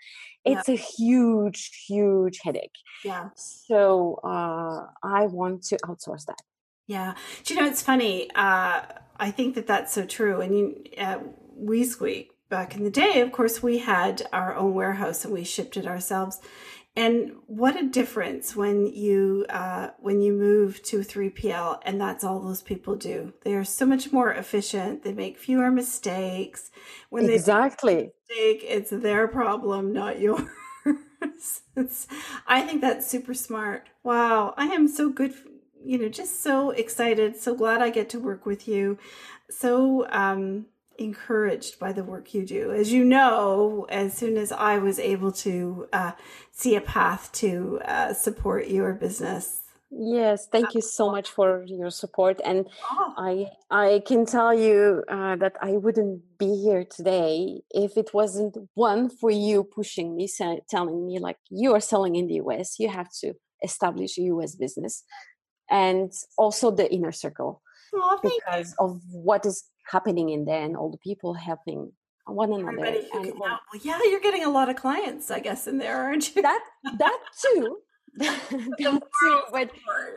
it's 0.45 0.67
yeah. 0.67 0.75
a 0.75 0.77
huge, 0.77 1.85
huge 1.87 2.39
headache. 2.43 2.75
Yeah. 3.03 3.29
So 3.35 4.19
uh, 4.23 4.87
I 5.03 5.25
want 5.27 5.63
to 5.63 5.77
outsource 5.85 6.25
that. 6.25 6.39
Yeah. 6.87 7.15
Do 7.43 7.53
you 7.53 7.59
know, 7.59 7.67
it's 7.67 7.81
funny. 7.81 8.29
Uh, 8.35 8.81
I 9.17 9.31
think 9.31 9.55
that 9.55 9.67
that's 9.67 9.93
so 9.93 10.05
true. 10.05 10.41
And 10.41 10.57
you, 10.57 10.83
uh, 10.97 11.19
we 11.55 11.83
squeak 11.83 12.31
back 12.49 12.75
in 12.75 12.83
the 12.83 12.89
day, 12.89 13.21
of 13.21 13.31
course, 13.31 13.63
we 13.63 13.77
had 13.77 14.23
our 14.33 14.55
own 14.55 14.73
warehouse 14.73 15.23
and 15.23 15.33
we 15.33 15.43
shipped 15.43 15.77
it 15.77 15.87
ourselves 15.87 16.39
and 16.95 17.31
what 17.47 17.79
a 17.79 17.87
difference 17.87 18.53
when 18.55 18.85
you 18.85 19.45
uh, 19.49 19.91
when 19.99 20.21
you 20.21 20.33
move 20.33 20.83
to 20.83 20.99
3PL 20.99 21.79
and 21.83 22.01
that's 22.01 22.23
all 22.23 22.41
those 22.41 22.61
people 22.61 22.95
do. 22.95 23.33
They 23.43 23.53
are 23.53 23.63
so 23.63 23.85
much 23.85 24.11
more 24.11 24.33
efficient. 24.33 25.03
They 25.03 25.13
make 25.13 25.37
fewer 25.37 25.71
mistakes. 25.71 26.69
When 27.09 27.27
they 27.27 27.35
exactly. 27.35 28.11
mistake, 28.29 28.65
it's 28.67 28.89
their 28.89 29.27
problem, 29.29 29.93
not 29.93 30.19
yours. 30.19 30.41
I 32.47 32.61
think 32.61 32.81
that's 32.81 33.07
super 33.07 33.33
smart. 33.33 33.87
Wow, 34.03 34.53
I 34.57 34.65
am 34.67 34.87
so 34.89 35.09
good. 35.09 35.33
You 35.83 35.97
know, 35.97 36.09
just 36.09 36.43
so 36.43 36.71
excited. 36.71 37.37
So 37.37 37.55
glad 37.55 37.81
I 37.81 37.89
get 37.89 38.09
to 38.09 38.19
work 38.19 38.45
with 38.45 38.67
you. 38.67 38.97
So 39.49 40.07
um, 40.09 40.65
encouraged 41.03 41.79
by 41.79 41.91
the 41.91 42.03
work 42.03 42.33
you 42.33 42.45
do. 42.45 42.71
As 42.71 42.91
you 42.91 43.03
know, 43.03 43.85
as 43.89 44.13
soon 44.13 44.37
as 44.37 44.51
I 44.51 44.77
was 44.77 44.99
able 44.99 45.31
to 45.45 45.87
uh, 45.93 46.11
see 46.51 46.75
a 46.75 46.81
path 46.81 47.31
to 47.33 47.79
uh, 47.85 48.13
support 48.13 48.67
your 48.67 48.93
business. 48.93 49.61
Yes, 49.93 50.47
thank 50.47 50.73
you 50.73 50.79
so 50.81 51.11
much 51.11 51.29
for 51.29 51.65
your 51.67 51.89
support, 51.89 52.39
and 52.45 52.65
oh. 52.89 53.13
I 53.17 53.47
I 53.69 54.01
can 54.07 54.25
tell 54.25 54.53
you 54.53 55.03
uh, 55.09 55.35
that 55.35 55.57
I 55.61 55.71
wouldn't 55.71 56.21
be 56.39 56.55
here 56.63 56.85
today 56.85 57.61
if 57.71 57.97
it 57.97 58.13
wasn't 58.13 58.55
one 58.73 59.09
for 59.09 59.29
you 59.29 59.65
pushing 59.65 60.15
me, 60.15 60.29
telling 60.69 61.05
me 61.05 61.19
like 61.19 61.39
you 61.49 61.73
are 61.75 61.81
selling 61.81 62.15
in 62.15 62.27
the 62.27 62.35
US, 62.35 62.79
you 62.79 62.87
have 62.87 63.09
to 63.19 63.33
establish 63.61 64.17
a 64.17 64.21
US 64.33 64.55
business, 64.55 65.03
and 65.69 66.09
also 66.37 66.71
the 66.71 66.89
inner 66.89 67.11
circle 67.11 67.61
oh, 67.93 68.19
because 68.23 68.69
you. 68.71 68.85
of 68.85 69.01
what 69.11 69.45
is 69.45 69.65
happening 69.83 70.29
in 70.29 70.45
there 70.45 70.63
and 70.63 70.75
all 70.77 70.89
the 70.89 70.97
people 70.97 71.33
helping 71.33 71.91
one 72.25 72.53
another. 72.53 73.01
And, 73.13 73.33
well, 73.37 73.59
yeah, 73.81 73.99
you're 74.05 74.19
getting 74.19 74.43
a 74.43 74.49
lot 74.49 74.69
of 74.69 74.75
clients, 74.75 75.31
I 75.31 75.39
guess, 75.39 75.67
in 75.67 75.77
there, 75.77 75.97
aren't 75.97 76.35
you? 76.35 76.41
That 76.41 76.61
that 76.97 77.19
too. 77.41 77.77
that 78.17 79.01
too, 79.21 79.41
but 79.53 79.71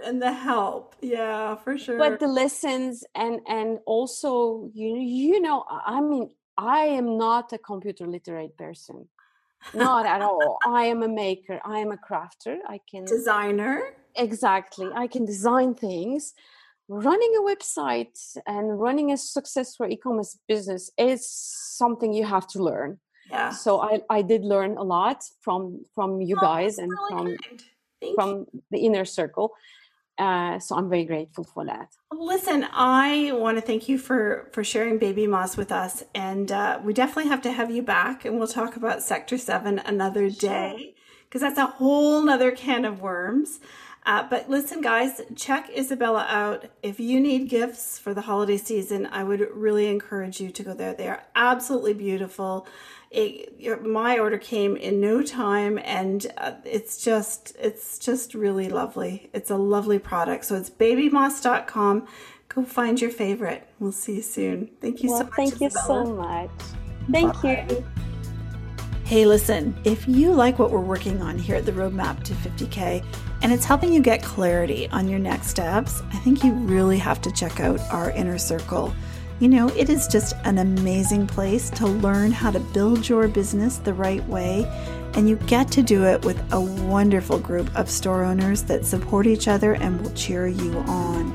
and 0.05 0.21
the 0.21 0.33
help, 0.33 0.97
yeah, 1.01 1.55
for 1.55 1.79
sure. 1.79 1.97
But 1.97 2.19
the 2.19 2.27
lessons 2.27 3.05
and 3.15 3.41
and 3.47 3.79
also 3.87 4.69
you 4.75 4.97
you 4.97 5.41
know, 5.41 5.65
I 5.69 6.01
mean, 6.01 6.31
I 6.59 6.81
am 6.81 7.17
not 7.17 7.53
a 7.53 7.59
computer 7.59 8.07
literate 8.07 8.57
person, 8.57 9.09
not 9.75 10.07
at 10.07 10.23
all. 10.23 10.59
I 10.67 10.87
am 10.87 11.05
a 11.05 11.09
maker. 11.09 11.61
I 11.65 11.79
am 11.79 11.93
a 11.93 11.97
crafter. 11.97 12.57
I 12.67 12.81
can 12.91 13.05
designer. 13.05 13.95
Exactly, 14.17 14.91
I 14.93 15.07
can 15.07 15.25
design 15.25 15.75
things 15.75 16.35
running 16.89 17.33
a 17.39 17.43
website 17.43 18.37
and 18.47 18.79
running 18.79 19.13
a 19.13 19.17
successful 19.17 19.87
e-commerce 19.87 20.39
business 20.49 20.91
is 20.99 21.27
something 21.29 22.13
you 22.13 22.25
have 22.25 22.47
to 22.49 22.63
learn. 22.63 22.99
Yeah. 23.31 23.51
So 23.51 23.81
i 23.81 24.01
i 24.11 24.23
did 24.23 24.45
learn 24.45 24.77
a 24.77 24.83
lot 24.83 25.25
from 25.41 25.85
from 25.95 26.21
you 26.21 26.37
oh, 26.39 26.41
guys 26.41 26.79
and 26.79 26.91
really 26.91 27.37
from 28.01 28.15
from 28.15 28.29
you. 28.53 28.63
the 28.71 28.79
inner 28.79 29.05
circle. 29.05 29.53
Uh, 30.17 30.61
so 30.61 30.77
i'm 30.77 30.89
very 30.89 31.05
grateful 31.05 31.43
for 31.43 31.65
that. 31.65 31.89
Listen 32.13 32.67
i 32.73 33.33
want 33.33 33.57
to 33.57 33.63
thank 33.63 33.89
you 33.89 33.99
for 33.99 34.49
for 34.53 34.63
sharing 34.63 34.99
bebemoss 34.99 35.57
with 35.57 35.73
us 35.73 36.05
and 36.15 36.53
uh, 36.53 36.79
we 36.85 36.93
definitely 36.93 37.31
have 37.31 37.43
to 37.43 37.51
have 37.51 37.71
you 37.71 37.83
back 37.83 38.25
and 38.25 38.39
we'll 38.39 38.47
talk 38.47 38.77
about 38.77 39.03
sector 39.03 39.39
7 39.39 39.81
another 39.81 40.31
day 40.31 40.95
because 41.25 41.41
that's 41.41 41.59
a 41.59 41.67
whole 41.67 42.23
nother 42.23 42.53
can 42.53 42.85
of 42.85 43.01
worms 43.01 43.59
uh, 44.07 44.27
but 44.29 44.51
listen, 44.51 44.83
guys, 44.83 45.21
check 45.35 45.73
Izabela 45.73 46.27
out. 46.29 46.67
If 46.83 47.01
you 47.01 47.21
need 47.21 47.49
gifts 47.49 47.99
for 47.99 48.13
the 48.13 48.21
holiday 48.21 48.59
season, 48.59 49.07
I 49.07 49.25
would 49.25 49.41
really 49.53 49.87
encourage 49.87 50.41
you 50.41 50.51
to 50.51 50.63
go 50.63 50.75
there. 50.75 50.93
They 50.93 51.09
are 51.09 51.23
absolutely 51.35 51.95
beautiful. 51.95 52.67
It, 53.11 53.83
my 53.83 54.19
order 54.19 54.37
came 54.37 54.77
in 54.77 55.01
no 55.01 55.23
time, 55.23 55.79
and 55.83 56.27
uh, 56.37 56.55
it's 56.65 57.03
just 57.03 57.57
it's 57.59 57.99
just 57.99 58.35
really 58.35 58.69
lovely. 58.69 59.31
It's 59.33 59.51
a 59.51 59.57
lovely 59.57 59.99
product. 59.99 60.45
So 60.45 60.57
it's 60.57 60.69
bebemoss.com. 60.69 62.07
Go 62.49 62.63
find 62.63 63.01
your 63.01 63.11
favorite. 63.11 63.67
We'll 63.79 63.93
see 63.93 64.17
you 64.17 64.23
soon. 64.23 64.71
Thank 64.83 65.03
you 65.03 65.11
well, 65.11 65.21
so 65.21 65.25
much. 65.25 65.35
Thank 65.35 65.61
you 65.63 65.69
Izabela. 65.69 65.87
so 65.87 66.05
much. 66.05 66.51
Thank 67.11 67.43
Bye. 67.43 67.67
you. 67.71 67.85
Hey, 69.05 69.27
listen, 69.27 69.77
if 69.85 70.09
you 70.09 70.33
like 70.33 70.59
what 70.59 70.71
we're 70.71 70.81
working 70.81 71.21
on 71.23 71.39
here 71.39 71.57
at 71.57 71.67
the 71.67 71.73
Roadmap 71.73 72.23
to 72.25 72.35
50K 72.35 73.05
and 73.43 73.53
it's 73.53 73.65
helping 73.65 73.93
you 73.93 74.01
get 74.01 74.23
clarity 74.23 74.89
on 74.91 75.09
your 75.09 75.19
next 75.19 75.49
steps, 75.49 76.03
I 76.13 76.17
think 76.19 76.43
you 76.43 76.53
really 76.53 76.99
have 76.99 77.21
to 77.23 77.33
check 77.33 77.61
out 77.61 77.81
our 77.91 78.11
inner 78.11 78.39
circle. 78.39 78.95
You 79.41 79.49
know, 79.49 79.69
it 79.71 79.91
is 79.91 80.07
just 80.07 80.35
an 80.45 80.59
amazing 80.59 81.27
place 81.27 81.71
to 81.71 81.87
learn 81.87 82.31
how 82.33 82.51
to 82.51 82.61
build 82.61 83.09
your 83.09 83.29
business 83.29 83.79
the 83.79 83.93
right 83.93 84.27
way, 84.29 84.65
and 85.15 85.29
you 85.29 85.37
get 85.37 85.71
to 85.73 85.83
do 85.83 86.05
it 86.05 86.25
with 86.25 86.41
a 86.53 86.61
wonderful 86.61 87.39
group 87.39 87.75
of 87.77 87.91
store 87.91 88.25
owners 88.25 88.63
that 88.65 88.87
support 88.87 89.27
each 89.27 89.49
other 89.49 89.75
and 89.75 90.01
will 90.01 90.13
cheer 90.15 90.47
you 90.47 90.79
on. 90.87 91.33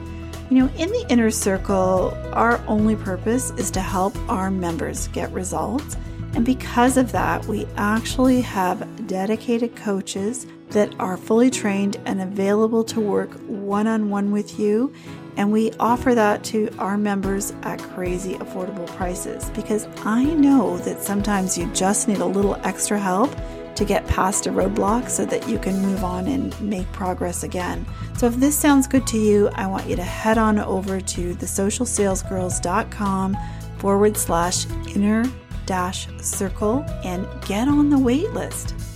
You 0.49 0.59
know, 0.59 0.73
in 0.77 0.89
the 0.89 1.05
inner 1.09 1.29
circle, 1.29 2.17
our 2.33 2.63
only 2.67 2.95
purpose 2.95 3.51
is 3.51 3.69
to 3.71 3.81
help 3.81 4.17
our 4.29 4.49
members 4.49 5.07
get 5.09 5.31
results 5.31 5.95
and 6.35 6.45
because 6.45 6.97
of 6.97 7.11
that, 7.11 7.45
we 7.45 7.65
actually 7.75 8.41
have 8.41 9.07
dedicated 9.07 9.75
coaches 9.75 10.45
that 10.71 10.93
are 10.99 11.17
fully 11.17 11.49
trained 11.49 11.99
and 12.05 12.21
available 12.21 12.83
to 12.85 12.99
work 12.99 13.31
one 13.47 13.87
on 13.87 14.09
one 14.09 14.31
with 14.31 14.59
you. 14.59 14.93
And 15.37 15.51
we 15.51 15.71
offer 15.79 16.13
that 16.15 16.43
to 16.45 16.69
our 16.79 16.97
members 16.97 17.53
at 17.63 17.79
crazy 17.79 18.33
affordable 18.35 18.87
prices 18.87 19.49
because 19.51 19.87
I 20.03 20.25
know 20.25 20.77
that 20.79 21.01
sometimes 21.01 21.57
you 21.57 21.71
just 21.73 22.07
need 22.07 22.19
a 22.19 22.25
little 22.25 22.55
extra 22.63 22.99
help 22.99 23.31
to 23.75 23.85
get 23.85 24.05
past 24.07 24.45
a 24.45 24.51
roadblock 24.51 25.09
so 25.09 25.25
that 25.25 25.47
you 25.47 25.57
can 25.57 25.81
move 25.81 26.03
on 26.03 26.27
and 26.27 26.59
make 26.59 26.91
progress 26.91 27.43
again. 27.43 27.85
So 28.17 28.27
if 28.27 28.35
this 28.35 28.57
sounds 28.57 28.87
good 28.87 29.07
to 29.07 29.17
you, 29.17 29.47
I 29.55 29.67
want 29.67 29.87
you 29.87 29.95
to 29.95 30.03
head 30.03 30.37
on 30.37 30.59
over 30.59 30.99
to 30.99 31.35
thesocialsalesgirls.com 31.35 33.37
forward 33.77 34.17
slash 34.17 34.65
inner 34.93 35.23
dash 35.65 36.09
circle 36.19 36.83
and 37.05 37.25
get 37.47 37.69
on 37.69 37.89
the 37.89 37.97
wait 37.97 38.33
list. 38.33 38.75